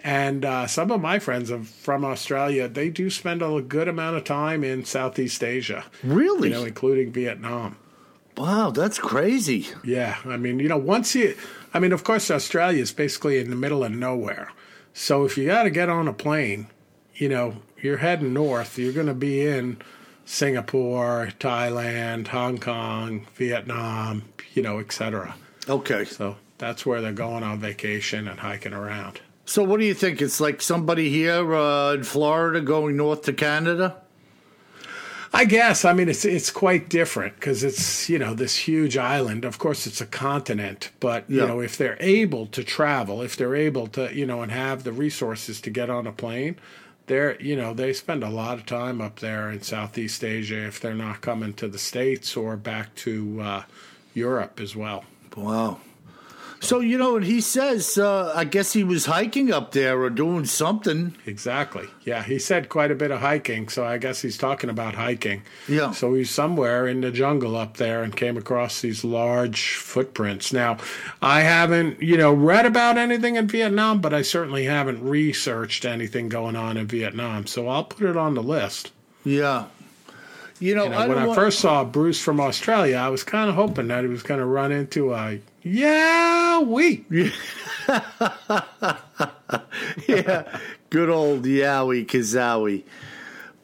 And 0.00 0.44
uh, 0.44 0.66
some 0.66 0.90
of 0.90 1.00
my 1.00 1.18
friends 1.18 1.50
from 1.80 2.04
Australia, 2.04 2.68
they 2.68 2.90
do 2.90 3.10
spend 3.10 3.42
a 3.42 3.60
good 3.60 3.88
amount 3.88 4.16
of 4.16 4.24
time 4.24 4.62
in 4.64 4.84
Southeast 4.84 5.42
Asia, 5.42 5.84
Really? 6.04 6.48
you 6.48 6.54
know, 6.54 6.64
including 6.64 7.10
Vietnam. 7.12 7.76
wow, 8.36 8.70
that's 8.70 8.98
crazy. 8.98 9.66
Yeah, 9.82 10.16
I 10.24 10.36
mean, 10.36 10.60
you 10.60 10.68
know, 10.68 10.76
once 10.76 11.14
you, 11.14 11.34
I 11.76 11.78
mean, 11.78 11.92
of 11.92 12.04
course, 12.04 12.30
Australia 12.30 12.80
is 12.80 12.92
basically 12.92 13.38
in 13.38 13.50
the 13.50 13.54
middle 13.54 13.84
of 13.84 13.92
nowhere. 13.92 14.50
So 14.94 15.26
if 15.26 15.36
you 15.36 15.44
got 15.44 15.64
to 15.64 15.70
get 15.70 15.90
on 15.90 16.08
a 16.08 16.12
plane, 16.14 16.68
you 17.14 17.28
know, 17.28 17.56
you're 17.82 17.98
heading 17.98 18.32
north, 18.32 18.78
you're 18.78 18.94
going 18.94 19.08
to 19.08 19.14
be 19.14 19.46
in 19.46 19.76
Singapore, 20.24 21.28
Thailand, 21.38 22.28
Hong 22.28 22.56
Kong, 22.56 23.26
Vietnam, 23.34 24.22
you 24.54 24.62
know, 24.62 24.78
etc. 24.78 25.34
Okay. 25.68 26.06
So 26.06 26.36
that's 26.56 26.86
where 26.86 27.02
they're 27.02 27.12
going 27.12 27.42
on 27.42 27.60
vacation 27.60 28.26
and 28.26 28.40
hiking 28.40 28.72
around. 28.72 29.20
So 29.44 29.62
what 29.62 29.78
do 29.78 29.84
you 29.84 29.92
think? 29.92 30.22
It's 30.22 30.40
like 30.40 30.62
somebody 30.62 31.10
here 31.10 31.54
uh, 31.54 31.92
in 31.92 32.04
Florida 32.04 32.62
going 32.62 32.96
north 32.96 33.20
to 33.24 33.34
Canada? 33.34 33.96
I 35.36 35.44
guess. 35.44 35.84
I 35.84 35.92
mean, 35.92 36.08
it's 36.08 36.24
it's 36.24 36.50
quite 36.50 36.88
different 36.88 37.34
because 37.36 37.62
it's 37.62 38.08
you 38.08 38.18
know 38.18 38.32
this 38.34 38.56
huge 38.56 38.96
island. 38.96 39.44
Of 39.44 39.58
course, 39.58 39.86
it's 39.86 40.00
a 40.00 40.06
continent, 40.06 40.90
but 41.00 41.24
Yeah. 41.28 41.42
you 41.42 41.48
know 41.48 41.60
if 41.60 41.76
they're 41.76 41.98
able 42.00 42.46
to 42.46 42.64
travel, 42.64 43.22
if 43.22 43.36
they're 43.36 43.54
able 43.54 43.86
to 43.88 44.14
you 44.14 44.26
know 44.26 44.40
and 44.42 44.50
have 44.52 44.84
the 44.84 44.92
resources 44.92 45.60
to 45.62 45.70
get 45.70 45.90
on 45.90 46.06
a 46.06 46.12
plane, 46.12 46.56
they're 47.06 47.40
you 47.40 47.54
know 47.54 47.74
they 47.74 47.92
spend 47.92 48.24
a 48.24 48.30
lot 48.30 48.58
of 48.58 48.64
time 48.66 49.00
up 49.00 49.20
there 49.20 49.50
in 49.50 49.60
Southeast 49.62 50.24
Asia 50.24 50.66
if 50.66 50.80
they're 50.80 50.94
not 50.94 51.20
coming 51.20 51.52
to 51.54 51.68
the 51.68 51.78
states 51.78 52.36
or 52.36 52.56
back 52.56 52.94
to 52.96 53.40
uh, 53.42 53.62
Europe 54.14 54.58
as 54.60 54.74
well. 54.74 55.04
Wow. 55.36 55.80
So 56.66 56.80
you 56.80 56.98
know 56.98 57.16
and 57.16 57.24
he 57.24 57.40
says? 57.40 57.96
Uh, 57.96 58.32
I 58.34 58.44
guess 58.44 58.72
he 58.72 58.82
was 58.82 59.06
hiking 59.06 59.52
up 59.52 59.70
there 59.72 60.00
or 60.02 60.10
doing 60.10 60.44
something. 60.46 61.14
Exactly. 61.24 61.86
Yeah, 62.04 62.22
he 62.24 62.38
said 62.38 62.68
quite 62.68 62.90
a 62.90 62.94
bit 62.94 63.10
of 63.10 63.20
hiking, 63.20 63.68
so 63.68 63.84
I 63.84 63.98
guess 63.98 64.20
he's 64.22 64.36
talking 64.36 64.68
about 64.68 64.94
hiking. 64.94 65.42
Yeah. 65.68 65.92
So 65.92 66.14
he's 66.14 66.30
somewhere 66.30 66.86
in 66.88 67.00
the 67.02 67.10
jungle 67.12 67.56
up 67.56 67.76
there 67.76 68.02
and 68.02 68.16
came 68.16 68.36
across 68.36 68.80
these 68.80 69.04
large 69.04 69.74
footprints. 69.76 70.52
Now, 70.52 70.78
I 71.22 71.40
haven't, 71.42 72.02
you 72.02 72.16
know, 72.16 72.32
read 72.32 72.66
about 72.66 72.98
anything 72.98 73.36
in 73.36 73.46
Vietnam, 73.46 74.00
but 74.00 74.12
I 74.12 74.22
certainly 74.22 74.64
haven't 74.64 75.02
researched 75.02 75.84
anything 75.84 76.28
going 76.28 76.56
on 76.56 76.76
in 76.76 76.86
Vietnam. 76.86 77.46
So 77.46 77.68
I'll 77.68 77.84
put 77.84 78.08
it 78.08 78.16
on 78.16 78.34
the 78.34 78.42
list. 78.42 78.90
Yeah. 79.24 79.66
You 80.58 80.74
know, 80.74 80.84
You 80.84 80.90
know, 80.90 80.96
I 80.96 81.06
when 81.08 81.18
I 81.18 81.26
want- 81.26 81.38
first 81.38 81.60
saw 81.60 81.84
Bruce 81.84 82.20
from 82.20 82.40
Australia, 82.40 82.96
I 82.96 83.08
was 83.08 83.22
kind 83.22 83.48
of 83.50 83.56
hoping 83.56 83.88
that 83.88 84.04
he 84.04 84.08
was 84.10 84.22
going 84.22 84.40
to 84.40 84.46
run 84.46 84.72
into 84.72 85.12
a 85.14 85.38
yeah 85.66 86.60
we. 86.60 87.04
yeah, 90.08 90.58
good 90.90 91.10
old 91.10 91.44
Yowie 91.44 92.06
Kazowie. 92.06 92.84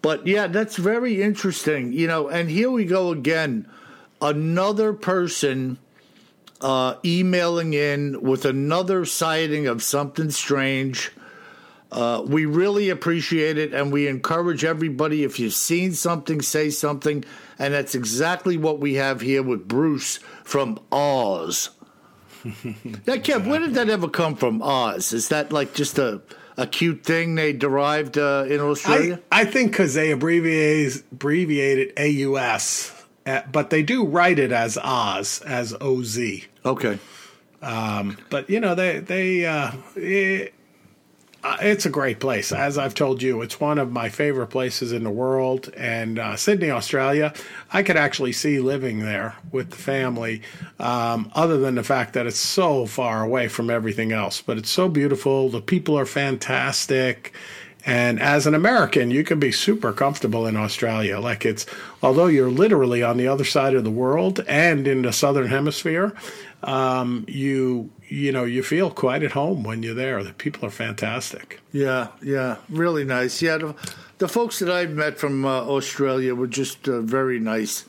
But 0.00 0.26
yeah, 0.26 0.48
that's 0.48 0.76
very 0.76 1.22
interesting. 1.22 1.92
You 1.92 2.08
know, 2.08 2.28
and 2.28 2.50
here 2.50 2.70
we 2.70 2.84
go 2.84 3.12
again. 3.12 3.68
Another 4.20 4.92
person 4.92 5.78
uh, 6.60 6.96
emailing 7.04 7.74
in 7.74 8.20
with 8.20 8.44
another 8.44 9.04
sighting 9.04 9.66
of 9.66 9.82
something 9.82 10.30
strange. 10.30 11.12
Uh, 11.90 12.22
we 12.26 12.46
really 12.46 12.88
appreciate 12.88 13.58
it, 13.58 13.74
and 13.74 13.92
we 13.92 14.08
encourage 14.08 14.64
everybody 14.64 15.24
if 15.24 15.38
you've 15.38 15.52
seen 15.52 15.92
something, 15.92 16.40
say 16.40 16.70
something. 16.70 17.24
And 17.58 17.74
that's 17.74 17.94
exactly 17.94 18.56
what 18.56 18.78
we 18.80 18.94
have 18.94 19.20
here 19.20 19.42
with 19.42 19.68
Bruce 19.68 20.18
from 20.42 20.80
Oz. 20.90 21.70
Now, 23.06 23.14
Kev, 23.16 23.46
where 23.46 23.60
did 23.60 23.74
that 23.74 23.88
ever 23.88 24.08
come 24.08 24.34
from? 24.36 24.62
Oz? 24.62 25.12
Is 25.12 25.28
that 25.28 25.52
like 25.52 25.74
just 25.74 25.98
a 25.98 26.20
a 26.56 26.66
cute 26.66 27.02
thing 27.04 27.34
they 27.34 27.52
derived 27.52 28.18
uh, 28.18 28.44
in 28.48 28.60
Australia? 28.60 29.20
I, 29.30 29.42
I 29.42 29.44
think 29.44 29.70
because 29.72 29.94
they 29.94 30.10
abbreviate 30.12 31.02
abbreviated 31.12 31.92
AUS, 31.98 32.92
uh, 33.26 33.42
but 33.50 33.70
they 33.70 33.82
do 33.82 34.04
write 34.04 34.38
it 34.38 34.52
as 34.52 34.76
Oz 34.78 35.40
as 35.46 35.74
OZ. 35.80 36.18
okay. 36.64 36.98
Um, 37.62 38.18
But 38.28 38.50
you 38.50 38.58
know 38.60 38.74
they 38.74 38.98
they 38.98 39.46
uh, 39.46 39.72
it, 39.94 40.52
uh, 41.44 41.56
it's 41.60 41.86
a 41.86 41.90
great 41.90 42.20
place. 42.20 42.52
As 42.52 42.78
I've 42.78 42.94
told 42.94 43.20
you, 43.20 43.42
it's 43.42 43.58
one 43.58 43.78
of 43.78 43.90
my 43.90 44.08
favorite 44.08 44.46
places 44.48 44.92
in 44.92 45.02
the 45.02 45.10
world. 45.10 45.72
And 45.76 46.18
uh, 46.18 46.36
Sydney, 46.36 46.70
Australia, 46.70 47.34
I 47.72 47.82
could 47.82 47.96
actually 47.96 48.32
see 48.32 48.60
living 48.60 49.00
there 49.00 49.34
with 49.50 49.70
the 49.70 49.76
family. 49.76 50.42
Um, 50.78 51.32
other 51.34 51.58
than 51.58 51.74
the 51.74 51.82
fact 51.82 52.12
that 52.14 52.26
it's 52.26 52.38
so 52.38 52.86
far 52.86 53.22
away 53.22 53.48
from 53.48 53.70
everything 53.70 54.12
else, 54.12 54.40
but 54.40 54.56
it's 54.56 54.70
so 54.70 54.88
beautiful. 54.88 55.48
The 55.48 55.60
people 55.60 55.98
are 55.98 56.06
fantastic. 56.06 57.32
And 57.84 58.20
as 58.20 58.46
an 58.46 58.54
American, 58.54 59.10
you 59.10 59.24
can 59.24 59.40
be 59.40 59.50
super 59.50 59.92
comfortable 59.92 60.46
in 60.46 60.56
Australia. 60.56 61.18
Like 61.18 61.44
it's, 61.44 61.66
although 62.02 62.26
you're 62.26 62.50
literally 62.50 63.02
on 63.02 63.16
the 63.16 63.26
other 63.26 63.44
side 63.44 63.74
of 63.74 63.82
the 63.82 63.90
world 63.90 64.40
and 64.46 64.86
in 64.86 65.02
the 65.02 65.12
southern 65.12 65.48
hemisphere, 65.48 66.14
um, 66.62 67.24
you 67.26 67.90
you 68.12 68.30
know 68.32 68.44
you 68.44 68.62
feel 68.62 68.90
quite 68.90 69.22
at 69.22 69.32
home 69.32 69.62
when 69.64 69.82
you're 69.82 69.94
there. 69.94 70.22
The 70.22 70.32
people 70.34 70.66
are 70.66 70.70
fantastic. 70.70 71.60
Yeah, 71.72 72.08
yeah, 72.22 72.56
really 72.68 73.04
nice. 73.04 73.40
Yeah, 73.40 73.56
the, 73.58 73.74
the 74.18 74.28
folks 74.28 74.58
that 74.58 74.70
I've 74.70 74.92
met 74.92 75.18
from 75.18 75.44
uh, 75.44 75.62
Australia 75.76 76.34
were 76.34 76.46
just 76.46 76.88
uh, 76.88 77.00
very 77.00 77.38
nice, 77.40 77.84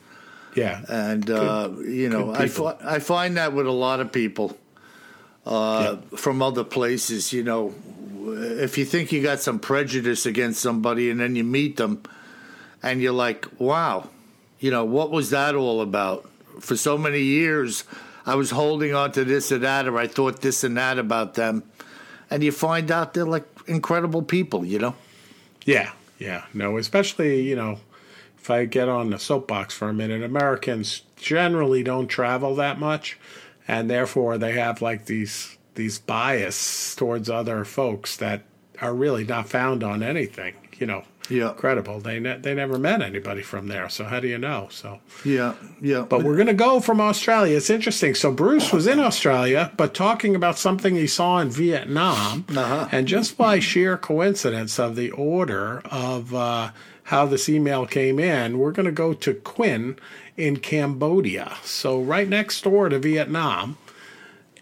Yeah, 0.55 0.81
and 0.87 1.29
uh, 1.29 1.69
you 1.85 2.09
know, 2.09 2.33
I 2.33 2.47
fi- 2.47 2.79
I 2.95 2.99
find 2.99 3.35
that 3.37 3.53
with 3.53 3.67
a 3.67 3.71
lot 3.87 3.99
of 3.99 4.11
people 4.11 4.57
uh, 5.45 5.97
from 6.15 6.41
other 6.41 6.63
places. 6.63 7.33
You 7.33 7.43
know, 7.43 7.73
if 8.63 8.77
you 8.77 8.85
think 8.85 9.11
you 9.11 9.21
got 9.21 9.39
some 9.41 9.59
prejudice 9.59 10.25
against 10.25 10.61
somebody, 10.61 11.09
and 11.11 11.19
then 11.19 11.35
you 11.35 11.43
meet 11.43 11.75
them, 11.77 12.01
and 12.81 13.01
you're 13.01 13.13
like, 13.27 13.47
wow, 13.59 14.09
you 14.59 14.71
know, 14.71 14.85
what 14.85 15.11
was 15.11 15.29
that 15.31 15.55
all 15.55 15.81
about? 15.81 16.29
For 16.59 16.77
so 16.77 16.97
many 16.97 17.21
years, 17.21 17.83
I 18.25 18.35
was 18.35 18.51
holding 18.51 18.93
on 18.93 19.11
to 19.13 19.25
this 19.25 19.51
or 19.51 19.59
that, 19.59 19.87
or 19.87 19.97
I 19.97 20.07
thought 20.07 20.41
this 20.41 20.63
and 20.63 20.77
that 20.77 20.97
about 20.97 21.33
them, 21.33 21.63
and 22.29 22.43
you 22.43 22.51
find 22.51 22.89
out 22.91 23.13
they're 23.13 23.25
like 23.25 23.45
incredible 23.67 24.21
people. 24.21 24.65
You 24.65 24.79
know. 24.79 24.95
yeah, 25.65 25.91
yeah. 26.19 26.45
No, 26.53 26.77
especially 26.77 27.41
you 27.41 27.55
know, 27.55 27.79
if 28.37 28.49
I 28.49 28.65
get 28.65 28.89
on 28.89 29.09
the 29.09 29.19
soapbox 29.19 29.73
for 29.73 29.89
a 29.89 29.93
minute, 29.93 30.23
Americans 30.23 31.03
generally 31.15 31.83
don't 31.83 32.07
travel 32.07 32.55
that 32.55 32.79
much, 32.79 33.17
and 33.67 33.89
therefore 33.89 34.37
they 34.37 34.53
have 34.53 34.81
like 34.81 35.05
these 35.05 35.57
these 35.75 35.99
bias 35.99 36.95
towards 36.95 37.29
other 37.29 37.65
folks 37.65 38.17
that 38.17 38.43
are 38.81 38.93
really 38.93 39.23
not 39.23 39.49
found 39.49 39.83
on 39.83 40.03
anything. 40.03 40.55
You 40.77 40.87
know, 40.87 41.03
Yeah. 41.29 41.51
incredible. 41.51 41.99
They 41.99 42.19
ne- 42.19 42.37
they 42.37 42.53
never 42.53 42.77
met 42.77 43.01
anybody 43.01 43.41
from 43.41 43.67
there, 43.67 43.89
so 43.89 44.03
how 44.03 44.19
do 44.19 44.27
you 44.27 44.37
know? 44.37 44.67
So. 44.71 44.99
Yeah, 45.23 45.53
yeah. 45.81 46.05
But 46.07 46.23
we're 46.23 46.35
going 46.35 46.47
to 46.47 46.53
go 46.53 46.79
from 46.79 46.99
Australia. 46.99 47.57
It's 47.57 47.69
interesting. 47.69 48.13
So 48.13 48.31
Bruce 48.31 48.73
was 48.73 48.87
in 48.87 48.99
Australia, 48.99 49.71
but 49.77 49.93
talking 49.93 50.35
about 50.35 50.57
something 50.57 50.95
he 50.95 51.07
saw 51.07 51.39
in 51.39 51.49
Vietnam. 51.49 52.45
Uh-huh. 52.49 52.89
And 52.91 53.07
just 53.07 53.37
by 53.37 53.59
sheer 53.59 53.97
coincidence 53.97 54.79
of 54.79 54.95
the 54.95 55.11
order 55.11 55.81
of 55.85 56.33
uh, 56.35 56.71
how 57.03 57.25
this 57.25 57.47
email 57.47 57.85
came 57.85 58.19
in, 58.19 58.59
we're 58.59 58.71
going 58.71 58.85
to 58.85 58.91
go 58.91 59.13
to 59.13 59.33
Quinn 59.33 59.97
in 60.35 60.57
Cambodia. 60.57 61.57
So 61.63 62.01
right 62.01 62.27
next 62.27 62.63
door 62.63 62.89
to 62.89 62.99
Vietnam. 62.99 63.77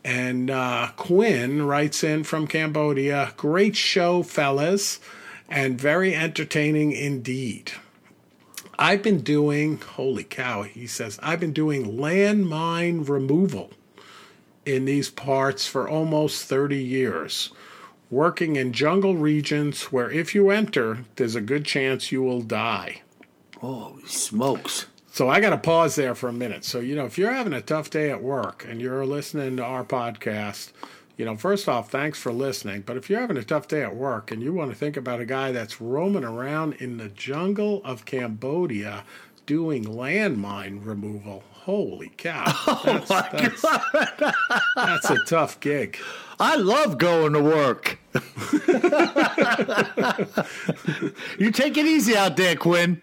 And 0.03 0.49
uh, 0.49 0.89
Quinn 0.95 1.63
writes 1.63 2.03
in 2.03 2.23
from 2.23 2.47
Cambodia 2.47 3.33
Great 3.37 3.75
show, 3.75 4.23
fellas, 4.23 4.99
and 5.51 5.79
very 5.79 6.15
entertaining 6.15 6.93
indeed. 6.93 7.73
I've 8.79 9.03
been 9.03 9.19
doing, 9.19 9.77
holy 9.79 10.23
cow, 10.23 10.63
he 10.63 10.87
says, 10.87 11.19
I've 11.21 11.41
been 11.41 11.51
doing 11.51 11.97
landmine 11.97 13.07
removal 13.07 13.71
in 14.65 14.85
these 14.85 15.09
parts 15.09 15.67
for 15.67 15.89
almost 15.89 16.45
30 16.45 16.77
years, 16.77 17.51
working 18.09 18.55
in 18.55 18.71
jungle 18.71 19.17
regions 19.17 19.83
where 19.91 20.09
if 20.09 20.33
you 20.33 20.49
enter, 20.49 20.99
there's 21.17 21.35
a 21.35 21.41
good 21.41 21.65
chance 21.65 22.11
you 22.11 22.23
will 22.23 22.41
die. 22.41 23.01
Holy 23.59 24.07
smokes. 24.07 24.87
So 25.11 25.29
I 25.29 25.41
got 25.41 25.49
to 25.49 25.57
pause 25.57 25.95
there 25.95 26.15
for 26.15 26.29
a 26.29 26.33
minute. 26.33 26.63
So, 26.63 26.79
you 26.79 26.95
know, 26.95 27.05
if 27.05 27.17
you're 27.17 27.33
having 27.33 27.53
a 27.53 27.61
tough 27.61 27.89
day 27.89 28.09
at 28.09 28.23
work 28.23 28.65
and 28.67 28.79
you're 28.79 29.05
listening 29.05 29.57
to 29.57 29.63
our 29.63 29.83
podcast, 29.83 30.71
you 31.17 31.25
know, 31.25 31.35
first 31.35 31.67
off, 31.67 31.91
thanks 31.91 32.19
for 32.19 32.31
listening. 32.31 32.81
But 32.81 32.97
if 32.97 33.09
you're 33.09 33.21
having 33.21 33.37
a 33.37 33.43
tough 33.43 33.67
day 33.67 33.83
at 33.83 33.95
work 33.95 34.31
and 34.31 34.41
you 34.41 34.53
want 34.53 34.71
to 34.71 34.77
think 34.77 34.97
about 34.97 35.19
a 35.19 35.25
guy 35.25 35.51
that's 35.51 35.81
roaming 35.81 36.23
around 36.23 36.73
in 36.73 36.97
the 36.97 37.09
jungle 37.09 37.81
of 37.83 38.05
Cambodia 38.05 39.03
doing 39.45 39.83
landmine 39.83 40.83
removal, 40.85 41.43
holy 41.51 42.11
cow. 42.17 42.45
Oh 42.67 42.81
that's, 42.85 43.09
that's, 43.61 43.61
that's 44.75 45.09
a 45.09 45.17
tough 45.25 45.59
gig. 45.59 45.97
I 46.39 46.55
love 46.55 46.97
going 46.97 47.33
to 47.33 47.43
work. 47.43 47.99
you 51.37 51.51
take 51.51 51.77
it 51.77 51.85
easy 51.85 52.17
out 52.17 52.35
there, 52.37 52.55
Quinn. 52.55 53.01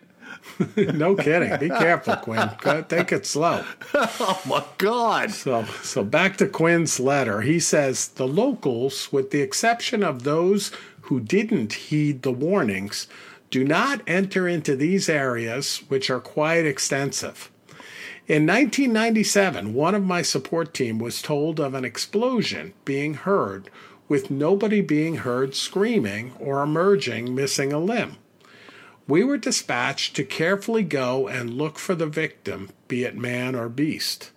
No 0.76 1.14
kidding. 1.14 1.56
Be 1.58 1.68
careful, 1.68 2.16
Quinn. 2.16 2.50
Take 2.88 3.12
it 3.12 3.26
slow. 3.26 3.64
Oh 3.94 4.40
my 4.46 4.64
God. 4.78 5.30
So, 5.30 5.64
so 5.82 6.04
back 6.04 6.36
to 6.38 6.46
Quinn's 6.46 6.98
letter. 7.00 7.40
He 7.40 7.60
says 7.60 8.08
the 8.08 8.26
locals, 8.26 9.12
with 9.12 9.30
the 9.30 9.40
exception 9.40 10.02
of 10.02 10.24
those 10.24 10.70
who 11.02 11.20
didn't 11.20 11.72
heed 11.72 12.22
the 12.22 12.32
warnings, 12.32 13.06
do 13.50 13.64
not 13.64 14.02
enter 14.06 14.46
into 14.46 14.76
these 14.76 15.08
areas, 15.08 15.78
which 15.88 16.10
are 16.10 16.20
quite 16.20 16.66
extensive. 16.66 17.50
In 18.26 18.46
1997, 18.46 19.72
one 19.72 19.94
of 19.94 20.04
my 20.04 20.20
support 20.20 20.74
team 20.74 20.98
was 20.98 21.22
told 21.22 21.58
of 21.58 21.72
an 21.72 21.84
explosion 21.84 22.74
being 22.84 23.14
heard, 23.14 23.70
with 24.06 24.30
nobody 24.30 24.82
being 24.82 25.16
heard 25.16 25.54
screaming 25.54 26.32
or 26.38 26.62
emerging 26.62 27.34
missing 27.34 27.72
a 27.72 27.78
limb. 27.78 28.16
We 29.08 29.24
were 29.24 29.38
dispatched 29.38 30.14
to 30.16 30.24
carefully 30.24 30.82
go 30.82 31.28
and 31.28 31.54
look 31.54 31.78
for 31.78 31.94
the 31.94 32.06
victim, 32.06 32.68
be 32.88 33.04
it 33.04 33.16
man 33.16 33.54
or 33.54 33.70
beast. 33.70 34.30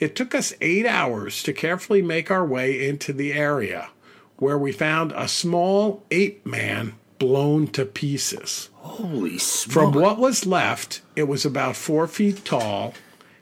It 0.00 0.16
took 0.16 0.34
us 0.34 0.52
eight 0.60 0.84
hours 0.84 1.40
to 1.44 1.52
carefully 1.52 2.02
make 2.02 2.28
our 2.28 2.44
way 2.44 2.88
into 2.88 3.12
the 3.12 3.32
area, 3.32 3.90
where 4.38 4.58
we 4.58 4.72
found 4.72 5.12
a 5.12 5.28
small 5.28 6.02
ape 6.10 6.44
man 6.44 6.94
blown 7.20 7.68
to 7.68 7.84
pieces. 7.84 8.70
Holy 8.74 9.38
From 9.38 9.92
what 9.92 10.18
was 10.18 10.46
left, 10.46 11.02
it 11.14 11.28
was 11.28 11.44
about 11.44 11.76
four 11.76 12.08
feet 12.08 12.44
tall, 12.44 12.94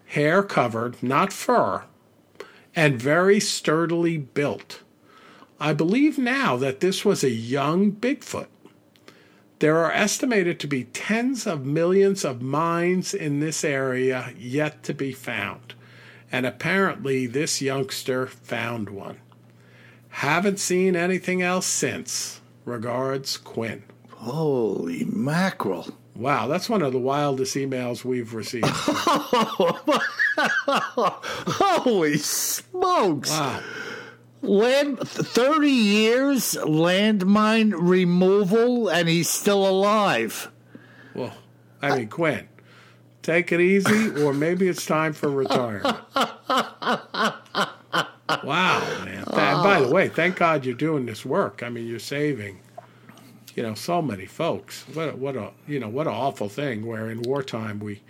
hair 0.09 0.43
covered, 0.43 1.03
not 1.03 1.33
fur, 1.33 1.85
and 2.77 3.01
very 3.01 3.41
sturdily 3.41 4.19
built. 4.19 4.83
I 5.59 5.73
believe 5.73 6.19
now 6.19 6.59
that 6.59 6.81
this 6.81 7.03
was 7.03 7.25
a 7.25 7.31
young 7.31 7.93
Bigfoot. 7.93 8.49
There 9.61 9.77
are 9.77 9.93
estimated 9.93 10.59
to 10.61 10.67
be 10.67 10.85
tens 10.85 11.47
of 11.47 11.67
millions 11.67 12.25
of 12.25 12.41
mines 12.41 13.13
in 13.13 13.41
this 13.41 13.63
area 13.63 14.33
yet 14.39 14.83
to 14.85 14.95
be 14.95 15.13
found, 15.13 15.75
and 16.33 16.47
apparently 16.47 17.27
this 17.27 17.61
youngster 17.61 18.27
found 18.27 18.89
one. 18.89 19.19
Haven't 20.09 20.61
seen 20.61 20.97
anything 20.97 21.43
else 21.43 21.67
since. 21.67 22.41
Regards, 22.65 23.37
Quinn. 23.37 23.83
Holy 24.09 25.05
mackerel. 25.05 25.89
Wow, 26.17 26.47
that's 26.47 26.71
one 26.71 26.81
of 26.81 26.95
the 26.95 26.99
wildest 26.99 27.55
emails 27.55 28.03
we've 28.03 28.33
received. 28.33 28.65
Holy 31.85 32.17
smokes. 32.17 33.31
Wow. 33.31 33.63
Land 34.43 34.99
30 35.01 35.69
years 35.69 36.57
landmine 36.63 37.75
removal 37.77 38.89
and 38.89 39.09
he's 39.09 39.29
still 39.29 39.69
alive. 39.69 40.51
Well, 41.15 41.35
I 41.83 41.97
mean, 41.97 42.09
Quinn, 42.09 42.49
take 43.23 43.53
it 43.53 43.61
easy, 43.61 44.23
or 44.23 44.33
maybe 44.33 44.69
it's 44.69 44.87
time 44.87 45.13
for 45.13 45.29
retirement. 45.31 45.97
Wow, 48.45 48.81
man. 49.05 49.25
And 49.27 49.63
by 49.63 49.81
the 49.81 49.91
way, 49.91 50.09
thank 50.09 50.37
God 50.37 50.65
you're 50.65 50.75
doing 50.75 51.05
this 51.07 51.25
work. 51.25 51.63
I 51.63 51.69
mean, 51.69 51.87
you're 51.87 51.99
saving, 51.99 52.61
you 53.55 53.63
know, 53.63 53.75
so 53.75 54.01
many 54.01 54.27
folks. 54.27 54.85
What 54.95 55.11
a, 55.11 55.17
what 55.17 55.37
a 55.37 55.51
you 55.67 55.81
know 55.81 55.89
what 55.89 56.07
an 56.07 56.15
awful 56.15 56.49
thing. 56.49 56.87
Where 56.87 57.11
in 57.11 57.23
wartime 57.23 57.81
we 57.81 58.01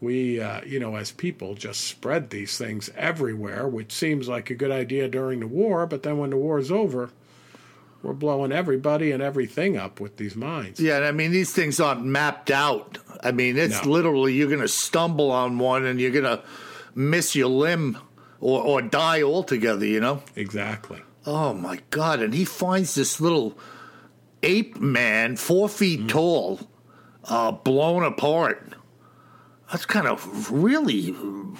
we 0.00 0.40
uh, 0.40 0.62
you 0.64 0.80
know 0.80 0.96
as 0.96 1.12
people 1.12 1.54
just 1.54 1.82
spread 1.82 2.30
these 2.30 2.56
things 2.58 2.90
everywhere, 2.96 3.66
which 3.68 3.92
seems 3.92 4.28
like 4.28 4.50
a 4.50 4.54
good 4.54 4.70
idea 4.70 5.08
during 5.08 5.40
the 5.40 5.46
war, 5.46 5.86
but 5.86 6.02
then 6.02 6.18
when 6.18 6.30
the 6.30 6.36
war 6.36 6.58
is 6.58 6.70
over, 6.72 7.10
we're 8.02 8.12
blowing 8.14 8.50
everybody 8.52 9.12
and 9.12 9.22
everything 9.22 9.76
up 9.76 10.00
with 10.00 10.16
these 10.16 10.34
mines. 10.36 10.80
Yeah, 10.80 10.98
I 11.00 11.12
mean 11.12 11.32
these 11.32 11.52
things 11.52 11.80
aren't 11.80 12.04
mapped 12.04 12.50
out. 12.50 12.98
I 13.22 13.32
mean 13.32 13.58
it's 13.58 13.84
No. 13.84 13.90
literally 13.90 14.32
you're 14.34 14.48
going 14.48 14.60
to 14.60 14.68
stumble 14.68 15.30
on 15.30 15.58
one 15.58 15.84
and 15.84 16.00
you're 16.00 16.10
going 16.10 16.24
to 16.24 16.42
miss 16.94 17.36
your 17.36 17.48
limb 17.48 17.98
or 18.40 18.62
or 18.62 18.80
die 18.82 19.22
altogether, 19.22 19.84
you 19.84 20.00
know? 20.00 20.22
Exactly. 20.34 21.02
Oh 21.26 21.52
my 21.52 21.80
god! 21.90 22.20
And 22.22 22.32
he 22.32 22.46
finds 22.46 22.94
this 22.94 23.20
little 23.20 23.58
ape 24.42 24.80
man, 24.80 25.36
four 25.36 25.68
feet 25.68 26.08
tall, 26.08 26.60
uh, 27.24 27.52
blown 27.52 28.02
apart. 28.02 28.72
That's 29.70 29.86
kind 29.86 30.06
of 30.06 30.50
really 30.50 31.14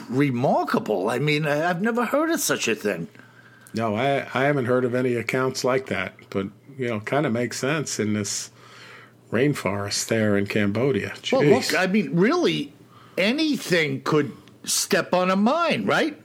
remarkable. 0.09 1.11
I 1.11 1.19
mean, 1.19 1.47
I've 1.47 1.81
never 1.81 2.05
heard 2.05 2.31
of 2.31 2.41
such 2.41 2.67
a 2.67 2.75
thing. 2.75 3.09
No, 3.73 3.95
I, 3.95 4.27
I 4.35 4.45
haven't 4.45 4.65
heard 4.65 4.85
of 4.85 4.95
any 4.95 5.15
accounts 5.15 5.63
like 5.63 5.87
that, 5.87 6.15
but 6.29 6.49
you 6.77 6.89
know, 6.89 7.01
kind 7.01 7.25
of 7.25 7.33
makes 7.33 7.59
sense 7.59 8.01
in 8.01 8.15
this 8.15 8.51
rainforest 9.31 10.09
there 10.09 10.37
in 10.37 10.47
Cambodia. 10.47 11.15
Well, 11.31 11.45
look, 11.45 11.75
I 11.75 11.87
mean, 11.87 12.17
really, 12.17 12.73
anything 13.17 14.03
could 14.03 14.33
step 14.65 15.15
on 15.15 15.31
a 15.31 15.37
mine, 15.37 15.87
right? 15.87 16.21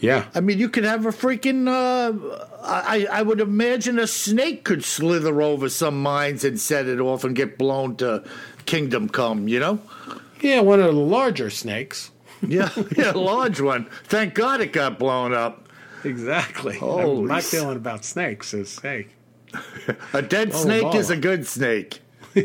yeah, 0.00 0.26
I 0.34 0.40
mean, 0.40 0.58
you 0.58 0.68
could 0.68 0.84
have 0.84 1.04
a 1.04 1.10
freaking. 1.10 1.68
Uh, 1.68 2.46
I 2.62 3.06
I 3.10 3.22
would 3.22 3.40
imagine 3.40 3.98
a 3.98 4.06
snake 4.06 4.64
could 4.64 4.82
slither 4.82 5.42
over 5.42 5.68
some 5.68 6.02
mines 6.02 6.42
and 6.42 6.58
set 6.58 6.86
it 6.86 7.00
off 7.00 7.22
and 7.22 7.36
get 7.36 7.58
blown 7.58 7.96
to 7.96 8.24
kingdom 8.64 9.08
come. 9.08 9.46
You 9.46 9.60
know. 9.60 9.80
Yeah, 10.42 10.60
one 10.60 10.80
of 10.80 10.86
the 10.86 10.92
larger 11.00 11.50
snakes. 11.50 12.10
Yeah, 12.44 12.70
yeah, 12.96 13.12
large 13.12 13.60
one. 13.60 13.88
Thank 14.02 14.34
God 14.34 14.60
it 14.60 14.72
got 14.72 14.98
blown 14.98 15.32
up. 15.32 15.68
Exactly. 16.02 16.76
Holy 16.76 17.28
My 17.28 17.40
feeling 17.40 17.76
about 17.76 18.04
snakes 18.04 18.52
is, 18.52 18.80
hey, 18.80 19.06
A 20.12 20.22
dead 20.22 20.50
Oh, 20.52 20.56
snake 20.64 20.92
is 20.96 21.08
a 21.08 21.16
good 21.16 21.46
snake. 21.46 22.00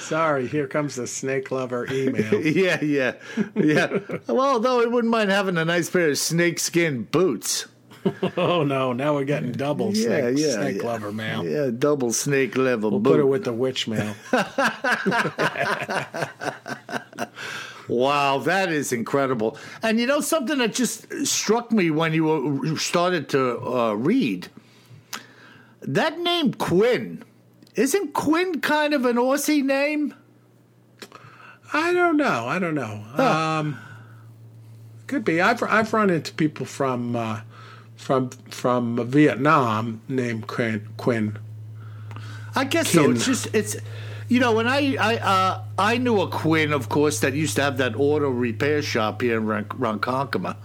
sorry, 0.00 0.46
here 0.46 0.68
comes 0.68 0.94
the 0.94 1.06
snake 1.08 1.50
lover 1.50 1.86
email. 1.90 2.40
Yeah, 2.44 2.82
yeah, 2.82 3.14
yeah. 3.56 3.98
well, 4.28 4.60
though, 4.60 4.80
I 4.80 4.86
wouldn't 4.86 5.10
mind 5.10 5.30
having 5.30 5.56
a 5.56 5.64
nice 5.64 5.90
pair 5.90 6.10
of 6.10 6.18
snakeskin 6.18 7.04
boots. 7.10 7.66
oh 8.36 8.62
no, 8.64 8.92
now 8.92 9.14
we're 9.14 9.24
getting 9.24 9.52
double 9.52 9.94
Yeah, 9.94 10.20
snake, 10.30 10.38
yeah, 10.38 10.52
snake 10.52 10.82
yeah. 10.82 10.88
lover 10.88 11.12
mail. 11.12 11.44
Yeah, 11.44 11.70
double 11.76 12.12
snake 12.12 12.56
level 12.56 12.90
We'll 12.92 13.00
boot. 13.00 13.10
put 13.12 13.20
it 13.20 13.24
with 13.24 13.44
the 13.44 13.52
witch 13.52 13.88
mail. 13.88 14.14
Wow, 17.88 18.36
that 18.40 18.70
is 18.70 18.92
incredible. 18.92 19.56
And 19.82 19.98
you 19.98 20.06
know 20.06 20.20
something 20.20 20.58
that 20.58 20.74
just 20.74 21.26
struck 21.26 21.72
me 21.72 21.90
when 21.90 22.12
you 22.12 22.76
started 22.76 23.30
to 23.30 23.58
uh, 23.66 23.92
read 23.94 24.48
that 25.80 26.18
name 26.20 26.52
Quinn. 26.52 27.22
Isn't 27.76 28.12
Quinn 28.12 28.60
kind 28.60 28.92
of 28.92 29.06
an 29.06 29.16
Aussie 29.16 29.62
name? 29.64 30.12
I 31.72 31.94
don't 31.94 32.18
know. 32.18 32.46
I 32.46 32.58
don't 32.58 32.74
know. 32.74 33.02
Um, 33.16 33.78
could 35.06 35.24
be. 35.24 35.40
I've 35.40 35.62
I've 35.62 35.90
run 35.94 36.10
into 36.10 36.34
people 36.34 36.66
from 36.66 37.16
uh, 37.16 37.40
from 37.98 38.30
from 38.48 39.06
Vietnam 39.10 40.00
named 40.08 40.46
Quinn. 40.46 40.88
Quinn. 40.96 41.36
I 42.54 42.64
guess 42.64 42.90
so. 42.90 43.10
It's 43.10 43.26
just 43.26 43.54
it's 43.54 43.76
you 44.28 44.40
know 44.40 44.52
when 44.52 44.66
I 44.66 44.96
I 44.98 45.16
uh, 45.16 45.62
I 45.76 45.98
knew 45.98 46.20
a 46.20 46.28
Quinn, 46.28 46.72
of 46.72 46.88
course, 46.88 47.20
that 47.20 47.34
used 47.34 47.56
to 47.56 47.62
have 47.62 47.76
that 47.78 47.96
auto 47.96 48.30
repair 48.30 48.80
shop 48.80 49.20
here 49.20 49.36
in 49.36 49.46
Ron- 49.46 49.64
Ronkonkoma. 49.66 50.56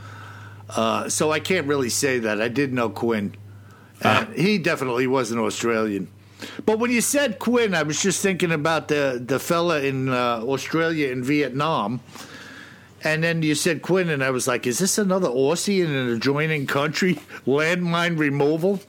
Uh, 0.69 1.09
so 1.09 1.31
I 1.31 1.39
can't 1.39 1.67
really 1.67 1.89
say 1.89 2.19
that. 2.19 2.41
I 2.41 2.47
did 2.47 2.71
know 2.71 2.89
Quinn. 2.89 3.36
Uh, 4.01 4.25
he 4.27 4.57
definitely 4.57 5.07
was 5.07 5.31
an 5.31 5.39
Australian. 5.39 6.07
But 6.65 6.79
when 6.79 6.91
you 6.91 7.01
said 7.01 7.39
Quinn, 7.39 7.73
I 7.73 7.84
was 7.84 8.01
just 8.01 8.21
thinking 8.21 8.51
about 8.51 8.88
the 8.88 9.21
the 9.25 9.39
fella 9.39 9.81
in 9.81 10.09
uh, 10.09 10.41
Australia 10.43 11.11
and 11.11 11.25
Vietnam. 11.25 11.99
And 13.04 13.24
then 13.24 13.41
you 13.41 13.56
said 13.56 13.82
Quinn, 13.82 14.10
and 14.10 14.24
I 14.24 14.30
was 14.32 14.47
like, 14.47 14.66
"Is 14.66 14.80
this 14.80 14.97
another 14.97 15.28
Aussie 15.28 15.84
in 15.84 15.91
an 15.91 16.10
adjoining 16.10 16.68
country? 16.68 17.16
Landmine 17.45 18.18
removal? 18.18 18.80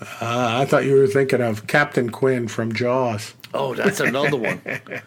Uh, 0.00 0.58
I 0.60 0.64
thought 0.66 0.84
you 0.84 0.94
were 0.94 1.06
thinking 1.06 1.40
of 1.40 1.66
Captain 1.66 2.10
Quinn 2.10 2.48
from 2.48 2.74
Jaws. 2.74 3.34
Oh, 3.54 3.74
that's 3.74 4.00
another 4.00 4.36
one. 4.36 4.60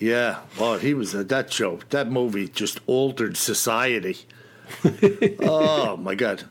Yeah. 0.00 0.38
Oh, 0.58 0.78
he 0.78 0.94
was 0.94 1.14
uh, 1.14 1.22
that 1.24 1.52
show. 1.52 1.78
That 1.90 2.10
movie 2.10 2.48
just 2.48 2.80
altered 2.86 3.36
society. 3.36 4.16
oh 5.42 5.98
my 5.98 6.14
god. 6.14 6.44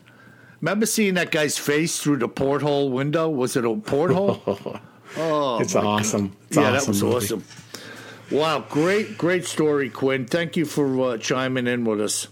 Remember 0.60 0.86
seeing 0.86 1.14
that 1.14 1.32
guy's 1.32 1.58
face 1.58 1.98
through 2.00 2.18
the 2.18 2.28
porthole 2.28 2.90
window? 2.90 3.28
Was 3.28 3.56
it 3.56 3.64
a 3.64 3.74
porthole? 3.74 4.40
oh, 5.16 5.58
it's 5.58 5.74
awesome. 5.74 6.36
It's 6.46 6.56
yeah, 6.56 6.70
awesome 6.70 6.72
that 6.72 6.88
was 6.88 7.02
movie. 7.02 7.16
awesome. 7.16 7.44
Wow, 8.30 8.64
great, 8.68 9.18
great 9.18 9.44
story, 9.44 9.90
Quinn. 9.90 10.24
Thank 10.26 10.56
you 10.56 10.64
for 10.64 11.00
uh, 11.14 11.18
chiming 11.18 11.66
in 11.66 11.84
with 11.84 12.00
us. 12.00 12.28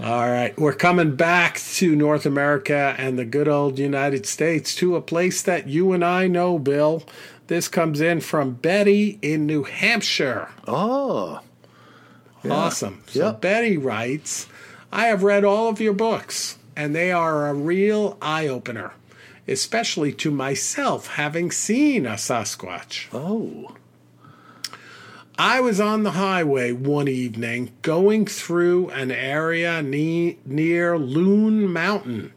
All 0.00 0.28
right, 0.28 0.58
we're 0.58 0.74
coming 0.74 1.16
back 1.16 1.58
to 1.76 1.96
North 1.96 2.26
America 2.26 2.94
and 2.98 3.18
the 3.18 3.24
good 3.24 3.48
old 3.48 3.78
United 3.78 4.26
States 4.26 4.74
to 4.76 4.94
a 4.96 5.00
place 5.00 5.42
that 5.42 5.68
you 5.68 5.92
and 5.92 6.04
I 6.04 6.26
know, 6.26 6.58
Bill. 6.58 7.02
This 7.46 7.68
comes 7.68 8.00
in 8.00 8.20
from 8.20 8.54
Betty 8.54 9.18
in 9.22 9.46
New 9.46 9.62
Hampshire. 9.64 10.50
Oh, 10.66 11.40
Awesome. 12.48 13.02
So 13.08 13.26
Yep. 13.26 13.40
Betty 13.40 13.76
writes, 13.76 14.46
I 14.92 15.06
have 15.06 15.22
read 15.24 15.44
all 15.44 15.68
of 15.68 15.80
your 15.80 15.94
books, 15.94 16.58
and 16.76 16.94
they 16.94 17.10
are 17.10 17.48
a 17.48 17.54
real 17.54 18.18
eye 18.22 18.46
opener, 18.46 18.92
especially 19.48 20.12
to 20.12 20.30
myself 20.30 21.14
having 21.14 21.50
seen 21.50 22.04
a 22.06 22.12
Sasquatch. 22.14 23.06
oh, 23.12 23.74
I 25.38 25.60
was 25.60 25.80
on 25.80 26.02
the 26.02 26.12
highway 26.12 26.72
one 26.72 27.08
evening 27.08 27.72
going 27.82 28.24
through 28.26 28.88
an 28.90 29.10
area 29.10 29.82
ne- 29.82 30.38
near 30.46 30.98
Loon 30.98 31.72
Mountain. 31.72 32.32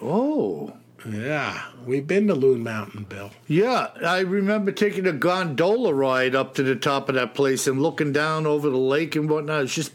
oh. 0.00 0.74
Yeah, 1.04 1.60
we've 1.84 2.06
been 2.06 2.28
to 2.28 2.34
Loon 2.34 2.62
Mountain, 2.62 3.06
Bill. 3.08 3.32
Yeah, 3.48 3.88
I 4.06 4.20
remember 4.20 4.70
taking 4.70 5.04
a 5.04 5.12
gondola 5.12 5.92
ride 5.92 6.36
up 6.36 6.54
to 6.54 6.62
the 6.62 6.76
top 6.76 7.08
of 7.08 7.16
that 7.16 7.34
place 7.34 7.66
and 7.66 7.82
looking 7.82 8.12
down 8.12 8.46
over 8.46 8.70
the 8.70 8.76
lake 8.76 9.16
and 9.16 9.28
whatnot. 9.28 9.64
It's 9.64 9.74
just 9.74 9.92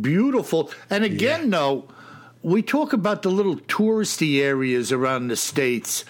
beautiful. 0.00 0.70
And 0.88 1.02
again, 1.02 1.50
though, 1.50 1.88
we 2.44 2.62
talk 2.62 2.92
about 2.92 3.22
the 3.22 3.30
little 3.30 3.56
touristy 3.56 4.40
areas 4.40 4.92
around 4.92 5.26
the 5.28 5.36
states. 5.36 6.04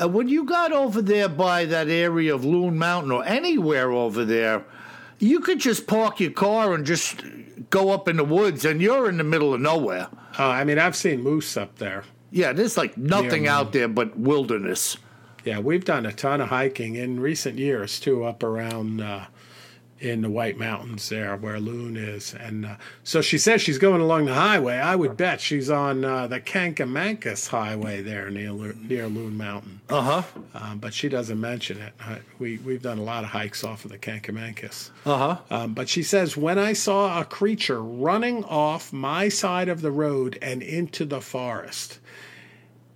Uh, 0.00 0.08
when 0.08 0.28
you 0.28 0.42
got 0.42 0.72
over 0.72 1.00
there 1.00 1.28
by 1.28 1.64
that 1.64 1.88
area 1.88 2.34
of 2.34 2.44
Loon 2.44 2.76
Mountain 2.76 3.12
or 3.12 3.24
anywhere 3.24 3.92
over 3.92 4.24
there, 4.24 4.64
you 5.20 5.40
could 5.40 5.60
just 5.60 5.86
park 5.86 6.18
your 6.18 6.32
car 6.32 6.74
and 6.74 6.84
just 6.84 7.22
go 7.70 7.90
up 7.90 8.08
in 8.08 8.16
the 8.16 8.24
woods, 8.24 8.64
and 8.64 8.82
you're 8.82 9.08
in 9.08 9.16
the 9.18 9.24
middle 9.24 9.54
of 9.54 9.60
nowhere. 9.60 10.08
Oh, 10.38 10.48
I 10.50 10.64
mean, 10.64 10.78
I've 10.78 10.96
seen 10.96 11.22
moose 11.22 11.56
up 11.56 11.76
there. 11.78 12.02
Yeah, 12.32 12.52
there's 12.52 12.76
like 12.76 12.96
nothing 12.96 13.44
Yeah. 13.44 13.58
out 13.58 13.72
there 13.72 13.86
but 13.88 14.18
wilderness. 14.18 14.96
Yeah, 15.44 15.58
we've 15.60 15.84
done 15.84 16.04
a 16.06 16.12
ton 16.12 16.40
of 16.40 16.48
hiking 16.48 16.96
in 16.96 17.20
recent 17.20 17.58
years 17.58 18.00
too, 18.00 18.24
up 18.24 18.42
around 18.42 19.00
uh, 19.00 19.26
in 20.00 20.22
the 20.22 20.30
White 20.30 20.56
Mountains 20.56 21.08
there 21.08 21.36
where 21.36 21.60
Loon 21.60 21.96
is. 21.96 22.34
And 22.34 22.64
uh, 22.64 22.76
so 23.04 23.20
she 23.20 23.38
says 23.38 23.60
she's 23.60 23.78
going 23.78 24.00
along 24.00 24.24
the 24.24 24.34
highway. 24.34 24.76
I 24.76 24.96
would 24.96 25.16
bet 25.16 25.40
she's 25.40 25.70
on 25.70 26.04
uh, 26.04 26.26
the 26.26 26.40
Kancamagus 26.40 27.48
Highway 27.48 28.02
there 28.02 28.30
near, 28.30 28.52
near 28.74 29.06
Loon 29.08 29.36
Mountain. 29.36 29.80
Uh 29.88 30.02
huh. 30.02 30.22
Um, 30.54 30.78
but 30.78 30.94
she 30.94 31.08
doesn't 31.08 31.40
mention 31.40 31.80
it. 31.80 31.92
we, 32.38 32.58
we've 32.58 32.82
done 32.82 32.98
a 32.98 33.02
lot 33.02 33.24
of 33.24 33.30
hikes 33.30 33.62
off 33.62 33.84
of 33.84 33.90
the 33.90 33.98
Kancamagus. 33.98 34.90
Uh 35.04 35.16
huh. 35.18 35.36
Um, 35.50 35.74
but 35.74 35.88
she 35.88 36.02
says, 36.02 36.36
when 36.36 36.58
I 36.58 36.72
saw 36.72 37.20
a 37.20 37.24
creature 37.24 37.82
running 37.82 38.44
off 38.44 38.92
my 38.92 39.28
side 39.28 39.68
of 39.68 39.82
the 39.82 39.90
road 39.90 40.38
and 40.40 40.62
into 40.62 41.04
the 41.04 41.20
forest, 41.20 41.98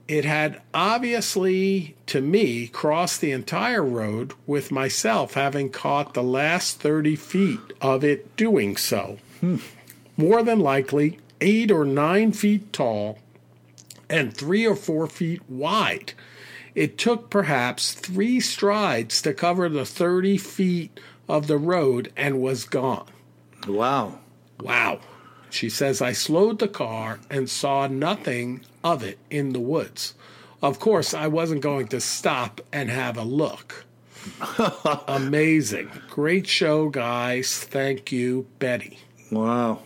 it 0.06 0.24
had 0.24 0.60
obviously, 0.72 1.96
to 2.06 2.20
me, 2.20 2.66
crossed 2.68 3.20
the 3.20 3.32
entire 3.32 3.82
road 3.82 4.34
with 4.46 4.70
myself 4.70 5.34
having 5.34 5.70
caught 5.70 6.14
the 6.14 6.22
last 6.22 6.80
30 6.80 7.16
feet 7.16 7.60
of 7.80 8.04
it 8.04 8.36
doing 8.36 8.76
so. 8.76 9.18
Hmm. 9.40 9.56
More 10.16 10.42
than 10.42 10.60
likely, 10.60 11.18
eight 11.40 11.70
or 11.70 11.84
nine 11.84 12.32
feet 12.32 12.72
tall 12.72 13.18
and 14.08 14.36
three 14.36 14.66
or 14.66 14.76
four 14.76 15.06
feet 15.06 15.42
wide. 15.48 16.12
It 16.74 16.98
took 16.98 17.30
perhaps 17.30 17.94
three 17.94 18.40
strides 18.40 19.22
to 19.22 19.32
cover 19.32 19.68
the 19.68 19.86
30 19.86 20.38
feet 20.38 21.00
of 21.28 21.46
the 21.46 21.58
road 21.58 22.12
and 22.16 22.40
was 22.40 22.64
gone. 22.64 23.06
Wow. 23.66 24.18
Wow. 24.60 25.00
She 25.54 25.68
says, 25.68 26.02
I 26.02 26.10
slowed 26.10 26.58
the 26.58 26.66
car 26.66 27.20
and 27.30 27.48
saw 27.48 27.86
nothing 27.86 28.62
of 28.82 29.04
it 29.04 29.18
in 29.30 29.52
the 29.52 29.60
woods. 29.60 30.14
Of 30.60 30.80
course, 30.80 31.14
I 31.14 31.28
wasn't 31.28 31.60
going 31.60 31.86
to 31.88 32.00
stop 32.00 32.60
and 32.72 32.90
have 32.90 33.16
a 33.16 33.22
look. 33.22 33.84
Amazing. 35.06 35.90
Great 36.10 36.48
show, 36.48 36.88
guys. 36.88 37.56
Thank 37.56 38.10
you, 38.10 38.48
Betty. 38.58 38.98
Wow. 39.30 39.82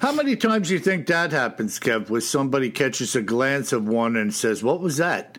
How 0.00 0.10
many 0.10 0.34
times 0.34 0.66
do 0.66 0.74
you 0.74 0.80
think 0.80 1.06
that 1.06 1.30
happens, 1.30 1.78
Kev, 1.78 2.10
where 2.10 2.20
somebody 2.20 2.68
catches 2.68 3.14
a 3.14 3.22
glance 3.22 3.72
of 3.72 3.86
one 3.86 4.16
and 4.16 4.34
says, 4.34 4.64
What 4.64 4.80
was 4.80 4.96
that? 4.96 5.38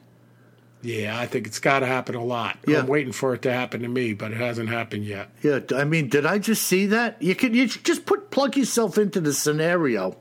Yeah, 0.83 1.17
I 1.17 1.25
think 1.25 1.47
it's 1.47 1.59
got 1.59 1.79
to 1.79 1.85
happen 1.85 2.13
a 2.13 2.23
lot. 2.23 2.57
Yeah. 2.67 2.79
I'm 2.79 2.87
waiting 2.87 3.13
for 3.13 3.33
it 3.33 3.41
to 3.43 3.53
happen 3.53 3.81
to 3.81 3.87
me, 3.87 4.13
but 4.13 4.31
it 4.31 4.37
hasn't 4.37 4.69
happened 4.69 5.05
yet. 5.05 5.29
Yeah, 5.41 5.59
I 5.75 5.85
mean, 5.85 6.09
did 6.09 6.25
I 6.25 6.37
just 6.37 6.63
see 6.63 6.85
that? 6.87 7.21
You 7.21 7.35
can 7.35 7.53
you 7.53 7.67
just 7.67 8.05
put 8.05 8.29
plug 8.31 8.57
yourself 8.57 8.97
into 8.97 9.21
the 9.21 9.33
scenario 9.33 10.17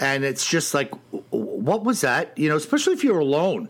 and 0.00 0.24
it's 0.24 0.48
just 0.48 0.74
like, 0.74 0.92
what 1.30 1.84
was 1.84 2.02
that? 2.02 2.36
You 2.36 2.48
know, 2.48 2.56
especially 2.56 2.94
if 2.94 3.04
you're 3.04 3.18
alone. 3.18 3.68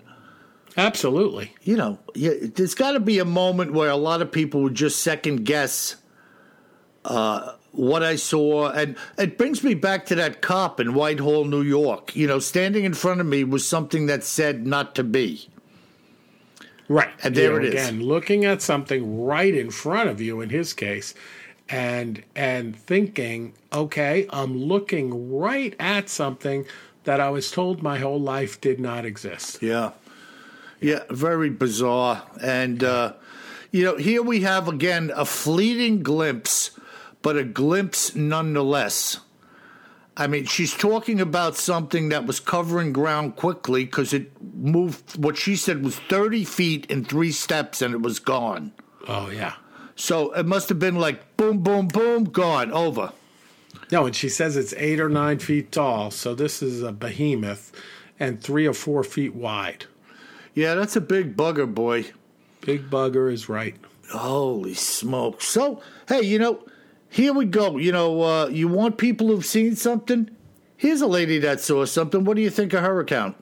Absolutely. 0.76 1.54
You 1.62 1.76
know, 1.76 1.98
yeah, 2.14 2.32
there's 2.40 2.74
got 2.74 2.92
to 2.92 3.00
be 3.00 3.18
a 3.18 3.24
moment 3.24 3.72
where 3.72 3.90
a 3.90 3.96
lot 3.96 4.22
of 4.22 4.30
people 4.30 4.62
would 4.62 4.74
just 4.74 5.02
second 5.02 5.44
guess 5.44 5.96
uh, 7.04 7.52
what 7.72 8.02
I 8.02 8.16
saw, 8.16 8.70
and 8.70 8.96
it 9.16 9.38
brings 9.38 9.62
me 9.62 9.74
back 9.74 10.06
to 10.06 10.14
that 10.16 10.42
cop 10.42 10.80
in 10.80 10.94
Whitehall, 10.94 11.44
New 11.44 11.62
York. 11.62 12.14
You 12.14 12.26
know, 12.26 12.38
standing 12.38 12.84
in 12.84 12.94
front 12.94 13.20
of 13.20 13.26
me 13.26 13.44
was 13.44 13.66
something 13.66 14.06
that 14.06 14.24
said 14.24 14.66
not 14.66 14.94
to 14.96 15.04
be. 15.04 15.48
Right, 16.88 17.10
and 17.22 17.34
there 17.34 17.54
you 17.54 17.60
know, 17.60 17.66
it 17.66 17.74
is. 17.74 17.88
Again, 17.88 18.02
looking 18.02 18.44
at 18.44 18.62
something 18.62 19.24
right 19.24 19.54
in 19.54 19.70
front 19.70 20.08
of 20.08 20.20
you. 20.20 20.40
In 20.40 20.50
his 20.50 20.72
case, 20.72 21.14
and 21.68 22.22
and 22.34 22.76
thinking, 22.76 23.54
okay, 23.72 24.26
I'm 24.30 24.56
looking 24.56 25.36
right 25.36 25.74
at 25.78 26.08
something 26.08 26.64
that 27.04 27.20
I 27.20 27.30
was 27.30 27.50
told 27.50 27.82
my 27.82 27.98
whole 27.98 28.20
life 28.20 28.60
did 28.60 28.78
not 28.80 29.04
exist. 29.04 29.62
Yeah. 29.62 29.92
Yeah, 30.80 31.04
very 31.08 31.50
bizarre. 31.50 32.22
And 32.42 32.84
uh, 32.84 33.14
you 33.70 33.84
know, 33.84 33.96
here 33.96 34.22
we 34.22 34.40
have 34.40 34.68
again 34.68 35.10
a 35.14 35.24
fleeting 35.24 36.02
glimpse, 36.02 36.70
but 37.22 37.36
a 37.36 37.44
glimpse 37.44 38.14
nonetheless. 38.14 39.20
I 40.16 40.26
mean, 40.26 40.46
she's 40.46 40.74
talking 40.74 41.20
about 41.20 41.56
something 41.56 42.08
that 42.08 42.26
was 42.26 42.40
covering 42.40 42.92
ground 42.92 43.36
quickly 43.36 43.84
because 43.84 44.14
it 44.14 44.30
moved. 44.54 45.22
What 45.22 45.36
she 45.36 45.56
said 45.56 45.84
was 45.84 45.98
thirty 45.98 46.44
feet 46.44 46.86
in 46.86 47.04
three 47.04 47.32
steps, 47.32 47.82
and 47.82 47.92
it 47.92 48.00
was 48.00 48.18
gone. 48.18 48.72
Oh 49.06 49.28
yeah. 49.28 49.54
So 49.94 50.32
it 50.32 50.46
must 50.46 50.68
have 50.68 50.78
been 50.78 50.96
like 50.96 51.36
boom, 51.36 51.58
boom, 51.58 51.88
boom, 51.88 52.24
gone, 52.24 52.72
over. 52.72 53.12
No, 53.92 54.06
and 54.06 54.16
she 54.16 54.28
says 54.28 54.56
it's 54.56 54.74
eight 54.76 55.00
or 55.00 55.08
nine 55.08 55.38
feet 55.38 55.70
tall. 55.70 56.10
So 56.10 56.34
this 56.34 56.62
is 56.62 56.82
a 56.82 56.92
behemoth 56.92 57.72
and 58.18 58.40
three 58.40 58.66
or 58.66 58.74
four 58.74 59.04
feet 59.04 59.34
wide. 59.34 59.84
Yeah, 60.54 60.74
that's 60.74 60.96
a 60.96 61.00
big 61.00 61.36
bugger, 61.36 61.72
boy. 61.72 62.06
Big 62.62 62.90
bugger 62.90 63.30
is 63.30 63.48
right. 63.48 63.76
Holy 64.10 64.74
smoke. 64.74 65.42
So, 65.42 65.82
hey, 66.08 66.22
you 66.22 66.38
know, 66.38 66.64
here 67.16 67.32
we 67.32 67.46
go. 67.46 67.78
You 67.78 67.92
know, 67.92 68.20
uh, 68.20 68.46
you 68.48 68.68
want 68.68 68.98
people 68.98 69.28
who've 69.28 69.44
seen 69.44 69.74
something? 69.74 70.28
Here's 70.76 71.00
a 71.00 71.06
lady 71.06 71.38
that 71.38 71.60
saw 71.60 71.86
something. 71.86 72.24
What 72.24 72.36
do 72.36 72.42
you 72.42 72.50
think 72.50 72.74
of 72.74 72.82
her 72.82 73.00
account? 73.00 73.36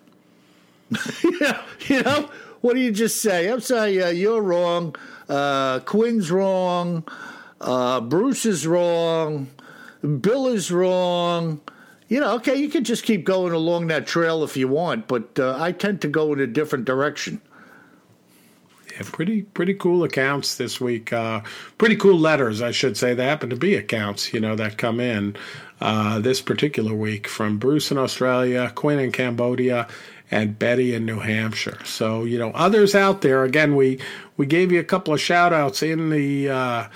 yeah, 1.40 1.60
you 1.88 2.02
know, 2.02 2.30
what 2.60 2.74
do 2.74 2.80
you 2.80 2.92
just 2.92 3.20
say? 3.20 3.50
I'm 3.50 3.58
sorry, 3.58 4.00
uh, 4.00 4.10
you're 4.10 4.40
wrong. 4.40 4.94
Uh, 5.28 5.80
Quinn's 5.80 6.30
wrong. 6.30 7.02
Uh, 7.60 8.00
Bruce 8.00 8.46
is 8.46 8.64
wrong. 8.64 9.50
Bill 10.20 10.46
is 10.46 10.70
wrong. 10.70 11.60
You 12.06 12.20
know, 12.20 12.36
okay, 12.36 12.54
you 12.54 12.68
can 12.68 12.84
just 12.84 13.02
keep 13.02 13.24
going 13.24 13.52
along 13.52 13.88
that 13.88 14.06
trail 14.06 14.44
if 14.44 14.56
you 14.56 14.68
want, 14.68 15.08
but 15.08 15.36
uh, 15.36 15.56
I 15.58 15.72
tend 15.72 16.00
to 16.02 16.08
go 16.08 16.32
in 16.32 16.38
a 16.38 16.46
different 16.46 16.84
direction. 16.84 17.40
Pretty 19.02 19.42
pretty 19.42 19.74
cool 19.74 20.04
accounts 20.04 20.56
this 20.56 20.80
week. 20.80 21.12
Uh, 21.12 21.42
pretty 21.78 21.96
cool 21.96 22.18
letters, 22.18 22.62
I 22.62 22.70
should 22.70 22.96
say. 22.96 23.14
They 23.14 23.24
happen 23.24 23.50
to 23.50 23.56
be 23.56 23.74
accounts, 23.74 24.32
you 24.32 24.40
know, 24.40 24.56
that 24.56 24.78
come 24.78 25.00
in 25.00 25.36
uh, 25.80 26.20
this 26.20 26.40
particular 26.40 26.94
week 26.94 27.28
from 27.28 27.58
Bruce 27.58 27.90
in 27.90 27.98
Australia, 27.98 28.72
Quinn 28.74 28.98
in 28.98 29.12
Cambodia, 29.12 29.88
and 30.30 30.58
Betty 30.58 30.94
in 30.94 31.04
New 31.06 31.20
Hampshire. 31.20 31.78
So, 31.84 32.24
you 32.24 32.38
know, 32.38 32.50
others 32.52 32.94
out 32.94 33.20
there, 33.20 33.44
again, 33.44 33.76
we, 33.76 34.00
we 34.36 34.46
gave 34.46 34.72
you 34.72 34.80
a 34.80 34.84
couple 34.84 35.14
of 35.14 35.20
shout 35.20 35.52
outs 35.52 35.82
in 35.82 36.10
the, 36.10 36.48
uh, 36.48 36.88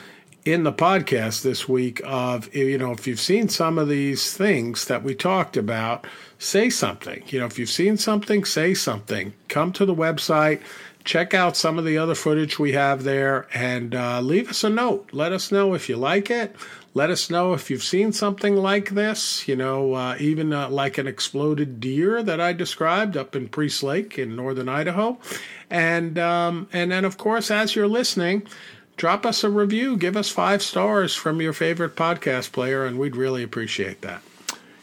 in 0.44 0.64
the 0.64 0.72
podcast 0.72 1.42
this 1.42 1.68
week 1.68 2.00
of, 2.04 2.52
you 2.54 2.78
know, 2.78 2.92
if 2.92 3.06
you've 3.06 3.20
seen 3.20 3.48
some 3.48 3.78
of 3.78 3.88
these 3.88 4.34
things 4.34 4.86
that 4.86 5.02
we 5.02 5.14
talked 5.14 5.56
about, 5.56 6.06
say 6.38 6.70
something. 6.70 7.22
You 7.26 7.40
know, 7.40 7.46
if 7.46 7.58
you've 7.58 7.68
seen 7.68 7.96
something, 7.96 8.44
say 8.44 8.72
something. 8.72 9.34
Come 9.48 9.72
to 9.72 9.84
the 9.84 9.94
website, 9.94 10.62
check 11.08 11.32
out 11.32 11.56
some 11.56 11.78
of 11.78 11.86
the 11.86 11.96
other 11.96 12.14
footage 12.14 12.58
we 12.58 12.72
have 12.72 13.02
there, 13.02 13.46
and 13.54 13.94
uh, 13.94 14.20
leave 14.20 14.50
us 14.50 14.62
a 14.62 14.68
note. 14.68 15.08
Let 15.10 15.32
us 15.32 15.50
know 15.50 15.72
if 15.72 15.88
you 15.88 15.96
like 15.96 16.30
it. 16.30 16.54
Let 16.92 17.08
us 17.08 17.30
know 17.30 17.54
if 17.54 17.70
you've 17.70 17.82
seen 17.82 18.12
something 18.12 18.56
like 18.56 18.90
this, 18.90 19.48
you 19.48 19.56
know, 19.56 19.94
uh, 19.94 20.16
even 20.20 20.52
uh, 20.52 20.68
like 20.68 20.98
an 20.98 21.06
exploded 21.06 21.80
deer 21.80 22.22
that 22.22 22.42
I 22.42 22.52
described 22.52 23.16
up 23.16 23.34
in 23.34 23.48
Priest 23.48 23.82
Lake 23.82 24.18
in 24.18 24.36
northern 24.36 24.68
Idaho. 24.68 25.18
And, 25.70 26.18
um, 26.18 26.68
and 26.74 26.92
then, 26.92 27.06
of 27.06 27.16
course, 27.16 27.50
as 27.50 27.74
you're 27.74 27.88
listening, 27.88 28.46
drop 28.98 29.24
us 29.24 29.42
a 29.42 29.48
review. 29.48 29.96
Give 29.96 30.16
us 30.16 30.28
five 30.28 30.62
stars 30.62 31.14
from 31.14 31.40
your 31.40 31.54
favorite 31.54 31.96
podcast 31.96 32.52
player, 32.52 32.84
and 32.84 32.98
we'd 32.98 33.16
really 33.16 33.42
appreciate 33.42 34.02
that. 34.02 34.20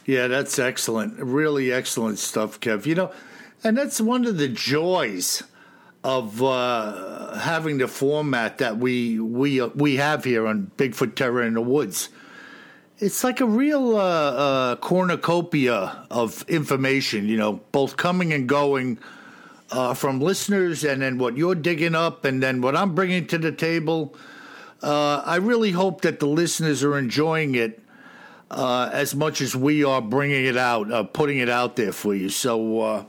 Yeah, 0.08 0.26
that's 0.26 0.58
excellent. 0.58 1.20
Really 1.20 1.72
excellent 1.72 2.18
stuff, 2.18 2.60
Kev. 2.60 2.88
You 2.88 2.96
know, 2.96 3.12
and 3.64 3.78
that's 3.78 4.02
one 4.02 4.26
of 4.26 4.40
the 4.40 4.48
joys 4.48 5.44
of 6.06 6.44
uh, 6.44 7.36
having 7.36 7.80
the 7.80 7.88
format 7.88 8.60
that 8.60 8.78
we 8.78 9.20
we 9.20 9.60
uh, 9.60 9.70
we 9.74 9.96
have 9.96 10.24
here 10.24 10.46
on 10.46 10.70
Bigfoot 10.78 11.16
Terror 11.16 11.42
in 11.42 11.56
the 11.56 11.62
Woods. 11.62 12.10
It's 13.00 13.24
like 13.24 13.42
a 13.42 13.46
real 13.46 13.98
uh, 13.98 14.02
uh, 14.04 14.76
cornucopia 14.76 16.06
of 16.12 16.46
information, 16.48 17.28
you 17.28 17.38
know, 17.38 17.54
both 17.72 17.98
coming 17.98 18.32
and 18.34 18.48
going 18.48 19.00
uh, 19.72 19.96
from 19.96 20.22
listeners, 20.22 20.84
and 20.84 21.02
then 21.02 21.18
what 21.18 21.38
you're 21.38 21.56
digging 21.56 21.96
up, 21.96 22.24
and 22.24 22.42
then 22.42 22.62
what 22.62 22.76
I'm 22.76 22.94
bringing 22.94 23.26
to 23.28 23.40
the 23.40 23.52
table. 23.52 24.16
Uh, 24.84 25.24
I 25.26 25.38
really 25.38 25.72
hope 25.72 26.02
that 26.02 26.20
the 26.20 26.28
listeners 26.28 26.84
are 26.84 27.00
enjoying 27.00 27.56
it 27.56 27.82
as 28.52 29.16
much 29.16 29.42
as 29.42 29.56
we 29.56 29.84
are 29.84 30.04
bringing 30.04 30.46
it 30.46 30.56
out, 30.56 31.14
putting 31.14 31.40
it 31.40 31.50
out 31.50 31.78
there 31.78 31.92
for 31.92 32.14
you. 32.14 32.30
So 32.30 33.08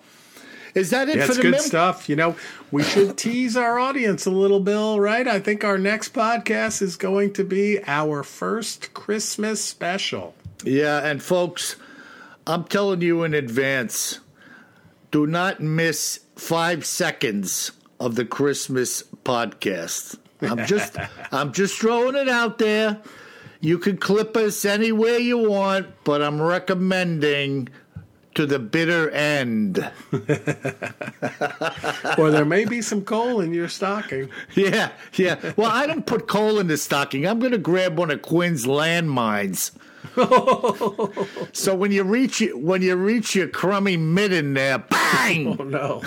is 0.76 0.90
that 0.90 1.08
it 1.08 1.16
That's 1.16 1.28
for 1.28 1.34
the 1.34 1.42
good 1.42 1.50
mem- 1.52 1.60
stuff. 1.60 2.08
You 2.08 2.16
know, 2.16 2.36
we 2.70 2.82
should 2.82 3.16
tease 3.16 3.56
our 3.56 3.78
audience 3.78 4.26
a 4.26 4.30
little, 4.30 4.60
Bill, 4.60 5.00
right? 5.00 5.26
I 5.26 5.40
think 5.40 5.64
our 5.64 5.78
next 5.78 6.12
podcast 6.12 6.82
is 6.82 6.96
going 6.96 7.32
to 7.32 7.44
be 7.44 7.82
our 7.86 8.22
first 8.22 8.92
Christmas 8.92 9.64
special. 9.64 10.34
Yeah, 10.64 11.04
and 11.04 11.22
folks, 11.22 11.76
I'm 12.46 12.64
telling 12.64 13.00
you 13.00 13.24
in 13.24 13.32
advance, 13.32 14.20
do 15.10 15.26
not 15.26 15.60
miss 15.60 16.20
five 16.36 16.84
seconds 16.84 17.72
of 17.98 18.14
the 18.14 18.26
Christmas 18.26 19.02
podcast. 19.24 20.18
I'm 20.42 20.66
just 20.66 20.96
I'm 21.32 21.52
just 21.52 21.78
throwing 21.78 22.16
it 22.16 22.28
out 22.28 22.58
there. 22.58 23.00
You 23.60 23.78
can 23.78 23.96
clip 23.96 24.36
us 24.36 24.66
anywhere 24.66 25.18
you 25.18 25.38
want, 25.38 25.86
but 26.04 26.20
I'm 26.20 26.40
recommending 26.40 27.70
to 28.36 28.46
the 28.46 28.58
bitter 28.58 29.10
end. 29.10 29.78
or 32.18 32.30
there 32.30 32.44
may 32.44 32.64
be 32.64 32.82
some 32.82 33.02
coal 33.02 33.40
in 33.40 33.52
your 33.52 33.68
stocking. 33.68 34.28
Yeah, 34.54 34.92
yeah. 35.14 35.52
Well, 35.56 35.70
I 35.70 35.86
don't 35.86 36.06
put 36.06 36.28
coal 36.28 36.58
in 36.58 36.68
the 36.68 36.76
stocking. 36.76 37.26
I'm 37.26 37.40
going 37.40 37.52
to 37.52 37.58
grab 37.58 37.98
one 37.98 38.10
of 38.10 38.22
Quinn's 38.22 38.66
landmines. 38.66 39.72
so 41.52 41.74
when 41.74 41.90
you 41.90 42.04
reach 42.04 42.40
when 42.54 42.80
you 42.80 42.94
reach 42.94 43.34
your 43.34 43.48
crummy 43.48 43.96
midden 43.96 44.54
there, 44.54 44.78
bang! 44.78 45.56
Oh 45.58 45.64
no! 45.64 46.00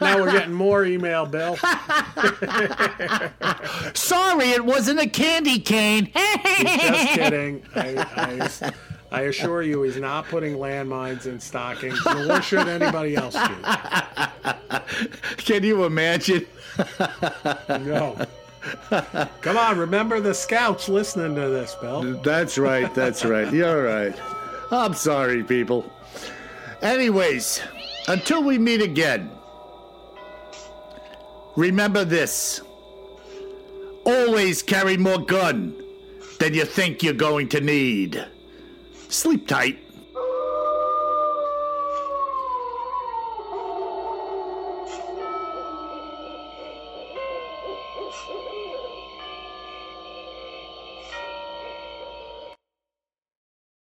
now 0.00 0.18
we're 0.18 0.32
getting 0.32 0.52
more 0.52 0.84
email, 0.84 1.24
Bill. 1.24 1.56
Sorry, 3.94 4.50
it 4.50 4.64
wasn't 4.64 4.98
a 4.98 5.08
candy 5.08 5.60
cane. 5.60 6.10
Just 6.12 6.42
kidding. 7.14 7.62
I, 7.76 8.04
I, 8.16 8.72
I 9.12 9.22
assure 9.22 9.62
you, 9.62 9.82
he's 9.82 9.98
not 9.98 10.26
putting 10.28 10.54
landmines 10.54 11.26
in 11.26 11.38
stockings, 11.38 11.98
nor 12.04 12.40
should 12.40 12.66
anybody 12.66 13.14
else 13.14 13.34
do. 13.34 13.56
Can 15.36 15.62
you 15.62 15.84
imagine? 15.84 16.46
no. 17.68 18.16
Come 19.40 19.56
on, 19.56 19.78
remember 19.78 20.20
the 20.20 20.32
scouts 20.32 20.88
listening 20.88 21.34
to 21.34 21.48
this, 21.48 21.74
Bill. 21.74 22.20
That's 22.22 22.56
right. 22.56 22.92
That's 22.94 23.24
right. 23.24 23.52
You're 23.52 23.84
right. 23.84 24.14
I'm 24.70 24.94
sorry, 24.94 25.44
people. 25.44 25.92
Anyways, 26.80 27.60
until 28.08 28.42
we 28.42 28.58
meet 28.58 28.80
again, 28.80 29.30
remember 31.56 32.04
this 32.04 32.62
always 34.04 34.62
carry 34.62 34.96
more 34.96 35.18
gun 35.18 35.74
than 36.38 36.54
you 36.54 36.64
think 36.64 37.02
you're 37.02 37.14
going 37.14 37.48
to 37.50 37.60
need. 37.60 38.24
Sleep 39.12 39.46
tight. 39.46 39.91